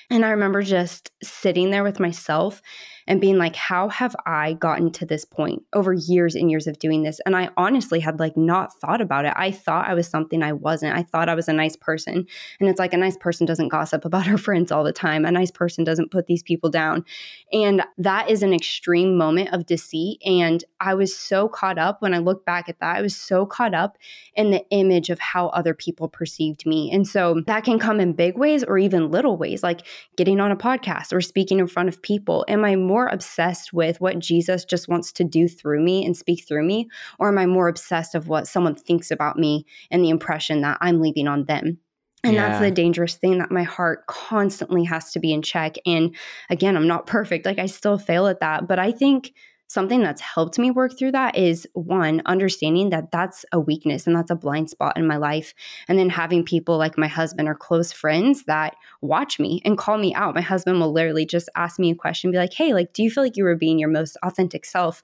And 0.10 0.26
I 0.26 0.30
remember 0.30 0.62
just 0.62 1.12
sitting 1.24 1.72
there 1.72 1.84
with 1.84 2.00
myself 2.00 2.62
and 3.08 3.22
being 3.22 3.38
like, 3.38 3.56
how 3.56 3.89
have 3.89 4.15
I 4.26 4.54
gotten 4.54 4.91
to 4.94 5.06
this 5.06 5.26
point 5.26 5.63
over 5.74 5.94
years 5.94 6.34
and 6.36 6.50
years 6.50 6.65
of 6.65 6.80
doing 6.80 7.04
this? 7.04 7.20
And 7.26 7.36
I 7.36 7.50
honestly 7.56 8.00
had 8.00 8.20
like 8.20 8.36
not 8.36 8.74
thought 8.74 9.00
about 9.00 9.26
it. 9.26 9.34
I 9.36 9.52
thought 9.52 9.88
I 9.88 9.94
was 9.94 10.08
something 10.08 10.41
I 10.41 10.54
wasn't. 10.54 10.96
I 10.96 11.04
thought 11.04 11.30
I 11.30 11.36
was 11.36 11.48
a 11.48 11.54
nice 11.54 11.76
person. 11.76 12.26
And 12.60 12.70
it's 12.70 12.80
like 12.80 12.94
a 12.94 12.98
nice 12.98 13.18
person 13.18 13.46
doesn't 13.46 13.68
gossip 13.68 14.06
about 14.06 14.26
her 14.28 14.38
friends 14.38 14.72
all 14.72 14.84
the 14.84 14.91
time. 14.91 15.26
A 15.26 15.32
nice 15.32 15.52
person 15.52 15.84
doesn't 15.84 16.12
put 16.12 16.26
these 16.26 16.41
people 16.41 16.70
down. 16.70 17.06
And 17.54 17.84
that 17.98 18.30
is 18.30 18.41
an 18.41 18.54
extreme 18.54 19.18
moment 19.18 19.54
of 19.54 19.68
deceit. 19.68 20.20
And 20.26 20.63
I 20.80 20.96
was 20.96 21.15
so 21.15 21.48
caught 21.48 21.78
up 21.78 22.02
when 22.02 22.13
I 22.13 22.20
look 22.20 22.46
back 22.46 22.70
at 22.70 22.80
that, 22.80 22.98
I 22.98 23.02
was 23.02 23.15
so 23.15 23.46
caught 23.46 23.76
up 23.76 23.98
in 24.36 24.50
the 24.50 24.65
image 24.72 25.10
of 25.10 25.20
how 25.20 25.48
other 25.50 25.74
people 25.76 26.08
perceived 26.08 26.65
me. 26.65 26.91
And 26.91 27.08
so 27.08 27.41
that 27.46 27.63
can 27.63 27.78
come 27.78 28.00
in 28.00 28.13
big 28.13 28.36
ways 28.36 28.63
or 28.63 28.80
even 28.80 29.12
little 29.12 29.38
ways, 29.38 29.62
like 29.62 29.82
getting 30.18 30.40
on 30.40 30.52
a 30.52 30.56
podcast 30.56 31.14
or 31.14 31.22
speaking 31.22 31.60
in 31.60 31.68
front 31.68 31.90
of 31.90 32.02
people. 32.02 32.46
Am 32.48 32.64
I 32.66 32.76
more 32.76 33.08
obsessed 33.08 33.74
with 33.74 34.02
what 34.02 34.20
Jesus 34.20 34.66
just 34.66 34.88
wants 34.88 35.12
to 35.14 35.24
do 35.24 35.48
through 35.48 35.84
me 35.84 36.06
and 36.06 36.16
speak 36.16 36.48
through 36.48 36.66
me? 36.66 36.88
Or 37.20 37.30
am 37.30 37.38
I 37.38 37.46
more 37.46 37.68
obsessed 37.68 38.16
of 38.16 38.28
what 38.28 38.48
someone 38.48 38.76
thinks 38.76 39.12
about 39.12 39.38
me 39.38 39.66
and 39.92 40.04
the 40.04 40.10
impression 40.10 40.62
that 40.62 40.78
I'm 40.82 41.02
leaving 41.02 41.28
on 41.28 41.46
them? 41.46 41.80
And 42.24 42.34
yeah. 42.34 42.50
that's 42.50 42.62
the 42.62 42.72
dangerous 42.72 43.16
thing 43.16 43.38
that 43.38 43.52
my 43.52 43.64
heart 43.64 44.08
constantly 44.08 44.84
has 44.86 45.12
to 45.12 45.20
be 45.20 45.32
in 45.32 45.44
check. 45.44 45.76
And 45.86 46.16
again, 46.50 46.76
I'm 46.76 46.88
not 46.88 47.06
perfect. 47.06 47.46
Like 47.46 47.60
I 47.60 47.68
still 47.68 48.00
fail 48.00 48.26
at 48.26 48.40
that. 48.40 48.68
But 48.68 48.80
I 48.80 48.92
think 48.92 49.34
something 49.67 50.01
that's 50.01 50.21
helped 50.21 50.60
me 50.60 50.71
work 50.71 50.97
through 50.97 51.12
that 51.13 51.38
is 51.38 51.67
one, 51.73 52.21
understanding 52.25 52.89
that 52.91 53.12
that's 53.12 53.45
a 53.51 53.60
weakness 53.60 54.08
and 54.08 54.15
that's 54.15 54.32
a 54.32 54.36
blind 54.36 54.69
spot 54.69 54.97
in 54.97 55.08
my 55.08 55.17
life. 55.17 55.54
And 55.88 55.97
then 55.97 56.10
having 56.10 56.43
people 56.43 56.78
like 56.78 56.97
my 56.97 57.08
husband 57.08 57.47
or 57.47 57.56
close 57.56 57.91
friends 57.91 58.43
that 58.45 58.75
watch 59.01 59.39
me 59.39 59.62
and 59.65 59.78
call 59.78 59.97
me 59.97 60.13
out. 60.13 60.36
My 60.36 60.41
husband 60.41 60.80
will 60.80 60.91
literally 60.91 61.25
just 61.25 61.49
ask 61.56 61.80
me 61.80 61.91
a 61.91 61.95
question, 61.95 62.32
be 62.32 62.38
like, 62.38 62.54
hey, 62.54 62.73
like, 62.73 62.93
do 62.93 63.04
you 63.04 63.10
feel 63.10 63.23
like 63.23 63.38
you 63.38 63.43
were 63.43 63.56
being 63.56 63.80
your 63.80 63.89
most 63.89 64.17
authentic 64.23 64.65
self? 64.65 65.04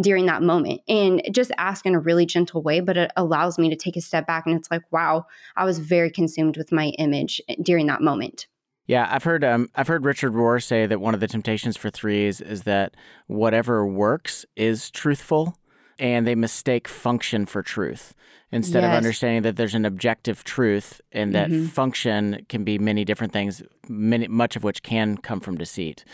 during 0.00 0.24
that 0.24 0.42
moment 0.42 0.80
and 0.88 1.22
just 1.32 1.52
ask 1.58 1.84
in 1.84 1.94
a 1.94 1.98
really 2.00 2.24
gentle 2.24 2.62
way 2.62 2.80
but 2.80 2.96
it 2.96 3.12
allows 3.14 3.58
me 3.58 3.68
to 3.68 3.76
take 3.76 3.94
a 3.94 4.00
step 4.00 4.26
back 4.26 4.46
and 4.46 4.56
it's 4.56 4.70
like 4.70 4.80
wow 4.90 5.26
i 5.54 5.66
was 5.66 5.78
very 5.78 6.10
consumed 6.10 6.56
with 6.56 6.72
my 6.72 6.86
image 6.98 7.42
during 7.60 7.86
that 7.86 8.00
moment 8.00 8.46
yeah, 8.86 9.08
I've 9.10 9.24
heard 9.24 9.44
um, 9.44 9.68
I've 9.74 9.88
heard 9.88 10.04
Richard 10.04 10.32
Rohr 10.32 10.62
say 10.62 10.86
that 10.86 11.00
one 11.00 11.14
of 11.14 11.20
the 11.20 11.28
temptations 11.28 11.76
for 11.76 11.90
threes 11.90 12.40
is 12.40 12.62
that 12.62 12.96
whatever 13.26 13.86
works 13.86 14.44
is 14.56 14.90
truthful, 14.90 15.56
and 15.98 16.26
they 16.26 16.34
mistake 16.34 16.88
function 16.88 17.46
for 17.46 17.62
truth 17.62 18.14
instead 18.50 18.82
yes. 18.82 18.90
of 18.90 18.96
understanding 18.96 19.42
that 19.42 19.56
there's 19.56 19.74
an 19.74 19.86
objective 19.86 20.44
truth 20.44 21.00
and 21.10 21.34
that 21.34 21.48
mm-hmm. 21.48 21.66
function 21.66 22.44
can 22.48 22.64
be 22.64 22.78
many 22.78 23.04
different 23.04 23.32
things, 23.32 23.62
many 23.88 24.28
much 24.28 24.56
of 24.56 24.62
which 24.62 24.82
can 24.82 25.16
come 25.16 25.40
from 25.40 25.56
deceit. 25.56 26.04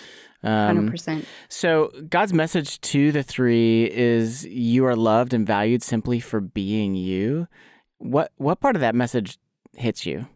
Um, 0.44 0.90
100%. 0.90 1.24
So 1.48 1.90
God's 2.08 2.32
message 2.32 2.80
to 2.82 3.10
the 3.10 3.24
three 3.24 3.90
is 3.90 4.44
you 4.46 4.86
are 4.86 4.94
loved 4.94 5.34
and 5.34 5.44
valued 5.46 5.82
simply 5.82 6.20
for 6.20 6.40
being 6.40 6.94
you. 6.94 7.48
What 7.98 8.30
what 8.36 8.60
part 8.60 8.76
of 8.76 8.80
that 8.80 8.94
message 8.94 9.38
hits 9.74 10.06
you? 10.06 10.28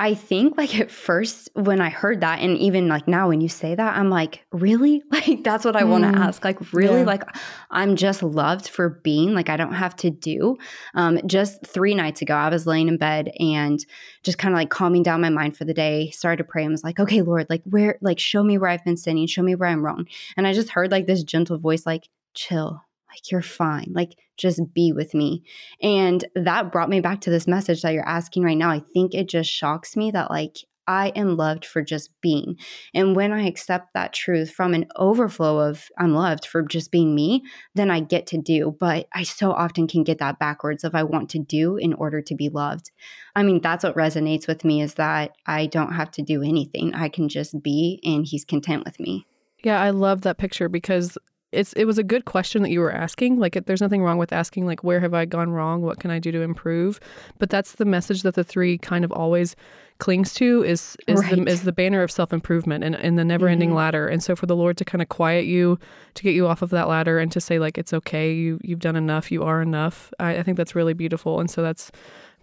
I 0.00 0.14
think 0.14 0.56
like 0.56 0.78
at 0.78 0.92
first 0.92 1.50
when 1.54 1.80
I 1.80 1.90
heard 1.90 2.20
that, 2.20 2.38
and 2.38 2.56
even 2.58 2.86
like 2.86 3.08
now 3.08 3.28
when 3.28 3.40
you 3.40 3.48
say 3.48 3.74
that, 3.74 3.96
I'm 3.96 4.10
like, 4.10 4.44
really? 4.52 5.02
Like, 5.18 5.42
that's 5.42 5.64
what 5.64 5.74
I 5.74 5.82
mm. 5.82 5.88
want 5.88 6.04
to 6.04 6.16
ask. 6.16 6.44
Like, 6.44 6.72
really? 6.72 7.00
Yeah. 7.00 7.06
Like, 7.06 7.24
I'm 7.72 7.96
just 7.96 8.22
loved 8.22 8.68
for 8.68 9.00
being 9.02 9.34
like, 9.34 9.48
I 9.48 9.56
don't 9.56 9.74
have 9.74 9.96
to 9.96 10.10
do. 10.10 10.56
Um, 10.94 11.18
just 11.26 11.66
three 11.66 11.94
nights 11.96 12.22
ago, 12.22 12.34
I 12.34 12.48
was 12.48 12.66
laying 12.66 12.86
in 12.86 12.98
bed 12.98 13.32
and 13.40 13.84
just 14.22 14.38
kind 14.38 14.54
of 14.54 14.58
like 14.58 14.70
calming 14.70 15.02
down 15.02 15.20
my 15.20 15.28
mind 15.28 15.56
for 15.56 15.64
the 15.64 15.74
day, 15.74 16.10
started 16.10 16.36
to 16.38 16.44
pray 16.44 16.62
and 16.62 16.70
was 16.70 16.84
like, 16.84 17.00
okay, 17.00 17.22
Lord, 17.22 17.46
like, 17.50 17.62
where, 17.64 17.98
like, 18.00 18.20
show 18.20 18.44
me 18.44 18.58
where 18.58 18.70
I've 18.70 18.84
been 18.84 18.96
sinning, 18.96 19.26
show 19.26 19.42
me 19.42 19.56
where 19.56 19.68
I'm 19.68 19.84
wrong. 19.84 20.06
And 20.36 20.46
I 20.46 20.52
just 20.52 20.68
heard 20.68 20.92
like 20.92 21.06
this 21.06 21.24
gentle 21.24 21.58
voice, 21.58 21.84
like, 21.84 22.08
chill, 22.34 22.80
like, 23.08 23.30
you're 23.30 23.42
fine. 23.42 23.92
Like, 23.94 24.16
just 24.36 24.60
be 24.74 24.92
with 24.92 25.14
me. 25.14 25.42
And 25.82 26.24
that 26.34 26.72
brought 26.72 26.88
me 26.88 27.00
back 27.00 27.22
to 27.22 27.30
this 27.30 27.46
message 27.46 27.82
that 27.82 27.92
you're 27.92 28.08
asking 28.08 28.42
right 28.42 28.56
now. 28.56 28.70
I 28.70 28.80
think 28.92 29.14
it 29.14 29.28
just 29.28 29.50
shocks 29.50 29.96
me 29.96 30.10
that, 30.12 30.30
like, 30.30 30.58
I 30.88 31.08
am 31.14 31.36
loved 31.36 31.66
for 31.66 31.82
just 31.82 32.18
being. 32.22 32.56
And 32.94 33.14
when 33.14 33.30
I 33.30 33.46
accept 33.46 33.92
that 33.92 34.14
truth 34.14 34.50
from 34.50 34.72
an 34.72 34.86
overflow 34.96 35.58
of 35.58 35.84
I'm 35.98 36.14
loved 36.14 36.46
for 36.46 36.62
just 36.62 36.90
being 36.90 37.14
me, 37.14 37.42
then 37.74 37.90
I 37.90 38.00
get 38.00 38.26
to 38.28 38.38
do. 38.38 38.74
But 38.80 39.06
I 39.12 39.22
so 39.22 39.52
often 39.52 39.86
can 39.86 40.02
get 40.02 40.18
that 40.18 40.38
backwards 40.38 40.84
of 40.84 40.94
I 40.94 41.02
want 41.02 41.28
to 41.30 41.38
do 41.38 41.76
in 41.76 41.92
order 41.92 42.22
to 42.22 42.34
be 42.34 42.48
loved. 42.48 42.90
I 43.36 43.42
mean, 43.42 43.60
that's 43.60 43.84
what 43.84 43.96
resonates 43.96 44.48
with 44.48 44.64
me 44.64 44.80
is 44.80 44.94
that 44.94 45.32
I 45.46 45.66
don't 45.66 45.92
have 45.92 46.10
to 46.12 46.22
do 46.22 46.42
anything. 46.42 46.94
I 46.94 47.10
can 47.10 47.28
just 47.28 47.62
be 47.62 48.00
and 48.02 48.24
he's 48.24 48.46
content 48.46 48.84
with 48.86 48.98
me. 48.98 49.26
Yeah, 49.62 49.80
I 49.80 49.90
love 49.90 50.22
that 50.22 50.38
picture 50.38 50.70
because 50.70 51.18
it's 51.52 51.72
it 51.74 51.84
was 51.84 51.98
a 51.98 52.02
good 52.02 52.26
question 52.26 52.62
that 52.62 52.70
you 52.70 52.80
were 52.80 52.92
asking. 52.92 53.38
Like, 53.38 53.56
it, 53.56 53.66
there's 53.66 53.80
nothing 53.80 54.02
wrong 54.02 54.18
with 54.18 54.32
asking, 54.32 54.66
like, 54.66 54.84
where 54.84 55.00
have 55.00 55.14
I 55.14 55.24
gone 55.24 55.50
wrong? 55.50 55.82
What 55.82 55.98
can 55.98 56.10
I 56.10 56.18
do 56.18 56.30
to 56.32 56.42
improve? 56.42 57.00
But 57.38 57.48
that's 57.48 57.72
the 57.72 57.84
message 57.84 58.22
that 58.22 58.34
the 58.34 58.44
three 58.44 58.76
kind 58.76 59.04
of 59.04 59.12
always 59.12 59.56
clings 59.98 60.32
to 60.34 60.62
is 60.62 60.96
is 61.06 61.20
right. 61.20 61.36
the 61.36 61.50
is 61.50 61.62
the 61.62 61.72
banner 61.72 62.02
of 62.02 62.10
self 62.10 62.32
improvement 62.32 62.84
and, 62.84 62.94
and 62.94 63.18
the 63.18 63.24
never 63.24 63.48
ending 63.48 63.70
mm-hmm. 63.70 63.78
ladder. 63.78 64.08
And 64.08 64.22
so 64.22 64.36
for 64.36 64.46
the 64.46 64.56
Lord 64.56 64.76
to 64.76 64.84
kind 64.84 65.00
of 65.00 65.08
quiet 65.08 65.46
you, 65.46 65.78
to 66.14 66.22
get 66.22 66.34
you 66.34 66.46
off 66.46 66.62
of 66.62 66.70
that 66.70 66.86
ladder, 66.86 67.18
and 67.18 67.32
to 67.32 67.40
say 67.40 67.58
like 67.58 67.78
it's 67.78 67.94
okay, 67.94 68.32
you 68.32 68.60
you've 68.62 68.80
done 68.80 68.96
enough, 68.96 69.32
you 69.32 69.42
are 69.42 69.62
enough. 69.62 70.12
I, 70.18 70.38
I 70.38 70.42
think 70.42 70.56
that's 70.56 70.74
really 70.74 70.94
beautiful. 70.94 71.40
And 71.40 71.50
so 71.50 71.62
that's 71.62 71.90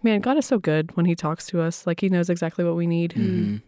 man, 0.02 0.20
God 0.20 0.36
is 0.36 0.46
so 0.46 0.58
good 0.58 0.94
when 0.96 1.06
He 1.06 1.14
talks 1.14 1.46
to 1.46 1.60
us. 1.60 1.86
Like 1.86 2.00
He 2.00 2.08
knows 2.08 2.28
exactly 2.28 2.64
what 2.64 2.74
we 2.76 2.86
need. 2.86 3.12
Mm-hmm. 3.12 3.58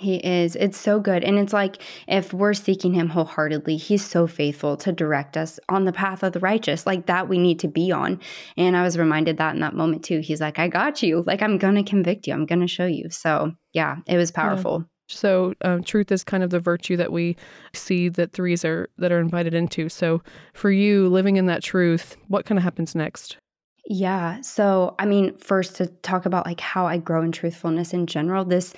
He 0.00 0.16
is. 0.16 0.56
It's 0.56 0.78
so 0.78 0.98
good. 0.98 1.24
And 1.24 1.38
it's 1.38 1.52
like 1.52 1.76
if 2.08 2.32
we're 2.32 2.54
seeking 2.54 2.94
him 2.94 3.10
wholeheartedly, 3.10 3.76
he's 3.76 4.02
so 4.02 4.26
faithful 4.26 4.78
to 4.78 4.92
direct 4.92 5.36
us 5.36 5.60
on 5.68 5.84
the 5.84 5.92
path 5.92 6.22
of 6.22 6.32
the 6.32 6.40
righteous, 6.40 6.86
like 6.86 7.04
that 7.04 7.28
we 7.28 7.36
need 7.36 7.58
to 7.60 7.68
be 7.68 7.92
on. 7.92 8.18
And 8.56 8.78
I 8.78 8.82
was 8.82 8.96
reminded 8.96 9.36
that 9.36 9.54
in 9.54 9.60
that 9.60 9.74
moment 9.74 10.02
too. 10.02 10.20
He's 10.20 10.40
like, 10.40 10.58
I 10.58 10.68
got 10.68 11.02
you. 11.02 11.22
Like, 11.26 11.42
I'm 11.42 11.58
going 11.58 11.74
to 11.74 11.82
convict 11.82 12.26
you. 12.26 12.32
I'm 12.32 12.46
going 12.46 12.62
to 12.62 12.66
show 12.66 12.86
you. 12.86 13.10
So, 13.10 13.52
yeah, 13.74 13.96
it 14.06 14.16
was 14.16 14.30
powerful. 14.30 14.78
Yeah. 14.78 15.16
So, 15.16 15.52
um, 15.60 15.82
truth 15.82 16.10
is 16.10 16.24
kind 16.24 16.42
of 16.42 16.48
the 16.48 16.60
virtue 16.60 16.96
that 16.96 17.12
we 17.12 17.36
see 17.74 18.08
that 18.08 18.32
threes 18.32 18.64
are 18.64 18.88
that 18.96 19.12
are 19.12 19.20
invited 19.20 19.52
into. 19.52 19.90
So, 19.90 20.22
for 20.54 20.70
you 20.70 21.10
living 21.10 21.36
in 21.36 21.44
that 21.44 21.62
truth, 21.62 22.16
what 22.28 22.46
kind 22.46 22.56
of 22.56 22.64
happens 22.64 22.94
next? 22.94 23.36
Yeah. 23.84 24.40
So, 24.40 24.94
I 24.98 25.04
mean, 25.04 25.36
first 25.36 25.76
to 25.76 25.88
talk 25.88 26.24
about 26.24 26.46
like 26.46 26.60
how 26.60 26.86
I 26.86 26.96
grow 26.96 27.22
in 27.22 27.32
truthfulness 27.32 27.92
in 27.92 28.06
general, 28.06 28.46
this 28.46 28.72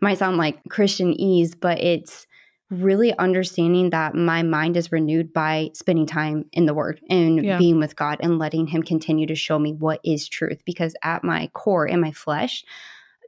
might 0.00 0.18
sound 0.18 0.36
like 0.36 0.62
Christianese, 0.64 1.54
but 1.58 1.80
it's 1.80 2.26
really 2.70 3.16
understanding 3.18 3.90
that 3.90 4.14
my 4.14 4.42
mind 4.42 4.76
is 4.76 4.92
renewed 4.92 5.32
by 5.32 5.70
spending 5.72 6.06
time 6.06 6.44
in 6.52 6.66
the 6.66 6.74
word 6.74 7.00
and 7.08 7.42
yeah. 7.42 7.56
being 7.56 7.78
with 7.78 7.96
God 7.96 8.18
and 8.20 8.38
letting 8.38 8.66
him 8.66 8.82
continue 8.82 9.26
to 9.26 9.34
show 9.34 9.58
me 9.58 9.72
what 9.72 10.00
is 10.04 10.28
truth 10.28 10.60
because 10.66 10.94
at 11.02 11.24
my 11.24 11.48
core 11.54 11.86
in 11.86 12.00
my 12.00 12.12
flesh 12.12 12.64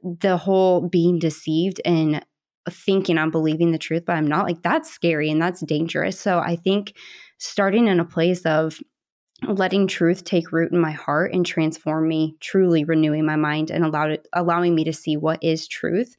the 0.03 0.37
whole 0.37 0.87
being 0.87 1.17
deceived 1.17 1.81
and 1.85 2.23
thinking 2.69 3.17
I'm 3.17 3.31
believing 3.31 3.71
the 3.71 3.79
truth 3.79 4.03
but 4.05 4.15
I'm 4.15 4.27
not 4.27 4.45
like 4.45 4.61
that's 4.61 4.91
scary 4.91 5.31
and 5.31 5.41
that's 5.41 5.61
dangerous 5.61 6.19
so 6.19 6.37
I 6.37 6.55
think 6.55 6.95
starting 7.39 7.87
in 7.87 7.99
a 7.99 8.05
place 8.05 8.45
of 8.45 8.79
letting 9.47 9.87
truth 9.87 10.23
take 10.23 10.51
root 10.51 10.71
in 10.71 10.79
my 10.79 10.91
heart 10.91 11.33
and 11.33 11.43
transform 11.43 12.07
me 12.07 12.35
truly 12.39 12.83
renewing 12.83 13.25
my 13.25 13.35
mind 13.35 13.71
and 13.71 13.83
allowed 13.83 14.11
it, 14.11 14.27
allowing 14.33 14.75
me 14.75 14.83
to 14.83 14.93
see 14.93 15.17
what 15.17 15.43
is 15.43 15.67
truth 15.67 16.15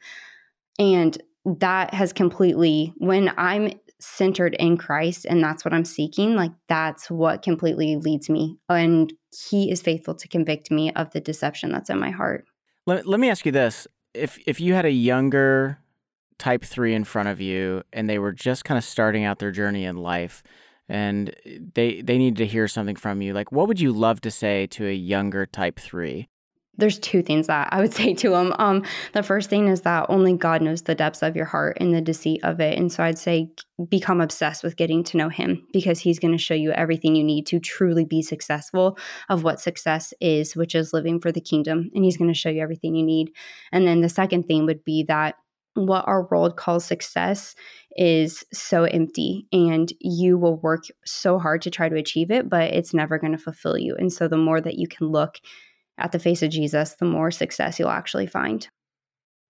and 0.83 1.17
that 1.45 1.95
has 1.95 2.13
completely, 2.13 2.93
when 2.99 3.33
I'm 3.37 3.73
centered 4.01 4.55
in 4.59 4.77
Christ 4.77 5.25
and 5.29 5.43
that's 5.43 5.65
what 5.65 5.73
I'm 5.73 5.85
seeking, 5.85 6.35
like 6.35 6.53
that's 6.69 7.11
what 7.11 7.43
completely 7.43 7.97
leads 7.97 8.29
me. 8.29 8.59
And 8.69 9.13
He 9.49 9.71
is 9.71 9.81
faithful 9.81 10.15
to 10.17 10.29
convict 10.29 10.71
me 10.71 10.93
of 10.93 11.11
the 11.13 11.21
deception 11.21 11.73
that's 11.73 11.91
in 11.91 11.99
my 11.99 12.11
heart. 12.11 12.45
Let, 12.87 13.07
let 13.07 13.21
me 13.21 13.31
ask 13.31 13.47
you 13.47 13.53
this. 13.53 13.87
If, 14.13 14.39
if 14.47 14.61
you 14.61 14.75
had 14.75 14.85
a 14.85 14.91
younger 14.91 15.79
type 16.39 16.65
three 16.65 16.95
in 16.95 17.05
front 17.05 17.29
of 17.29 17.41
you 17.41 17.83
and 17.93 18.11
they 18.11 18.19
were 18.19 18.33
just 18.33 18.65
kind 18.65 18.77
of 18.77 18.85
starting 18.85 19.25
out 19.25 19.39
their 19.39 19.53
journey 19.53 19.85
in 19.85 19.97
life, 19.97 20.43
and 20.89 21.35
they 21.75 22.03
they 22.03 22.19
need 22.19 22.37
to 22.37 22.45
hear 22.45 22.67
something 22.67 22.97
from 22.97 23.23
you 23.23 23.33
like 23.33 23.53
what 23.53 23.69
would 23.69 23.81
you 23.81 23.93
love 23.93 24.21
to 24.21 24.31
say 24.31 24.67
to 24.67 24.85
a 24.85 24.93
younger 24.93 25.47
type 25.47 25.79
3 25.79 26.29
there's 26.79 26.99
two 26.99 27.23
things 27.23 27.47
that 27.49 27.69
I 27.71 27.81
would 27.81 27.93
say 27.95 28.15
to 28.15 28.31
them. 28.31 28.55
Um, 28.59 28.85
the 29.13 29.23
first 29.23 29.51
thing 29.51 29.69
is 29.69 29.83
that 29.83 30.07
only 30.09 30.37
God 30.37 30.63
knows 30.63 30.83
the 30.83 30.95
depths 30.95 31.23
of 31.23 31.37
your 31.37 31.45
heart 31.45 31.77
and 31.81 31.95
the 31.95 32.01
deceit 32.01 32.41
of 32.43 32.61
it. 32.61 32.79
And 32.79 32.91
so 32.91 33.03
I'd 33.03 33.19
say 33.19 33.51
become 33.89 34.21
obsessed 34.21 34.63
with 34.63 34.77
getting 34.77 35.05
to 35.05 35.17
know 35.17 35.29
Him 35.29 35.67
because 35.73 35.99
He's 35.99 36.19
going 36.19 36.33
to 36.33 36.43
show 36.43 36.55
you 36.55 36.73
everything 36.73 37.15
you 37.15 37.25
need 37.25 37.47
to 37.47 37.61
truly 37.61 38.05
be 38.05 38.23
successful 38.23 38.99
of 39.29 39.43
what 39.43 39.61
success 39.61 40.13
is, 40.21 40.57
which 40.57 40.75
is 40.75 40.93
living 40.93 41.21
for 41.21 41.33
the 41.33 41.41
kingdom. 41.41 41.91
And 41.95 42.05
He's 42.05 42.17
going 42.17 42.33
to 42.33 42.39
show 42.39 42.51
you 42.51 42.63
everything 42.63 42.95
you 42.95 43.05
need. 43.05 43.33
And 43.71 43.87
then 43.87 44.01
the 44.01 44.09
second 44.09 44.45
thing 44.45 44.67
would 44.67 44.85
be 44.85 45.05
that 45.09 45.37
what 45.75 46.07
our 46.07 46.27
world 46.31 46.57
calls 46.57 46.85
success 46.85 47.55
is 47.97 48.45
so 48.53 48.85
empty 48.85 49.47
and 49.53 49.91
you 50.01 50.37
will 50.37 50.59
work 50.59 50.85
so 51.05 51.39
hard 51.39 51.63
to 51.63 51.71
try 51.71 51.89
to 51.89 51.97
achieve 51.97 52.31
it, 52.31 52.49
but 52.49 52.75
it's 52.75 52.93
never 52.93 53.19
going 53.19 53.33
to 53.33 53.39
fulfill 53.39 53.79
you. 53.79 53.97
And 53.99 54.13
so 54.13 54.29
the 54.29 54.37
more 54.37 54.61
that 54.61 54.79
you 54.79 54.87
can 54.87 55.09
look 55.09 55.39
at 55.99 56.13
the 56.13 56.19
face 56.19 56.43
of 56.43 56.51
Jesus, 56.51 56.97
the 56.99 57.05
more 57.05 57.31
success 57.31 57.79
you'll 57.79 57.91
actually 57.91 58.27
find. 58.27 58.69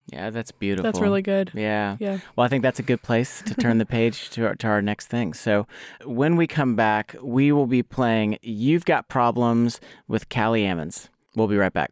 Yeah, 0.07 0.31
that's 0.31 0.50
beautiful. 0.50 0.83
That's 0.83 1.00
really 1.00 1.22
good. 1.22 1.52
Yeah. 1.55 1.96
Yeah. 2.00 2.18
Well, 2.35 2.44
I 2.44 2.48
think 2.48 2.62
that's 2.62 2.81
a 2.81 2.83
good 2.83 3.02
place 3.02 3.40
to 3.42 3.55
turn 3.55 3.78
the 3.78 3.87
page 3.98 4.31
to 4.31 4.46
our, 4.46 4.55
to 4.57 4.66
our 4.66 4.83
next 4.83 5.07
thing. 5.07 5.33
So, 5.33 5.67
when 6.04 6.37
we 6.37 6.46
come 6.46 6.75
back, 6.75 7.14
we 7.23 7.52
will 7.52 7.69
be 7.69 7.83
playing 7.83 8.38
You've 8.42 8.85
Got 8.85 9.08
Problems 9.08 9.81
with 10.08 10.29
Callie 10.29 10.64
Ammons. 10.64 11.08
We'll 11.37 11.48
be 11.48 11.56
right 11.56 11.73
back. 11.73 11.90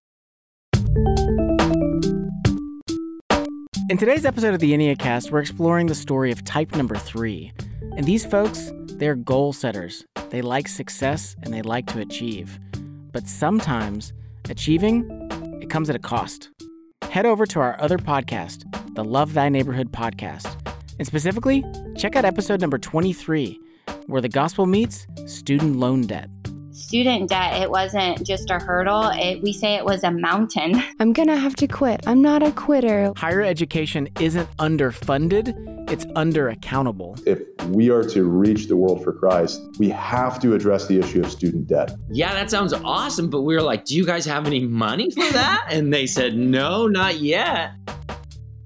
In 3.89 3.97
today's 3.97 4.25
episode 4.25 4.55
of 4.55 4.61
the 4.61 4.73
Enneacast, 4.73 5.31
we're 5.31 5.41
exploring 5.41 5.87
the 5.87 5.95
story 5.95 6.31
of 6.31 6.45
type 6.45 6.77
number 6.77 6.95
three. 6.95 7.53
And 7.97 8.07
these 8.07 8.25
folks, 8.25 8.73
they're 8.87 9.17
goal 9.17 9.53
setters. 9.53 10.05
They 10.31 10.43
like 10.43 10.69
success 10.69 11.35
and 11.43 11.53
they 11.53 11.63
like 11.63 11.87
to 11.89 12.01
achieve. 12.01 12.59
But 13.13 13.27
sometimes 13.29 14.13
achieving, 14.51 15.09
it 15.63 15.71
comes 15.71 15.89
at 15.89 15.97
a 15.97 16.01
cost. 16.01 16.51
Head 17.11 17.27
over 17.27 17.47
to 17.47 17.61
our 17.61 17.81
other 17.81 17.99
podcast, 17.99 18.65
the 18.95 19.05
Love 19.05 19.35
Thy 19.35 19.49
Neighborhood 19.49 19.93
podcast. 19.93 20.49
And 20.99 21.07
specifically, 21.07 21.65
check 21.97 22.17
out 22.17 22.25
episode 22.25 22.61
number 22.61 22.79
23, 22.79 23.59
where 24.07 24.21
the 24.21 24.29
gospel 24.29 24.67
meets 24.67 25.07
student 25.27 25.77
loan 25.77 26.03
debt. 26.03 26.29
Student 26.81 27.29
debt, 27.29 27.61
it 27.61 27.71
wasn't 27.71 28.27
just 28.27 28.51
a 28.51 28.59
hurdle. 28.59 29.11
It, 29.13 29.43
we 29.43 29.53
say 29.53 29.75
it 29.75 29.85
was 29.85 30.03
a 30.03 30.11
mountain. 30.11 30.83
I'm 30.99 31.13
gonna 31.13 31.37
have 31.37 31.55
to 31.57 31.69
quit. 31.69 32.01
I'm 32.07 32.23
not 32.23 32.43
a 32.43 32.51
quitter. 32.53 33.13
Higher 33.17 33.43
education 33.43 34.09
isn't 34.19 34.49
underfunded, 34.57 35.55
it's 35.91 36.07
under 36.17 36.49
accountable. 36.49 37.17
If 37.27 37.43
we 37.67 37.91
are 37.91 38.03
to 38.05 38.25
reach 38.25 38.69
the 38.69 38.77
world 38.77 39.05
for 39.05 39.13
Christ, 39.13 39.61
we 39.79 39.91
have 39.91 40.41
to 40.41 40.55
address 40.55 40.87
the 40.87 40.99
issue 40.99 41.21
of 41.21 41.31
student 41.31 41.67
debt. 41.67 41.95
Yeah, 42.11 42.33
that 42.33 42.51
sounds 42.51 42.73
awesome. 42.73 43.29
But 43.29 43.43
we 43.43 43.55
were 43.55 43.63
like, 43.63 43.85
do 43.85 43.95
you 43.95 44.07
guys 44.07 44.25
have 44.25 44.47
any 44.47 44.61
money 44.67 45.11
for 45.11 45.31
that? 45.33 45.67
And 45.71 45.93
they 45.93 46.07
said, 46.07 46.35
no, 46.35 46.87
not 46.87 47.21
yet. 47.21 47.73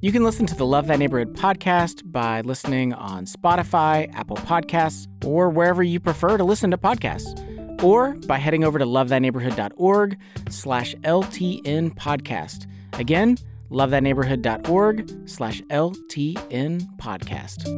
You 0.01 0.13
can 0.13 0.23
listen 0.23 0.45
to 0.47 0.55
the 0.55 0.67
Love 0.67 0.87
Thy 0.87 0.97
Neighborhood 0.97 1.35
podcast 1.35 2.03
by 2.13 2.43
listening 2.43 2.93
on 2.93 3.25
Spotify, 3.25 4.15
Apple 4.15 4.37
Podcasts, 4.37 5.07
or 5.25 5.49
wherever 5.49 5.83
you 5.83 5.99
prefer 5.99 6.37
to 6.37 6.45
listen 6.45 6.71
to 6.71 6.79
podcasts. 6.79 7.41
Or 7.85 8.15
by 8.27 8.39
heading 8.39 8.65
over 8.65 8.79
to 8.79 8.87
lovethyneighborhood.org 8.87 10.19
slash 10.49 10.95
LTN 11.03 11.95
podcast. 11.95 12.67
Again, 12.95 13.37
lovethyneighborhood.org 13.71 15.29
slash 15.29 15.61
LTN 15.63 16.83
podcast. 16.97 17.69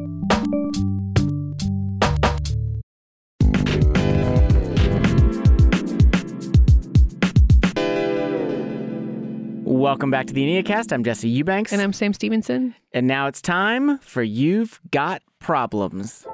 Welcome 9.63 10.09
back 10.09 10.27
to 10.27 10.33
the 10.33 10.41
Enneacast. 10.41 10.91
I'm 10.91 11.03
Jesse 11.03 11.29
Eubanks. 11.29 11.71
And 11.71 11.81
I'm 11.81 11.93
Sam 11.93 12.13
Stevenson. 12.13 12.73
And 12.93 13.05
now 13.05 13.27
it's 13.27 13.41
time 13.41 13.99
for 13.99 14.23
You've 14.23 14.79
Got 14.89 15.21
Problems. 15.39 16.25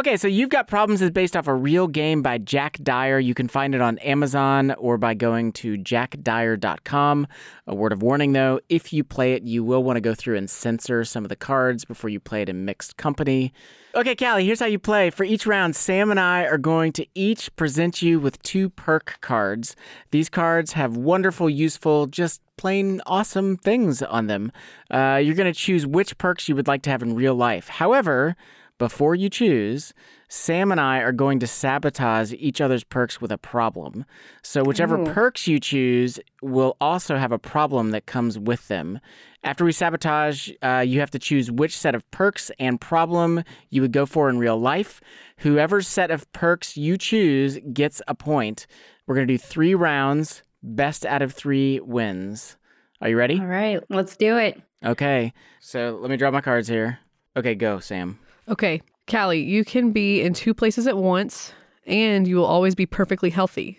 Okay, 0.00 0.16
so 0.16 0.28
You've 0.28 0.48
Got 0.48 0.66
Problems 0.66 1.02
is 1.02 1.10
based 1.10 1.36
off 1.36 1.46
a 1.46 1.54
real 1.54 1.86
game 1.86 2.22
by 2.22 2.38
Jack 2.38 2.78
Dire. 2.82 3.18
You 3.18 3.34
can 3.34 3.48
find 3.48 3.74
it 3.74 3.82
on 3.82 3.98
Amazon 3.98 4.70
or 4.78 4.96
by 4.96 5.12
going 5.12 5.52
to 5.52 5.76
jackdire.com. 5.76 7.26
A 7.66 7.74
word 7.74 7.92
of 7.92 8.00
warning 8.00 8.32
though, 8.32 8.60
if 8.70 8.94
you 8.94 9.04
play 9.04 9.34
it, 9.34 9.42
you 9.42 9.62
will 9.62 9.82
want 9.82 9.98
to 9.98 10.00
go 10.00 10.14
through 10.14 10.38
and 10.38 10.48
censor 10.48 11.04
some 11.04 11.22
of 11.22 11.28
the 11.28 11.36
cards 11.36 11.84
before 11.84 12.08
you 12.08 12.18
play 12.18 12.40
it 12.40 12.48
in 12.48 12.64
mixed 12.64 12.96
company. 12.96 13.52
Okay, 13.94 14.16
Callie, 14.16 14.46
here's 14.46 14.60
how 14.60 14.64
you 14.64 14.78
play. 14.78 15.10
For 15.10 15.24
each 15.24 15.46
round, 15.46 15.76
Sam 15.76 16.10
and 16.10 16.18
I 16.18 16.44
are 16.44 16.56
going 16.56 16.92
to 16.92 17.06
each 17.14 17.54
present 17.56 18.00
you 18.00 18.18
with 18.18 18.40
two 18.40 18.70
perk 18.70 19.18
cards. 19.20 19.76
These 20.12 20.30
cards 20.30 20.72
have 20.72 20.96
wonderful, 20.96 21.50
useful, 21.50 22.06
just 22.06 22.40
plain 22.56 23.02
awesome 23.04 23.58
things 23.58 24.00
on 24.00 24.28
them. 24.28 24.50
Uh, 24.90 25.20
you're 25.22 25.34
going 25.34 25.52
to 25.52 25.58
choose 25.58 25.86
which 25.86 26.16
perks 26.16 26.48
you 26.48 26.56
would 26.56 26.68
like 26.68 26.80
to 26.84 26.90
have 26.90 27.02
in 27.02 27.14
real 27.14 27.34
life. 27.34 27.68
However, 27.68 28.34
before 28.80 29.14
you 29.14 29.28
choose, 29.28 29.92
Sam 30.26 30.72
and 30.72 30.80
I 30.80 31.00
are 31.00 31.12
going 31.12 31.38
to 31.40 31.46
sabotage 31.46 32.32
each 32.32 32.62
other's 32.62 32.82
perks 32.82 33.20
with 33.20 33.30
a 33.30 33.36
problem. 33.36 34.06
So, 34.42 34.64
whichever 34.64 34.98
Ooh. 34.98 35.04
perks 35.04 35.46
you 35.46 35.60
choose 35.60 36.18
will 36.42 36.78
also 36.80 37.18
have 37.18 37.30
a 37.30 37.38
problem 37.38 37.90
that 37.90 38.06
comes 38.06 38.38
with 38.38 38.68
them. 38.68 38.98
After 39.44 39.66
we 39.66 39.72
sabotage, 39.72 40.50
uh, 40.62 40.82
you 40.86 40.98
have 41.00 41.10
to 41.10 41.18
choose 41.18 41.50
which 41.50 41.76
set 41.76 41.94
of 41.94 42.10
perks 42.10 42.50
and 42.58 42.80
problem 42.80 43.44
you 43.68 43.82
would 43.82 43.92
go 43.92 44.06
for 44.06 44.30
in 44.30 44.38
real 44.38 44.58
life. 44.58 45.02
Whoever 45.40 45.82
set 45.82 46.10
of 46.10 46.32
perks 46.32 46.74
you 46.74 46.96
choose 46.96 47.58
gets 47.74 48.00
a 48.08 48.14
point. 48.14 48.66
We're 49.06 49.16
going 49.16 49.28
to 49.28 49.34
do 49.34 49.38
three 49.38 49.74
rounds. 49.74 50.42
Best 50.62 51.04
out 51.04 51.20
of 51.20 51.34
three 51.34 51.80
wins. 51.80 52.56
Are 53.02 53.10
you 53.10 53.18
ready? 53.18 53.38
All 53.38 53.46
right, 53.46 53.82
let's 53.90 54.16
do 54.16 54.38
it. 54.38 54.58
Okay. 54.82 55.34
So, 55.60 55.98
let 56.00 56.10
me 56.10 56.16
draw 56.16 56.30
my 56.30 56.40
cards 56.40 56.66
here. 56.66 57.00
Okay, 57.36 57.54
go, 57.54 57.78
Sam. 57.78 58.18
Okay, 58.50 58.82
Callie, 59.08 59.42
you 59.42 59.64
can 59.64 59.92
be 59.92 60.20
in 60.20 60.34
two 60.34 60.52
places 60.52 60.86
at 60.86 60.96
once 60.96 61.52
and 61.86 62.26
you 62.26 62.36
will 62.36 62.44
always 62.44 62.74
be 62.74 62.86
perfectly 62.86 63.30
healthy. 63.30 63.78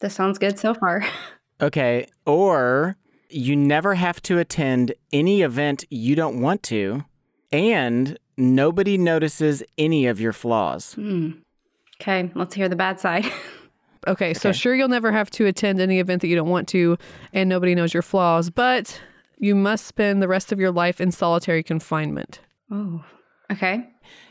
This 0.00 0.14
sounds 0.14 0.38
good 0.38 0.58
so 0.58 0.74
far. 0.74 1.04
Okay. 1.60 2.06
Or 2.26 2.96
you 3.28 3.54
never 3.54 3.94
have 3.94 4.20
to 4.22 4.38
attend 4.38 4.92
any 5.12 5.42
event 5.42 5.84
you 5.90 6.16
don't 6.16 6.40
want 6.40 6.64
to, 6.64 7.04
and 7.52 8.18
nobody 8.36 8.98
notices 8.98 9.62
any 9.78 10.06
of 10.06 10.20
your 10.20 10.32
flaws. 10.32 10.94
Hmm. 10.94 11.30
Okay, 12.00 12.32
let's 12.34 12.54
hear 12.54 12.68
the 12.68 12.76
bad 12.76 13.00
side. 13.00 13.26
Okay, 14.08 14.34
so 14.34 14.50
sure, 14.50 14.74
you'll 14.74 14.88
never 14.88 15.12
have 15.12 15.30
to 15.30 15.46
attend 15.46 15.80
any 15.80 16.00
event 16.00 16.22
that 16.22 16.26
you 16.26 16.34
don't 16.34 16.48
want 16.48 16.66
to, 16.70 16.98
and 17.32 17.48
nobody 17.48 17.72
knows 17.72 17.94
your 17.94 18.02
flaws, 18.02 18.50
but 18.50 19.00
you 19.38 19.54
must 19.54 19.86
spend 19.86 20.20
the 20.20 20.26
rest 20.26 20.50
of 20.50 20.58
your 20.58 20.72
life 20.72 21.00
in 21.00 21.12
solitary 21.12 21.62
confinement. 21.62 22.40
Oh, 22.68 23.04
okay. 23.52 23.88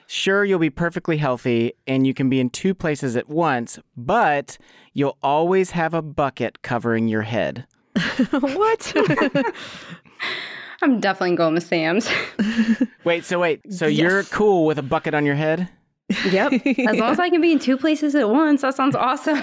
Sure, 0.08 0.44
you'll 0.44 0.60
be 0.60 0.70
perfectly 0.70 1.16
healthy 1.16 1.72
and 1.88 2.06
you 2.06 2.14
can 2.14 2.30
be 2.30 2.42
in 2.42 2.50
two 2.50 2.74
places 2.74 3.16
at 3.16 3.30
once, 3.30 3.80
but 3.96 4.58
you'll 4.92 5.18
always 5.24 5.72
have 5.72 5.94
a 5.94 6.02
bucket 6.02 6.62
covering 6.62 7.08
your 7.08 7.22
head. 7.22 7.66
what? 8.42 8.94
I'm 10.82 11.00
definitely 11.00 11.38
going 11.38 11.54
with 11.54 11.64
Sam's. 11.64 12.10
Wait, 13.06 13.24
so 13.24 13.40
wait, 13.40 13.62
so 13.72 13.88
you're 13.88 14.24
cool 14.24 14.66
with 14.66 14.78
a 14.78 14.82
bucket 14.84 15.14
on 15.14 15.26
your 15.26 15.36
head? 15.36 15.70
Yep. 16.30 16.54
As 16.66 16.98
long 16.98 17.12
as 17.12 17.20
I 17.20 17.30
can 17.30 17.40
be 17.40 17.54
in 17.54 17.60
two 17.60 17.78
places 17.78 18.14
at 18.16 18.30
once, 18.30 18.64
that 18.64 18.76
sounds 18.76 18.96
awesome. 18.98 19.42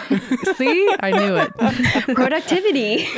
See, 0.57 0.95
I 1.01 1.11
knew 1.13 1.37
it. 1.37 2.15
Productivity. 2.15 3.09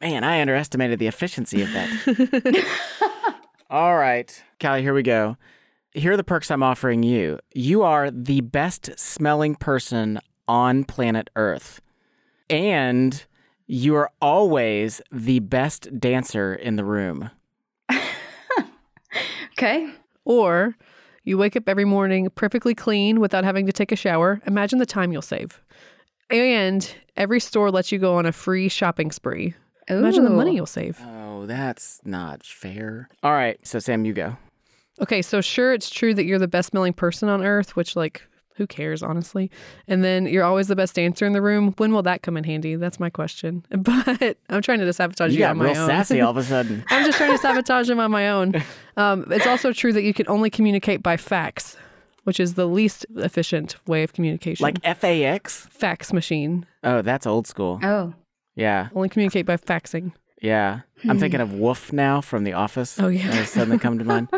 Man, 0.00 0.24
I 0.24 0.40
underestimated 0.40 0.98
the 0.98 1.08
efficiency 1.08 1.60
of 1.62 1.72
that. 1.72 2.64
All 3.70 3.96
right, 3.96 4.42
Callie, 4.60 4.82
here 4.82 4.94
we 4.94 5.02
go. 5.02 5.36
Here 5.92 6.12
are 6.12 6.16
the 6.16 6.24
perks 6.24 6.50
I'm 6.50 6.62
offering 6.62 7.02
you. 7.02 7.38
You 7.54 7.82
are 7.82 8.10
the 8.10 8.40
best 8.40 8.98
smelling 8.98 9.54
person 9.54 10.18
on 10.46 10.84
planet 10.84 11.30
Earth. 11.36 11.80
And 12.50 13.24
you 13.66 13.94
are 13.96 14.10
always 14.20 15.00
the 15.10 15.38
best 15.38 15.98
dancer 15.98 16.54
in 16.54 16.76
the 16.76 16.84
room. 16.84 17.30
okay. 19.52 19.90
Or 20.24 20.76
you 21.22 21.38
wake 21.38 21.56
up 21.56 21.68
every 21.68 21.84
morning 21.84 22.28
perfectly 22.34 22.74
clean 22.74 23.20
without 23.20 23.44
having 23.44 23.66
to 23.66 23.72
take 23.72 23.92
a 23.92 23.96
shower. 23.96 24.40
Imagine 24.46 24.78
the 24.78 24.86
time 24.86 25.12
you'll 25.12 25.22
save. 25.22 25.62
And 26.30 26.94
every 27.16 27.40
store 27.40 27.70
lets 27.70 27.90
you 27.92 27.98
go 27.98 28.16
on 28.16 28.26
a 28.26 28.32
free 28.32 28.68
shopping 28.68 29.10
spree. 29.10 29.54
Imagine 29.88 30.24
the 30.24 30.30
money 30.30 30.54
you'll 30.54 30.66
save. 30.66 30.98
Oh, 31.02 31.33
that's 31.46 32.00
not 32.04 32.42
fair. 32.44 33.08
All 33.22 33.32
right, 33.32 33.58
so 33.66 33.78
Sam, 33.78 34.04
you 34.04 34.12
go. 34.12 34.36
Okay, 35.00 35.22
so 35.22 35.40
sure, 35.40 35.72
it's 35.72 35.90
true 35.90 36.14
that 36.14 36.24
you're 36.24 36.38
the 36.38 36.48
best 36.48 36.70
smelling 36.70 36.92
person 36.92 37.28
on 37.28 37.44
earth, 37.44 37.74
which, 37.74 37.96
like, 37.96 38.22
who 38.56 38.66
cares, 38.68 39.02
honestly? 39.02 39.50
And 39.88 40.04
then 40.04 40.26
you're 40.26 40.44
always 40.44 40.68
the 40.68 40.76
best 40.76 40.94
dancer 40.94 41.26
in 41.26 41.32
the 41.32 41.42
room. 41.42 41.74
When 41.78 41.92
will 41.92 42.04
that 42.04 42.22
come 42.22 42.36
in 42.36 42.44
handy? 42.44 42.76
That's 42.76 43.00
my 43.00 43.10
question. 43.10 43.64
But 43.76 44.38
I'm 44.48 44.62
trying 44.62 44.78
to 44.78 44.92
sabotage 44.92 45.32
you, 45.32 45.38
You 45.38 45.44
got 45.44 45.50
on 45.50 45.58
my 45.58 45.64
real 45.72 45.78
own. 45.82 45.88
sassy 45.88 46.20
all 46.20 46.30
of 46.30 46.36
a 46.36 46.44
sudden. 46.44 46.84
I'm 46.90 47.04
just 47.04 47.18
trying 47.18 47.32
to 47.32 47.38
sabotage 47.38 47.90
him 47.90 47.98
on 47.98 48.12
my 48.12 48.28
own. 48.28 48.54
Um, 48.96 49.26
it's 49.32 49.46
also 49.48 49.72
true 49.72 49.92
that 49.92 50.04
you 50.04 50.14
can 50.14 50.28
only 50.28 50.50
communicate 50.50 51.02
by 51.02 51.16
fax, 51.16 51.76
which 52.22 52.38
is 52.38 52.54
the 52.54 52.66
least 52.66 53.04
efficient 53.16 53.74
way 53.88 54.04
of 54.04 54.12
communication. 54.12 54.62
Like 54.62 54.80
FAX? 54.84 55.66
fax 55.72 56.12
machine. 56.12 56.64
Oh, 56.84 57.02
that's 57.02 57.26
old 57.26 57.48
school. 57.48 57.80
Oh. 57.82 58.14
Yeah. 58.54 58.90
Only 58.94 59.08
communicate 59.08 59.46
by 59.46 59.56
faxing. 59.56 60.12
Yeah. 60.40 60.80
I'm 61.08 61.18
thinking 61.18 61.40
of 61.40 61.52
Wolf 61.54 61.92
now 61.92 62.20
from 62.20 62.44
The 62.44 62.52
Office. 62.54 62.98
Oh, 63.00 63.08
yeah. 63.08 63.30
That 63.30 63.48
suddenly 63.48 63.78
come 63.78 63.98
to 63.98 64.04
mind. 64.04 64.28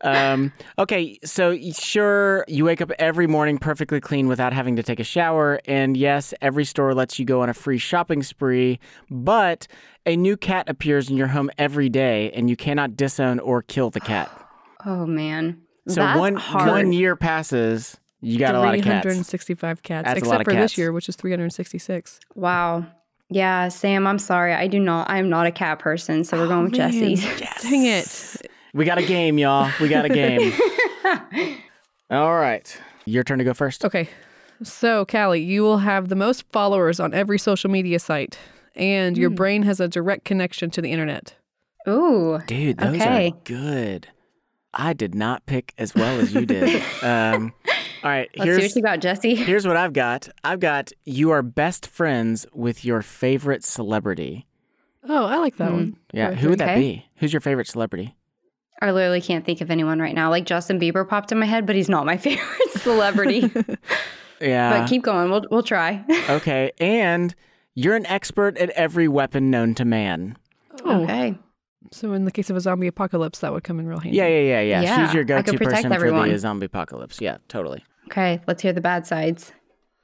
Um, 0.00 0.52
okay, 0.78 1.18
so 1.24 1.56
sure, 1.72 2.44
you 2.46 2.64
wake 2.64 2.80
up 2.80 2.92
every 3.00 3.26
morning 3.26 3.58
perfectly 3.58 4.00
clean 4.00 4.28
without 4.28 4.52
having 4.52 4.76
to 4.76 4.82
take 4.82 5.00
a 5.00 5.04
shower. 5.04 5.60
And 5.64 5.96
yes, 5.96 6.32
every 6.40 6.64
store 6.64 6.94
lets 6.94 7.18
you 7.18 7.24
go 7.24 7.42
on 7.42 7.48
a 7.48 7.54
free 7.54 7.78
shopping 7.78 8.22
spree, 8.22 8.78
but 9.10 9.66
a 10.06 10.14
new 10.16 10.36
cat 10.36 10.68
appears 10.68 11.10
in 11.10 11.16
your 11.16 11.26
home 11.28 11.50
every 11.58 11.88
day 11.88 12.30
and 12.32 12.48
you 12.48 12.54
cannot 12.56 12.96
disown 12.96 13.40
or 13.40 13.62
kill 13.62 13.90
the 13.90 14.00
cat. 14.00 14.30
Oh, 14.86 15.06
man. 15.06 15.62
So 15.88 15.96
That's 15.96 16.16
one 16.20 16.36
hard. 16.36 16.68
one 16.70 16.92
year 16.92 17.16
passes, 17.16 17.98
you 18.20 18.38
got 18.38 18.54
a 18.54 18.60
lot 18.60 18.76
of 18.76 18.84
cats. 18.84 19.02
365 19.02 19.82
cats, 19.82 20.04
That's 20.06 20.14
a 20.14 20.18
except 20.18 20.30
lot 20.30 20.40
of 20.40 20.44
for 20.44 20.52
cats. 20.52 20.72
this 20.72 20.78
year, 20.78 20.92
which 20.92 21.08
is 21.08 21.16
366. 21.16 22.20
Wow. 22.36 22.86
Yeah, 23.30 23.68
Sam, 23.68 24.06
I'm 24.06 24.18
sorry. 24.18 24.54
I 24.54 24.66
do 24.68 24.78
not. 24.78 25.10
I 25.10 25.18
am 25.18 25.28
not 25.28 25.46
a 25.46 25.50
cat 25.52 25.78
person, 25.78 26.24
so 26.24 26.38
we're 26.38 26.48
going 26.48 26.64
with 26.64 26.78
man. 26.78 26.90
Jesse's. 26.92 27.24
Dang 27.62 27.84
it. 27.84 28.46
We 28.74 28.84
got 28.84 28.98
a 28.98 29.02
game, 29.06 29.38
y'all. 29.38 29.70
We 29.80 29.88
got 29.88 30.04
a 30.04 30.08
game. 30.08 30.52
All 32.10 32.34
right. 32.34 32.80
Your 33.04 33.24
turn 33.24 33.38
to 33.38 33.44
go 33.44 33.54
first. 33.54 33.84
Okay. 33.84 34.08
So, 34.62 35.04
Callie, 35.04 35.42
you 35.42 35.62
will 35.62 35.78
have 35.78 36.08
the 36.08 36.16
most 36.16 36.44
followers 36.52 37.00
on 37.00 37.12
every 37.14 37.38
social 37.38 37.70
media 37.70 37.98
site, 37.98 38.38
and 38.74 39.16
your 39.16 39.30
Hmm. 39.30 39.36
brain 39.36 39.62
has 39.62 39.78
a 39.80 39.88
direct 39.88 40.24
connection 40.24 40.70
to 40.70 40.82
the 40.82 40.90
internet. 40.90 41.34
Ooh. 41.86 42.40
Dude, 42.46 42.78
those 42.78 42.96
Okay. 43.00 43.28
are 43.28 43.36
good. 43.44 44.08
I 44.74 44.92
did 44.92 45.14
not 45.14 45.46
pick 45.46 45.72
as 45.78 45.94
well 45.94 46.18
as 46.20 46.32
you 46.34 46.44
did. 46.44 46.82
um, 47.02 47.52
all 48.02 48.10
right, 48.10 48.30
Let's 48.36 48.42
see 48.42 48.48
here's 48.48 48.62
what 48.62 48.76
you 48.76 48.82
got, 48.82 49.00
Jesse. 49.00 49.34
here's 49.36 49.66
what 49.66 49.76
I've 49.76 49.92
got. 49.92 50.28
I've 50.44 50.60
got 50.60 50.92
you 51.04 51.30
are 51.30 51.42
best 51.42 51.86
friends 51.86 52.46
with 52.52 52.84
your 52.84 53.02
favorite 53.02 53.64
celebrity. 53.64 54.46
Oh, 55.08 55.26
I 55.26 55.36
like 55.38 55.56
that 55.56 55.70
hmm. 55.70 55.76
one. 55.76 55.96
Yeah, 56.12 56.32
who 56.32 56.50
would 56.50 56.58
that 56.60 56.76
be? 56.76 57.06
Who's 57.16 57.32
your 57.32 57.40
favorite 57.40 57.66
celebrity? 57.66 58.14
I 58.80 58.92
literally 58.92 59.20
can't 59.20 59.44
think 59.44 59.60
of 59.60 59.70
anyone 59.70 59.98
right 59.98 60.14
now. 60.14 60.30
Like 60.30 60.44
Justin 60.44 60.78
Bieber 60.78 61.08
popped 61.08 61.32
in 61.32 61.38
my 61.38 61.46
head, 61.46 61.66
but 61.66 61.74
he's 61.74 61.88
not 61.88 62.06
my 62.06 62.16
favorite 62.18 62.70
celebrity. 62.76 63.50
Yeah. 64.40 64.78
but 64.78 64.88
keep 64.88 65.02
going. 65.02 65.32
We'll 65.32 65.44
we'll 65.50 65.64
try. 65.64 66.04
okay, 66.28 66.70
and 66.78 67.34
you're 67.74 67.96
an 67.96 68.06
expert 68.06 68.56
at 68.56 68.70
every 68.70 69.08
weapon 69.08 69.50
known 69.50 69.74
to 69.74 69.84
man. 69.84 70.36
Oh. 70.84 71.02
Okay. 71.02 71.36
So, 71.92 72.12
in 72.12 72.24
the 72.24 72.30
case 72.32 72.50
of 72.50 72.56
a 72.56 72.60
zombie 72.60 72.86
apocalypse, 72.88 73.38
that 73.40 73.52
would 73.52 73.64
come 73.64 73.78
in 73.78 73.86
real 73.86 73.98
handy. 74.00 74.16
Yeah, 74.18 74.26
yeah, 74.26 74.40
yeah, 74.40 74.60
yeah. 74.60 74.80
Yeah, 74.82 75.06
She's 75.06 75.14
your 75.14 75.22
I 75.24 75.42
could 75.42 75.46
go-to 75.46 75.58
protect 75.58 75.74
person 75.76 75.90
for 75.90 75.94
everyone. 75.94 76.28
the 76.28 76.38
zombie 76.38 76.66
apocalypse. 76.66 77.20
Yeah, 77.20 77.38
totally. 77.48 77.84
Okay. 78.06 78.40
Let's 78.46 78.62
hear 78.62 78.72
the 78.72 78.80
bad 78.80 79.06
sides. 79.06 79.52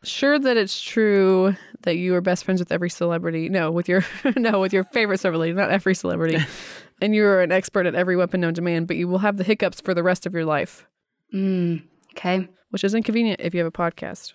Sure 0.04 0.38
that 0.38 0.56
it's 0.58 0.80
true 0.82 1.56
that 1.82 1.96
you 1.96 2.14
are 2.14 2.20
best 2.20 2.44
friends 2.44 2.60
with 2.60 2.70
every 2.70 2.90
celebrity. 2.90 3.48
No, 3.48 3.70
with 3.70 3.88
your 3.88 4.04
no, 4.36 4.60
with 4.60 4.72
your 4.72 4.84
favorite 4.84 5.18
celebrity, 5.18 5.52
not 5.54 5.70
every 5.70 5.94
celebrity. 5.94 6.38
and 7.02 7.14
you 7.14 7.24
are 7.24 7.40
an 7.42 7.50
expert 7.50 7.86
at 7.86 7.94
every 7.94 8.14
weapon 8.16 8.40
known 8.40 8.54
to 8.54 8.62
man, 8.62 8.84
but 8.84 8.96
you 8.96 9.08
will 9.08 9.18
have 9.18 9.36
the 9.38 9.44
hiccups 9.44 9.80
for 9.80 9.94
the 9.94 10.02
rest 10.02 10.26
of 10.26 10.34
your 10.34 10.44
life, 10.44 10.86
Mm, 11.34 11.82
okay. 12.12 12.46
which 12.70 12.84
is 12.84 12.94
inconvenient 12.94 13.40
if 13.40 13.54
you 13.54 13.60
have 13.60 13.66
a 13.66 13.70
podcast. 13.72 14.34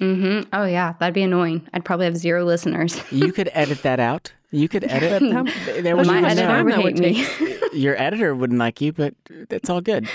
Mm-hmm. 0.00 0.48
Oh 0.54 0.64
yeah, 0.64 0.94
that'd 0.98 1.14
be 1.14 1.22
annoying. 1.22 1.68
I'd 1.74 1.84
probably 1.84 2.06
have 2.06 2.16
zero 2.16 2.44
listeners. 2.44 2.98
You 3.12 3.32
could 3.34 3.50
edit 3.52 3.82
that 3.82 4.00
out. 4.00 4.32
You 4.52 4.68
could 4.68 4.84
edit. 4.84 5.20
But 5.22 5.32
how- 5.32 5.42
they 5.82 5.90
how 5.90 5.96
wouldn't 5.96 5.96
much 5.96 6.06
My 6.06 6.18
even 6.18 6.24
editor 6.38 6.64
would 6.64 6.72
that 6.74 6.82
would 6.84 6.98
hate 6.98 7.40
me. 7.40 7.58
Your 7.72 8.00
editor 8.00 8.34
wouldn't 8.34 8.58
like 8.58 8.80
you, 8.80 8.92
but 8.92 9.14
it's 9.28 9.68
all 9.70 9.80
good. 9.80 10.06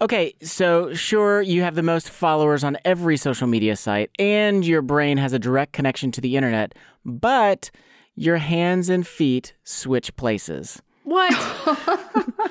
Okay, 0.00 0.34
so 0.42 0.94
sure, 0.94 1.42
you 1.42 1.62
have 1.62 1.74
the 1.74 1.82
most 1.82 2.08
followers 2.08 2.64
on 2.64 2.76
every 2.84 3.16
social 3.16 3.46
media 3.46 3.76
site, 3.76 4.10
and 4.18 4.64
your 4.66 4.82
brain 4.82 5.18
has 5.18 5.32
a 5.32 5.38
direct 5.38 5.72
connection 5.72 6.10
to 6.12 6.20
the 6.20 6.36
internet, 6.36 6.74
but 7.04 7.70
your 8.16 8.38
hands 8.38 8.88
and 8.88 9.06
feet 9.06 9.54
switch 9.62 10.14
places. 10.16 10.82
What? 11.04 11.32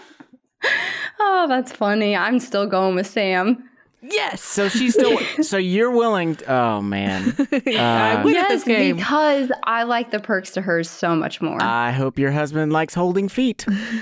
oh, 1.19 1.45
that's 1.47 1.71
funny. 1.71 2.15
I'm 2.15 2.39
still 2.39 2.65
going 2.67 2.95
with 2.95 3.07
Sam. 3.07 3.69
Yes. 4.04 4.41
So 4.43 4.70
she's 4.70 4.93
still. 4.93 5.18
so 5.41 5.58
you're 5.58 5.91
willing? 5.91 6.36
To, 6.36 6.51
oh 6.54 6.82
man. 6.82 7.36
I 7.51 8.22
Uh, 8.24 8.28
yes, 8.28 8.49
this 8.49 8.64
game. 8.64 8.97
because 8.97 9.51
I 9.64 9.84
like 9.84 10.12
the 10.12 10.20
perks 10.20 10.51
to 10.51 10.62
hers 10.62 10.89
so 10.89 11.16
much 11.16 11.41
more. 11.41 11.58
I 11.62 11.91
hope 11.91 12.20
your 12.20 12.32
husband 12.32 12.72
likes 12.72 12.93
holding 12.93 13.30
feet. 13.30 13.64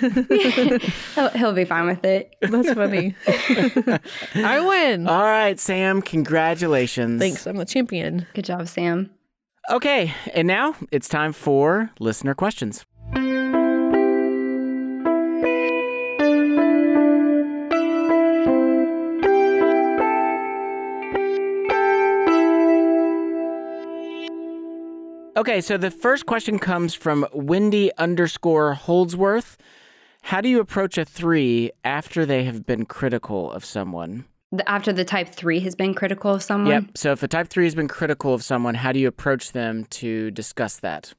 he'll, 1.15 1.29
he'll 1.29 1.53
be 1.53 1.65
fine 1.65 1.87
with 1.87 2.03
it. 2.03 2.35
That's 2.41 2.73
funny. 2.73 3.15
I 4.35 4.59
win. 4.59 5.07
All 5.07 5.21
right, 5.23 5.59
Sam. 5.59 6.01
Congratulations. 6.01 7.19
Thanks. 7.19 7.45
I'm 7.47 7.57
the 7.57 7.65
champion. 7.65 8.27
Good 8.33 8.45
job, 8.45 8.67
Sam. 8.67 9.09
Okay, 9.69 10.13
and 10.33 10.47
now 10.47 10.75
it's 10.91 11.07
time 11.07 11.33
for 11.33 11.91
listener 11.99 12.33
questions. 12.33 12.85
Okay, 25.37 25.61
so 25.61 25.77
the 25.77 25.91
first 25.91 26.25
question 26.25 26.59
comes 26.59 26.93
from 26.93 27.25
Wendy 27.31 27.89
underscore 27.97 28.73
Holdsworth. 28.73 29.57
How 30.23 30.41
do 30.41 30.49
you 30.49 30.59
approach 30.59 30.97
a 30.97 31.05
three 31.05 31.71
after 31.85 32.25
they 32.25 32.43
have 32.43 32.65
been 32.65 32.85
critical 32.85 33.49
of 33.51 33.63
someone? 33.63 34.25
After 34.67 34.91
the 34.91 35.05
type 35.05 35.29
three 35.29 35.61
has 35.61 35.73
been 35.73 35.93
critical 35.93 36.33
of 36.33 36.43
someone. 36.43 36.71
Yep. 36.71 36.83
So 36.97 37.13
if 37.13 37.23
a 37.23 37.29
type 37.29 37.47
three 37.47 37.63
has 37.63 37.75
been 37.75 37.87
critical 37.87 38.33
of 38.33 38.43
someone, 38.43 38.75
how 38.75 38.91
do 38.91 38.99
you 38.99 39.07
approach 39.07 39.53
them 39.53 39.85
to 39.91 40.31
discuss 40.31 40.79
that? 40.81 41.13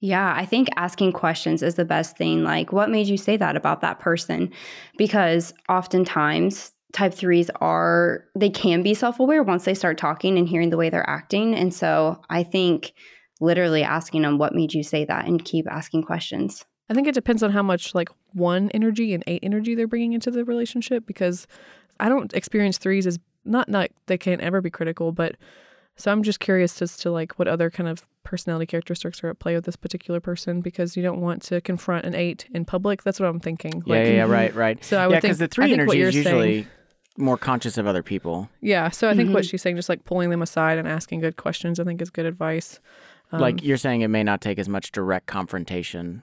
Yeah, 0.00 0.32
I 0.36 0.44
think 0.44 0.68
asking 0.76 1.12
questions 1.12 1.62
is 1.62 1.76
the 1.76 1.84
best 1.84 2.16
thing. 2.16 2.42
Like, 2.42 2.72
what 2.72 2.90
made 2.90 3.06
you 3.06 3.16
say 3.16 3.36
that 3.36 3.56
about 3.56 3.80
that 3.82 4.00
person? 4.00 4.50
Because 4.96 5.54
oftentimes, 5.68 6.72
type 6.92 7.14
threes 7.14 7.50
are, 7.60 8.24
they 8.34 8.50
can 8.50 8.82
be 8.82 8.94
self 8.94 9.20
aware 9.20 9.44
once 9.44 9.64
they 9.64 9.74
start 9.74 9.96
talking 9.96 10.38
and 10.38 10.48
hearing 10.48 10.70
the 10.70 10.76
way 10.76 10.90
they're 10.90 11.08
acting. 11.08 11.54
And 11.54 11.72
so 11.72 12.20
I 12.30 12.42
think 12.42 12.92
literally 13.40 13.82
asking 13.82 14.22
them, 14.22 14.38
what 14.38 14.54
made 14.54 14.74
you 14.74 14.82
say 14.82 15.04
that? 15.04 15.26
And 15.26 15.44
keep 15.44 15.66
asking 15.70 16.02
questions. 16.04 16.64
I 16.90 16.94
think 16.94 17.06
it 17.06 17.14
depends 17.14 17.42
on 17.42 17.50
how 17.50 17.62
much 17.62 17.94
like 17.94 18.08
one 18.32 18.70
energy 18.72 19.12
and 19.14 19.22
eight 19.26 19.40
energy 19.42 19.74
they're 19.74 19.86
bringing 19.86 20.14
into 20.14 20.30
the 20.30 20.44
relationship 20.44 21.06
because 21.06 21.46
I 22.00 22.08
don't 22.08 22.32
experience 22.34 22.78
threes 22.78 23.06
as 23.06 23.18
not 23.44 23.68
not 23.68 23.90
they 24.06 24.18
can't 24.18 24.40
ever 24.40 24.60
be 24.60 24.70
critical, 24.70 25.12
but 25.12 25.36
so 25.96 26.10
I'm 26.12 26.22
just 26.22 26.40
curious 26.40 26.80
as 26.80 26.96
to 26.98 27.10
like 27.10 27.38
what 27.38 27.48
other 27.48 27.70
kind 27.70 27.88
of 27.88 28.06
personality 28.24 28.66
characteristics 28.66 29.22
are 29.24 29.28
at 29.30 29.38
play 29.38 29.54
with 29.54 29.64
this 29.64 29.76
particular 29.76 30.20
person 30.20 30.60
because 30.60 30.96
you 30.96 31.02
don't 31.02 31.20
want 31.20 31.42
to 31.42 31.60
confront 31.60 32.04
an 32.06 32.14
eight 32.14 32.46
in 32.54 32.64
public. 32.64 33.02
That's 33.02 33.18
what 33.20 33.28
I'm 33.28 33.40
thinking. 33.40 33.82
Yeah, 33.86 33.94
Like, 33.96 34.06
yeah, 34.06 34.12
yeah, 34.12 34.22
right, 34.28 34.54
right. 34.54 34.84
So 34.84 34.96
I 34.98 35.06
would 35.06 35.14
yeah, 35.14 35.20
think 35.20 35.22
because 35.30 35.38
the 35.38 35.48
three 35.48 35.66
think 35.66 35.78
what 35.78 35.82
energy 35.96 35.98
you're 35.98 36.08
is 36.08 36.14
usually 36.16 36.52
saying- 36.62 36.66
more 37.16 37.36
conscious 37.36 37.76
of 37.78 37.86
other 37.86 38.02
people. 38.02 38.48
Yeah, 38.60 38.90
so 38.90 39.08
I 39.10 39.14
think 39.14 39.34
what 39.34 39.42
Mhm. 39.42 39.50
she's 39.50 39.60
saying, 39.60 39.74
just 39.76 39.88
like 39.88 40.04
pulling 40.04 40.30
them 40.30 40.40
aside 40.40 40.78
and 40.78 40.86
asking 40.86 41.18
good 41.20 41.36
questions, 41.36 41.80
I 41.80 41.84
think 41.84 42.00
is 42.00 42.10
good 42.10 42.26
advice. 42.26 42.78
Um, 43.32 43.40
like 43.40 43.62
you're 43.62 43.76
saying, 43.76 44.00
it 44.02 44.08
may 44.08 44.22
not 44.22 44.40
take 44.40 44.58
as 44.58 44.68
much 44.68 44.92
direct 44.92 45.26
confrontation. 45.26 46.22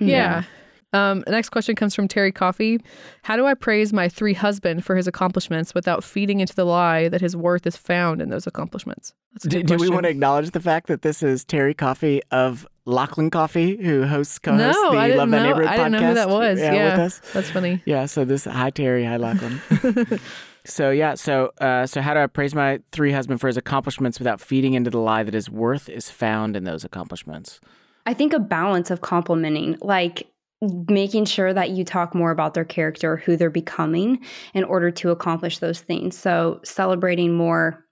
Yeah. 0.00 0.44
Um, 0.92 1.24
next 1.26 1.50
question 1.50 1.74
comes 1.74 1.94
from 1.94 2.08
Terry 2.08 2.32
Coffee. 2.32 2.80
How 3.22 3.36
do 3.36 3.44
I 3.44 3.52
praise 3.54 3.92
my 3.92 4.08
three 4.08 4.32
husband 4.32 4.84
for 4.84 4.96
his 4.96 5.06
accomplishments 5.06 5.74
without 5.74 6.02
feeding 6.04 6.40
into 6.40 6.54
the 6.54 6.64
lie 6.64 7.08
that 7.08 7.20
his 7.20 7.36
worth 7.36 7.66
is 7.66 7.76
found 7.76 8.22
in 8.22 8.30
those 8.30 8.46
accomplishments? 8.46 9.12
That's 9.34 9.44
a 9.44 9.48
Do, 9.48 9.58
good 9.62 9.66
do 9.66 9.76
we 9.76 9.90
want 9.90 10.04
to 10.04 10.10
acknowledge 10.10 10.52
the 10.52 10.60
fact 10.60 10.86
that 10.86 11.02
this 11.02 11.22
is 11.22 11.44
Terry 11.44 11.74
Coffee 11.74 12.22
of 12.30 12.66
Lachlan 12.86 13.28
Coffee, 13.30 13.76
who 13.76 14.04
hosts 14.06 14.38
co-hosts 14.38 14.80
No, 14.80 14.92
the 14.92 14.98
I 14.98 15.08
didn't 15.08 15.18
Love 15.18 15.30
Thy 15.30 15.38
know- 15.38 15.44
Neighborhood 15.44 15.66
I 15.68 15.76
podcast? 15.76 15.84
didn't 15.84 15.92
know 16.00 16.08
who 16.08 16.14
that 16.14 16.28
was. 16.30 16.58
Yeah, 16.60 16.72
Yeah. 16.72 16.90
with 16.92 17.00
us. 17.00 17.20
That's 17.34 17.50
funny. 17.50 17.82
Yeah, 17.84 18.06
so 18.06 18.24
this 18.24 18.44
hi 18.44 18.70
Terry, 18.70 19.04
hi 19.04 19.16
Lachlan. 19.16 19.60
so 20.66 20.90
yeah, 20.90 21.14
so 21.14 21.52
uh, 21.60 21.86
so 21.86 22.00
how 22.00 22.14
do 22.14 22.20
I 22.20 22.26
praise 22.26 22.54
my 22.54 22.80
three 22.92 23.12
husband 23.12 23.40
for 23.40 23.46
his 23.46 23.56
accomplishments 23.56 24.18
without 24.18 24.40
feeding 24.40 24.74
into 24.74 24.90
the 24.90 24.98
lie 24.98 25.22
that 25.22 25.34
his 25.34 25.50
worth 25.50 25.88
is 25.88 26.10
found 26.10 26.56
in 26.56 26.64
those 26.64 26.84
accomplishments? 26.84 27.60
I 28.04 28.14
think 28.14 28.32
a 28.32 28.38
balance 28.38 28.90
of 28.90 29.00
complimenting, 29.00 29.78
like 29.80 30.28
making 30.62 31.26
sure 31.26 31.52
that 31.52 31.70
you 31.70 31.84
talk 31.84 32.14
more 32.14 32.30
about 32.30 32.54
their 32.54 32.64
character, 32.64 33.16
who 33.16 33.36
they're 33.36 33.50
becoming 33.50 34.24
in 34.54 34.64
order 34.64 34.90
to 34.90 35.10
accomplish 35.10 35.58
those 35.58 35.80
things. 35.80 36.16
So 36.16 36.60
celebrating 36.64 37.34
more 37.34 37.84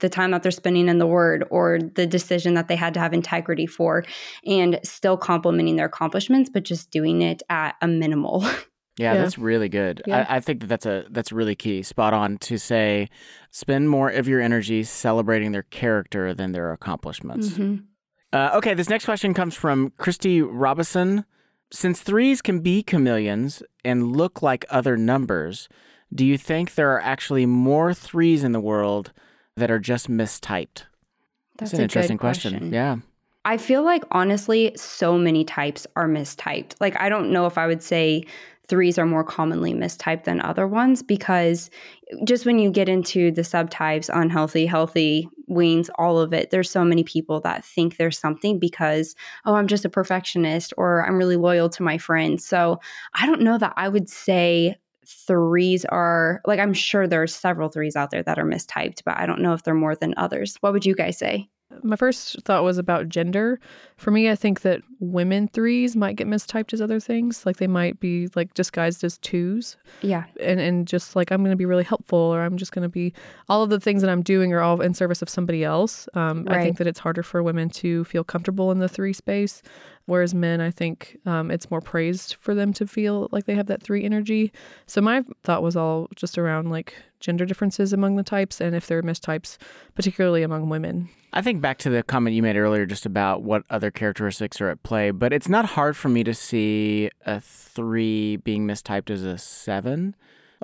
the 0.00 0.08
time 0.08 0.32
that 0.32 0.42
they're 0.42 0.52
spending 0.52 0.88
in 0.88 0.98
the 0.98 1.06
word 1.06 1.44
or 1.50 1.78
the 1.94 2.06
decision 2.06 2.54
that 2.54 2.68
they 2.68 2.76
had 2.76 2.92
to 2.94 3.00
have 3.00 3.14
integrity 3.14 3.66
for 3.66 4.04
and 4.44 4.78
still 4.84 5.16
complimenting 5.16 5.76
their 5.76 5.86
accomplishments 5.86 6.50
but 6.52 6.62
just 6.62 6.90
doing 6.90 7.22
it 7.22 7.42
at 7.48 7.74
a 7.80 7.88
minimal 7.88 8.44
Yeah, 8.98 9.14
Yeah. 9.14 9.22
that's 9.22 9.38
really 9.38 9.68
good. 9.68 10.02
Yeah. 10.06 10.26
I, 10.28 10.36
I 10.36 10.40
think 10.40 10.60
that 10.60 10.66
that's 10.68 10.86
a 10.86 11.06
that's 11.10 11.32
really 11.32 11.54
key, 11.54 11.82
spot 11.82 12.12
on 12.12 12.38
to 12.38 12.58
say, 12.58 13.08
spend 13.50 13.88
more 13.88 14.10
of 14.10 14.28
your 14.28 14.40
energy 14.40 14.82
celebrating 14.84 15.52
their 15.52 15.62
character 15.64 16.34
than 16.34 16.52
their 16.52 16.72
accomplishments. 16.72 17.50
Mhm. 17.50 17.84
Uh, 18.32 18.50
okay, 18.54 18.74
this 18.74 18.88
next 18.88 19.04
question 19.04 19.34
comes 19.34 19.54
from 19.54 19.92
Christy 19.98 20.40
Robison. 20.42 21.24
Since 21.70 22.00
threes 22.02 22.42
can 22.42 22.60
be 22.60 22.82
chameleons 22.82 23.62
and 23.84 24.14
look 24.14 24.42
like 24.42 24.64
other 24.70 24.96
numbers, 24.96 25.68
do 26.14 26.24
you 26.26 26.36
think 26.36 26.74
there 26.74 26.92
are 26.92 27.00
actually 27.00 27.46
more 27.46 27.94
threes 27.94 28.44
in 28.44 28.52
the 28.52 28.60
world 28.60 29.12
that 29.56 29.70
are 29.70 29.78
just 29.78 30.10
mistyped? 30.10 30.84
That's 31.58 31.72
an 31.72 31.76
a 31.76 31.78
good 31.78 31.82
interesting 31.84 32.18
question. 32.18 32.52
question. 32.52 32.72
Yeah. 32.74 32.96
I 33.44 33.56
feel 33.56 33.82
like 33.82 34.04
honestly, 34.12 34.72
so 34.76 35.18
many 35.18 35.44
types 35.44 35.86
are 35.96 36.06
mistyped. 36.08 36.74
Like, 36.80 36.98
I 37.00 37.08
don't 37.08 37.30
know 37.32 37.46
if 37.46 37.58
I 37.58 37.66
would 37.66 37.82
say 37.82 38.24
threes 38.68 38.98
are 38.98 39.06
more 39.06 39.24
commonly 39.24 39.74
mistyped 39.74 40.24
than 40.24 40.40
other 40.40 40.66
ones 40.66 41.02
because 41.02 41.70
just 42.24 42.46
when 42.46 42.58
you 42.58 42.70
get 42.70 42.88
into 42.88 43.30
the 43.30 43.42
subtypes, 43.42 44.10
unhealthy, 44.12 44.66
healthy, 44.66 45.28
wings, 45.48 45.90
all 45.96 46.18
of 46.18 46.32
it, 46.32 46.50
there's 46.50 46.70
so 46.70 46.84
many 46.84 47.02
people 47.02 47.40
that 47.40 47.64
think 47.64 47.96
there's 47.96 48.18
something 48.18 48.58
because, 48.58 49.14
oh, 49.44 49.54
I'm 49.54 49.66
just 49.66 49.84
a 49.84 49.90
perfectionist 49.90 50.72
or 50.76 51.04
I'm 51.06 51.16
really 51.16 51.36
loyal 51.36 51.68
to 51.70 51.82
my 51.82 51.98
friends. 51.98 52.44
So 52.44 52.80
I 53.14 53.26
don't 53.26 53.42
know 53.42 53.58
that 53.58 53.74
I 53.76 53.88
would 53.88 54.08
say 54.08 54.76
threes 55.04 55.84
are 55.86 56.40
like 56.46 56.60
I'm 56.60 56.72
sure 56.72 57.06
there's 57.06 57.34
several 57.34 57.68
threes 57.68 57.96
out 57.96 58.10
there 58.10 58.22
that 58.22 58.38
are 58.38 58.44
mistyped, 58.44 59.02
but 59.04 59.18
I 59.18 59.26
don't 59.26 59.42
know 59.42 59.52
if 59.52 59.62
they're 59.62 59.74
more 59.74 59.96
than 59.96 60.14
others. 60.16 60.56
What 60.60 60.72
would 60.72 60.86
you 60.86 60.94
guys 60.94 61.18
say? 61.18 61.48
My 61.82 61.96
first 61.96 62.42
thought 62.42 62.64
was 62.64 62.78
about 62.78 63.08
gender. 63.08 63.58
For 63.96 64.10
me, 64.10 64.30
I 64.30 64.36
think 64.36 64.60
that 64.62 64.82
women 65.00 65.48
threes 65.48 65.96
might 65.96 66.16
get 66.16 66.26
mistyped 66.26 66.72
as 66.72 66.80
other 66.80 67.00
things. 67.00 67.44
Like 67.46 67.56
they 67.56 67.66
might 67.66 68.00
be 68.00 68.28
like 68.34 68.54
disguised 68.54 69.02
as 69.04 69.18
twos. 69.18 69.76
Yeah. 70.00 70.24
And 70.40 70.60
and 70.60 70.86
just 70.86 71.16
like 71.16 71.30
I'm 71.30 71.40
going 71.40 71.50
to 71.50 71.56
be 71.56 71.64
really 71.66 71.84
helpful 71.84 72.18
or 72.18 72.42
I'm 72.42 72.56
just 72.56 72.72
going 72.72 72.82
to 72.82 72.88
be 72.88 73.12
all 73.48 73.62
of 73.62 73.70
the 73.70 73.80
things 73.80 74.02
that 74.02 74.10
I'm 74.10 74.22
doing 74.22 74.52
are 74.52 74.60
all 74.60 74.80
in 74.80 74.94
service 74.94 75.22
of 75.22 75.28
somebody 75.28 75.64
else. 75.64 76.08
Um, 76.14 76.44
Right. 76.44 76.58
I 76.58 76.62
think 76.64 76.78
that 76.78 76.86
it's 76.86 76.98
harder 76.98 77.22
for 77.22 77.42
women 77.42 77.70
to 77.70 78.04
feel 78.04 78.24
comfortable 78.24 78.70
in 78.72 78.78
the 78.78 78.88
three 78.88 79.12
space. 79.12 79.62
Whereas 80.06 80.34
men, 80.34 80.60
I 80.60 80.70
think 80.70 81.18
um, 81.26 81.50
it's 81.50 81.70
more 81.70 81.80
praised 81.80 82.34
for 82.34 82.54
them 82.54 82.72
to 82.74 82.86
feel 82.86 83.28
like 83.30 83.44
they 83.44 83.54
have 83.54 83.66
that 83.66 83.82
three 83.82 84.04
energy. 84.04 84.52
So 84.86 85.00
my 85.00 85.24
thought 85.44 85.62
was 85.62 85.76
all 85.76 86.08
just 86.16 86.38
around 86.38 86.70
like 86.70 86.94
gender 87.20 87.46
differences 87.46 87.92
among 87.92 88.16
the 88.16 88.22
types 88.22 88.60
and 88.60 88.74
if 88.74 88.88
there 88.88 88.98
are 88.98 89.02
mistypes, 89.02 89.58
particularly 89.94 90.42
among 90.42 90.68
women. 90.68 91.08
I 91.32 91.40
think 91.40 91.62
back 91.62 91.78
to 91.78 91.90
the 91.90 92.02
comment 92.02 92.34
you 92.36 92.42
made 92.42 92.56
earlier 92.56 92.84
just 92.84 93.06
about 93.06 93.42
what 93.42 93.62
other 93.70 93.90
characteristics 93.90 94.60
are 94.60 94.68
at 94.68 94.82
play, 94.82 95.12
but 95.12 95.32
it's 95.32 95.48
not 95.48 95.64
hard 95.64 95.96
for 95.96 96.08
me 96.08 96.24
to 96.24 96.34
see 96.34 97.10
a 97.24 97.40
three 97.40 98.36
being 98.36 98.66
mistyped 98.66 99.08
as 99.08 99.22
a 99.22 99.38
seven. 99.38 100.14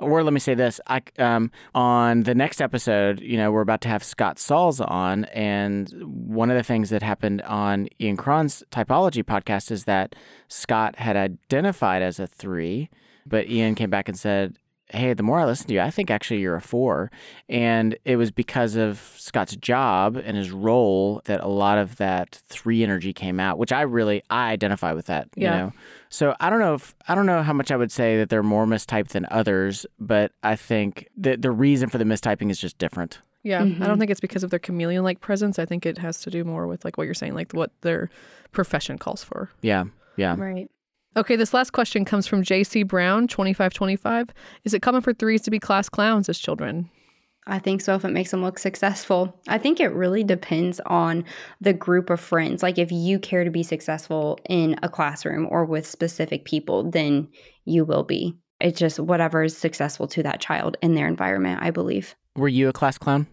Or 0.01 0.23
let 0.23 0.33
me 0.33 0.39
say 0.39 0.53
this: 0.53 0.79
I 0.87 1.01
um, 1.17 1.51
on 1.75 2.23
the 2.23 2.35
next 2.35 2.61
episode, 2.61 3.19
you 3.19 3.37
know, 3.37 3.51
we're 3.51 3.61
about 3.61 3.81
to 3.81 3.87
have 3.89 4.03
Scott 4.03 4.39
Sauls 4.39 4.79
on, 4.81 5.25
and 5.25 5.89
one 6.03 6.49
of 6.49 6.57
the 6.57 6.63
things 6.63 6.89
that 6.89 7.03
happened 7.03 7.41
on 7.43 7.87
Ian 7.99 8.17
Cron's 8.17 8.63
typology 8.71 9.23
podcast 9.23 9.71
is 9.71 9.85
that 9.85 10.15
Scott 10.47 10.97
had 10.97 11.15
identified 11.15 12.01
as 12.01 12.19
a 12.19 12.27
three, 12.27 12.89
but 13.25 13.47
Ian 13.47 13.75
came 13.75 13.89
back 13.89 14.07
and 14.07 14.17
said, 14.17 14.57
hey, 14.91 15.13
the 15.13 15.23
more 15.23 15.39
I 15.39 15.45
listen 15.45 15.67
to 15.67 15.73
you, 15.73 15.81
I 15.81 15.89
think 15.91 16.09
actually 16.09 16.39
you're 16.39 16.55
a 16.55 16.61
four. 16.61 17.11
And 17.47 17.97
it 18.05 18.15
was 18.15 18.31
because 18.31 18.75
of 18.75 18.99
Scott's 19.17 19.55
job 19.55 20.15
and 20.15 20.35
his 20.35 20.51
role 20.51 21.21
that 21.25 21.41
a 21.41 21.47
lot 21.47 21.77
of 21.77 21.97
that 21.97 22.41
three 22.47 22.83
energy 22.83 23.13
came 23.13 23.39
out, 23.39 23.57
which 23.57 23.71
I 23.71 23.81
really 23.81 24.23
I 24.29 24.49
identify 24.51 24.93
with 24.93 25.05
that. 25.07 25.27
You 25.35 25.43
Yeah. 25.43 25.57
know. 25.57 25.73
So 26.09 26.35
I 26.39 26.49
don't 26.49 26.59
know 26.59 26.73
if 26.73 26.95
I 27.07 27.13
don't 27.15 27.25
know 27.27 27.43
how 27.43 27.53
much 27.53 27.71
I 27.71 27.77
would 27.77 27.91
say 27.91 28.17
that 28.17 28.29
they're 28.29 28.41
more 28.43 28.65
mistyped 28.65 29.09
than 29.09 29.27
others, 29.29 29.85
but 29.99 30.31
I 30.43 30.55
think 30.55 31.07
that 31.17 31.41
the 31.41 31.51
reason 31.51 31.89
for 31.89 31.97
the 31.99 32.03
mistyping 32.05 32.49
is 32.49 32.59
just 32.59 32.77
different. 32.79 33.19
Yeah, 33.43 33.61
Mm-hmm. 33.61 33.81
I 33.83 33.87
don't 33.87 33.99
think 33.99 34.11
it's 34.11 34.19
because 34.19 34.43
of 34.43 34.49
their 34.49 34.59
chameleon 34.59 35.03
like 35.03 35.21
presence. 35.21 35.59
I 35.59 35.65
think 35.65 35.85
it 35.85 35.97
has 35.99 36.19
to 36.21 36.29
do 36.29 36.43
more 36.43 36.67
with 36.67 36.83
like 36.83 36.97
what 36.97 37.05
you're 37.05 37.13
saying, 37.13 37.35
like 37.35 37.53
what 37.53 37.71
their 37.81 38.09
profession 38.51 38.97
calls 38.97 39.23
for. 39.23 39.49
Yeah. 39.61 39.85
Yeah. 40.17 40.35
Right. 40.37 40.69
Okay, 41.17 41.35
this 41.35 41.53
last 41.53 41.71
question 41.71 42.05
comes 42.05 42.27
from 42.27 42.43
JC 42.43 42.87
Brown, 42.87 43.27
2525. 43.27 44.29
Is 44.63 44.73
it 44.73 44.81
common 44.81 45.01
for 45.01 45.13
threes 45.13 45.41
to 45.41 45.51
be 45.51 45.59
class 45.59 45.89
clowns 45.89 46.29
as 46.29 46.37
children? 46.37 46.89
I 47.47 47.57
think 47.57 47.81
so 47.81 47.95
if 47.95 48.05
it 48.05 48.11
makes 48.11 48.29
them 48.29 48.43
look 48.43 48.59
successful. 48.59 49.35
I 49.47 49.57
think 49.57 49.79
it 49.79 49.87
really 49.87 50.23
depends 50.23 50.79
on 50.85 51.25
the 51.59 51.73
group 51.73 52.11
of 52.11 52.19
friends. 52.19 52.61
Like 52.61 52.77
if 52.77 52.91
you 52.91 53.17
care 53.17 53.43
to 53.43 53.49
be 53.49 53.63
successful 53.63 54.37
in 54.47 54.79
a 54.83 54.89
classroom 54.89 55.47
or 55.49 55.65
with 55.65 55.87
specific 55.87 56.45
people, 56.45 56.91
then 56.91 57.27
you 57.65 57.85
will 57.85 58.03
be. 58.03 58.37
It's 58.61 58.77
just 58.77 58.99
whatever 58.99 59.43
is 59.43 59.57
successful 59.57 60.07
to 60.09 60.23
that 60.23 60.41
child 60.41 60.77
in 60.83 60.93
their 60.93 61.07
environment, 61.07 61.63
I 61.63 61.71
believe. 61.71 62.15
Were 62.35 62.49
you 62.49 62.69
a 62.69 62.73
class 62.73 62.99
clown? 62.99 63.25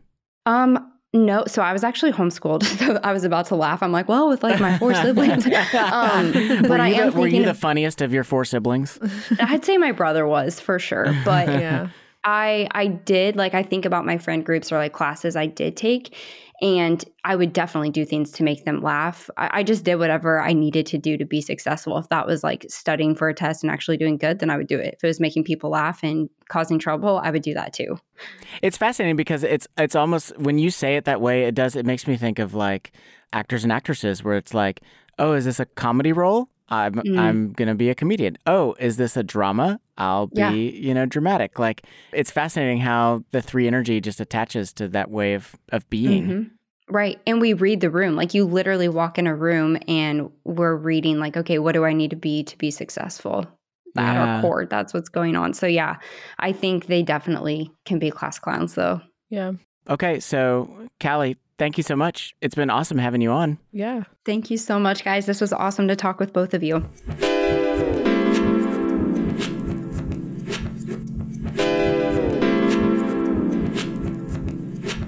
Um 0.47 0.93
no, 1.13 1.45
so 1.47 1.63
I 1.63 1.73
was 1.73 1.83
actually 1.85 2.13
homeschooled. 2.13 2.63
So 2.79 3.01
I 3.03 3.13
was 3.13 3.25
about 3.25 3.47
to 3.47 3.57
laugh. 3.57 3.83
I'm 3.83 3.93
like, 3.93 4.09
well, 4.09 4.29
with 4.29 4.43
like 4.43 4.61
my 4.61 4.77
four 4.79 4.95
siblings. 5.03 5.47
Um, 5.75 6.33
but 6.63 6.81
I 6.81 6.89
am 6.91 7.13
the, 7.13 7.19
were 7.19 7.27
you 7.29 7.45
the 7.45 7.55
funniest 7.55 8.03
of 8.03 8.13
your 8.13 8.25
four 8.25 8.45
siblings? 8.45 8.99
I'd 9.41 9.65
say 9.65 9.79
my 9.79 9.93
brother 9.93 10.27
was 10.27 10.61
for 10.61 10.79
sure, 10.79 11.15
but 11.25 11.49
Yeah. 11.49 11.89
I 12.25 12.67
I 12.73 12.89
did 12.89 13.37
like 13.37 13.55
I 13.55 13.63
think 13.63 13.85
about 13.85 14.05
my 14.05 14.19
friend 14.19 14.45
groups 14.45 14.73
or 14.73 14.79
like 14.79 14.93
classes 14.93 15.37
I 15.37 15.47
did 15.47 15.77
take, 15.77 16.15
and 16.63 17.05
I 17.25 17.37
would 17.37 17.53
definitely 17.53 17.91
do 17.91 18.05
things 18.05 18.31
to 18.33 18.43
make 18.43 18.65
them 18.65 18.81
laugh. 18.83 19.29
I, 19.37 19.61
I 19.61 19.63
just 19.63 19.85
did 19.85 19.97
whatever 19.97 20.41
I 20.41 20.53
needed 20.53 20.87
to 20.87 20.99
do 20.99 21.17
to 21.17 21.25
be 21.25 21.41
successful. 21.41 21.99
If 21.99 22.09
that 22.09 22.27
was 22.27 22.43
like 22.43 22.67
studying 22.69 23.15
for 23.15 23.29
a 23.29 23.35
test 23.35 23.63
and 23.63 23.71
actually 23.71 23.97
doing 23.97 24.17
good, 24.17 24.39
then 24.39 24.51
I 24.51 24.57
would 24.57 24.67
do 24.67 24.79
it. 24.79 24.95
If 24.95 25.05
it 25.05 25.07
was 25.07 25.21
making 25.21 25.45
people 25.45 25.71
laugh 25.71 26.01
and 26.03 26.31
causing 26.49 26.79
trouble, 26.79 27.21
I 27.23 27.31
would 27.31 27.43
do 27.43 27.55
that 27.55 27.73
too. 27.73 27.99
It's 28.63 28.79
fascinating 28.79 29.17
because 29.17 29.43
it's 29.43 29.67
it's 29.77 29.95
almost 29.95 30.37
when 30.39 30.59
you 30.59 30.71
say 30.71 30.97
it 30.97 31.05
that 31.05 31.21
way, 31.21 31.45
it 31.45 31.55
does 31.55 31.77
it 31.77 31.85
makes 31.85 32.07
me 32.07 32.17
think 32.17 32.39
of 32.39 32.55
like 32.55 32.93
actors 33.33 33.63
and 33.63 33.73
actresses 33.73 34.25
where 34.25 34.37
it's 34.37 34.55
like, 34.55 34.81
oh, 35.19 35.33
is 35.33 35.45
this 35.45 35.61
a 35.61 35.67
comedy 35.67 36.13
role? 36.13 36.49
I'm 36.69 36.95
Mm. 36.95 37.19
I'm 37.19 37.53
gonna 37.53 37.75
be 37.75 37.91
a 37.91 37.95
comedian. 37.95 38.37
Oh, 38.47 38.75
is 38.79 38.97
this 38.97 39.17
a 39.17 39.23
drama? 39.23 39.81
I'll 39.99 40.27
be 40.27 40.41
Yeah. 40.41 40.51
you 40.51 40.95
know 40.95 41.07
dramatic. 41.07 41.59
Like 41.59 41.83
it's 42.13 42.31
fascinating 42.31 42.79
how 42.79 43.23
the 43.31 43.41
three 43.43 43.67
energy 43.67 44.01
just 44.01 44.21
attaches 44.21 44.73
to 44.75 44.89
that 44.89 45.11
way 45.11 45.35
of 45.35 45.55
of 45.71 45.89
being. 45.91 46.27
Mhm. 46.27 46.51
Right. 46.89 47.19
And 47.27 47.41
we 47.41 47.53
read 47.53 47.81
the 47.81 47.91
room. 47.91 48.15
Like 48.15 48.33
you 48.35 48.45
literally 48.45 48.89
walk 48.89 49.19
in 49.19 49.27
a 49.27 49.35
room 49.35 49.77
and 49.89 50.31
we're 50.45 50.77
reading, 50.77 51.19
like, 51.19 51.37
okay, 51.37 51.59
what 51.59 51.73
do 51.73 51.85
I 51.85 51.93
need 51.93 52.11
to 52.11 52.17
be 52.17 52.45
to 52.45 52.57
be 52.59 52.71
successful? 52.71 53.45
At 53.97 54.15
Yeah. 54.15 54.35
our 54.37 54.43
core, 54.43 54.67
that's 54.67 54.93
what's 54.95 55.09
going 55.09 55.35
on. 55.37 55.53
So, 55.55 55.67
yeah, 55.67 55.97
I 56.39 56.53
think 56.53 56.87
they 56.87 57.03
definitely 57.03 57.71
can 57.87 57.99
be 57.99 58.11
class 58.11 58.39
clowns, 58.39 58.75
though. 58.75 59.01
Yeah. 59.31 59.53
Okay, 59.89 60.21
so 60.21 60.69
Callie, 61.03 61.37
thank 61.59 61.77
you 61.77 61.83
so 61.83 61.97
much. 61.97 62.35
It's 62.41 62.55
been 62.55 62.71
awesome 62.71 62.99
having 62.99 63.21
you 63.21 63.31
on. 63.31 63.59
Yeah. 63.73 64.05
Thank 64.25 64.51
you 64.51 64.59
so 64.59 64.79
much, 64.79 65.05
guys. 65.05 65.27
This 65.27 65.41
was 65.41 65.53
awesome 65.53 65.89
to 65.89 65.97
talk 65.97 66.21
with 66.21 66.33
both 66.33 66.55
of 66.55 66.63
you. 66.63 66.85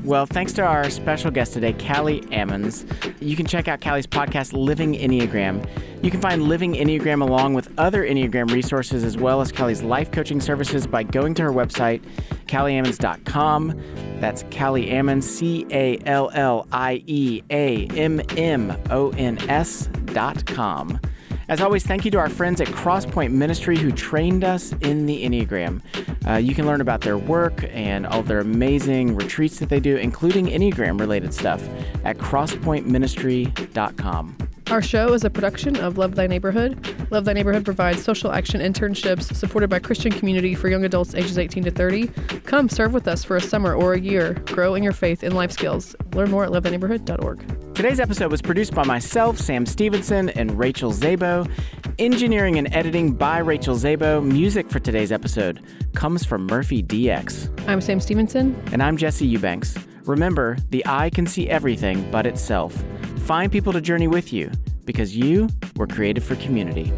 Well, 0.09 0.25
thanks 0.25 0.55
to 0.55 0.63
our 0.65 0.89
special 0.89 1.31
guest 1.31 1.53
today, 1.53 1.75
Callie 1.75 2.23
Ammons. 2.33 2.87
You 3.21 3.37
can 3.37 3.45
check 3.45 3.69
out 3.69 3.83
Callie's 3.83 4.07
podcast, 4.07 4.55
Living 4.55 4.95
Enneagram. 4.95 5.69
You 6.03 6.13
can 6.13 6.21
find 6.21 6.45
Living 6.45 6.75
Enneagram 6.75 7.23
along 7.23 7.55
with 7.55 7.73
other 7.77 8.05
Enneagram 8.05 8.53
resources 8.53 9.03
as 9.03 9.17
well 9.17 9.41
as 9.41 9.51
Callie's 9.51 9.83
life 9.83 10.13
coaching 10.13 10.41
services 10.41 10.87
by 10.87 11.03
going 11.03 11.35
to 11.35 11.43
her 11.43 11.53
website, 11.53 12.03
callieammons.com. 12.47 13.83
That's 14.21 14.45
Callie 14.45 14.87
Ammons, 14.87 15.25
C 15.25 15.67
A 15.71 15.99
L 16.07 16.31
L 16.33 16.69
I 16.71 17.03
E 17.07 17.43
A 17.51 17.89
M 17.89 18.23
M 18.37 18.77
O 18.91 19.11
N 19.11 19.39
S 19.51 19.89
dot 20.07 20.47
com. 20.47 21.01
As 21.49 21.61
always, 21.63 21.85
thank 21.85 22.05
you 22.05 22.11
to 22.11 22.19
our 22.19 22.29
friends 22.29 22.61
at 22.61 22.67
Crosspoint 22.69 23.33
Ministry 23.33 23.79
who 23.79 23.91
trained 23.91 24.45
us 24.45 24.75
in 24.81 25.07
the 25.07 25.25
Enneagram. 25.25 25.81
Uh, 26.29 26.35
you 26.35 26.55
can 26.55 26.67
learn 26.67 26.83
about 26.83 27.01
their 27.01 27.17
work 27.17 27.65
and 27.71 28.07
all 28.07 28.23
their 28.23 28.41
amazing 28.41 29.17
retreats 29.17 29.59
that 29.59 29.71
they 29.71 29.81
do, 29.81 29.97
including 29.97 30.47
Enneagram 30.47 31.01
related 31.01 31.33
stuff, 31.33 31.67
at 32.05 32.19
crosspointministry.com. 32.19 34.37
Our 34.71 34.83
show 34.83 35.15
is 35.15 35.25
a 35.25 35.31
production 35.31 35.77
of 35.77 35.97
Love 35.97 36.15
Thy 36.15 36.27
Neighborhood. 36.27 36.95
Love 37.11 37.25
Thy 37.25 37.33
Neighborhood 37.33 37.65
provides 37.65 38.03
social 38.05 38.33
action 38.33 38.61
internships 38.61 39.35
supported 39.35 39.71
by 39.71 39.79
Christian 39.79 40.13
community 40.13 40.55
for 40.55 40.69
young 40.69 40.85
adults 40.85 41.15
ages 41.15 41.39
18 41.39 41.65
to 41.65 41.71
30. 41.71 42.09
Come 42.45 42.69
serve 42.69 42.93
with 42.93 43.09
us 43.09 43.25
for 43.25 43.37
a 43.37 43.41
summer 43.41 43.73
or 43.73 43.95
a 43.95 43.99
year. 43.99 44.35
Grow 44.45 44.75
in 44.75 44.83
your 44.83 44.93
faith 44.93 45.23
and 45.23 45.35
life 45.35 45.53
skills. 45.53 45.97
Learn 46.13 46.31
more 46.31 46.45
at 46.45 46.51
lovethyneighborhood.org. 46.51 47.75
Today's 47.75 47.99
episode 47.99 48.31
was 48.31 48.43
produced 48.43 48.75
by 48.75 48.85
myself, 48.85 49.39
Sam 49.39 49.65
Stevenson, 49.65 50.29
and 50.31 50.59
Rachel 50.59 50.93
Zabo. 50.93 51.51
Engineering 51.99 52.59
and 52.59 52.73
editing 52.75 53.15
by 53.15 53.39
Rachel 53.39 53.75
Zabo. 53.75 54.23
Music 54.23 54.69
for 54.69 54.81
today's 54.81 55.13
episode 55.13 55.63
comes 55.95 56.27
from 56.27 56.47
Murphy 56.47 56.83
DX. 56.83 57.67
I'm 57.67 57.81
Sam 57.81 58.01
Stevenson. 58.01 58.55
And 58.71 58.83
I'm 58.83 58.99
Jesse 58.99 59.27
Eubanks. 59.27 59.79
Remember, 60.09 60.57
the 60.71 60.83
eye 60.87 61.11
can 61.11 61.27
see 61.27 61.51
everything 61.51 62.11
but 62.11 62.25
itself. 62.25 62.75
Find 63.27 63.53
people 63.53 63.75
to 63.75 63.81
journey 63.83 64.09
with 64.09 64.33
you 64.33 64.51
because 64.87 65.15
you 65.15 65.51
were 65.77 65.87
created 65.87 66.23
for 66.23 66.35
community. 66.37 66.91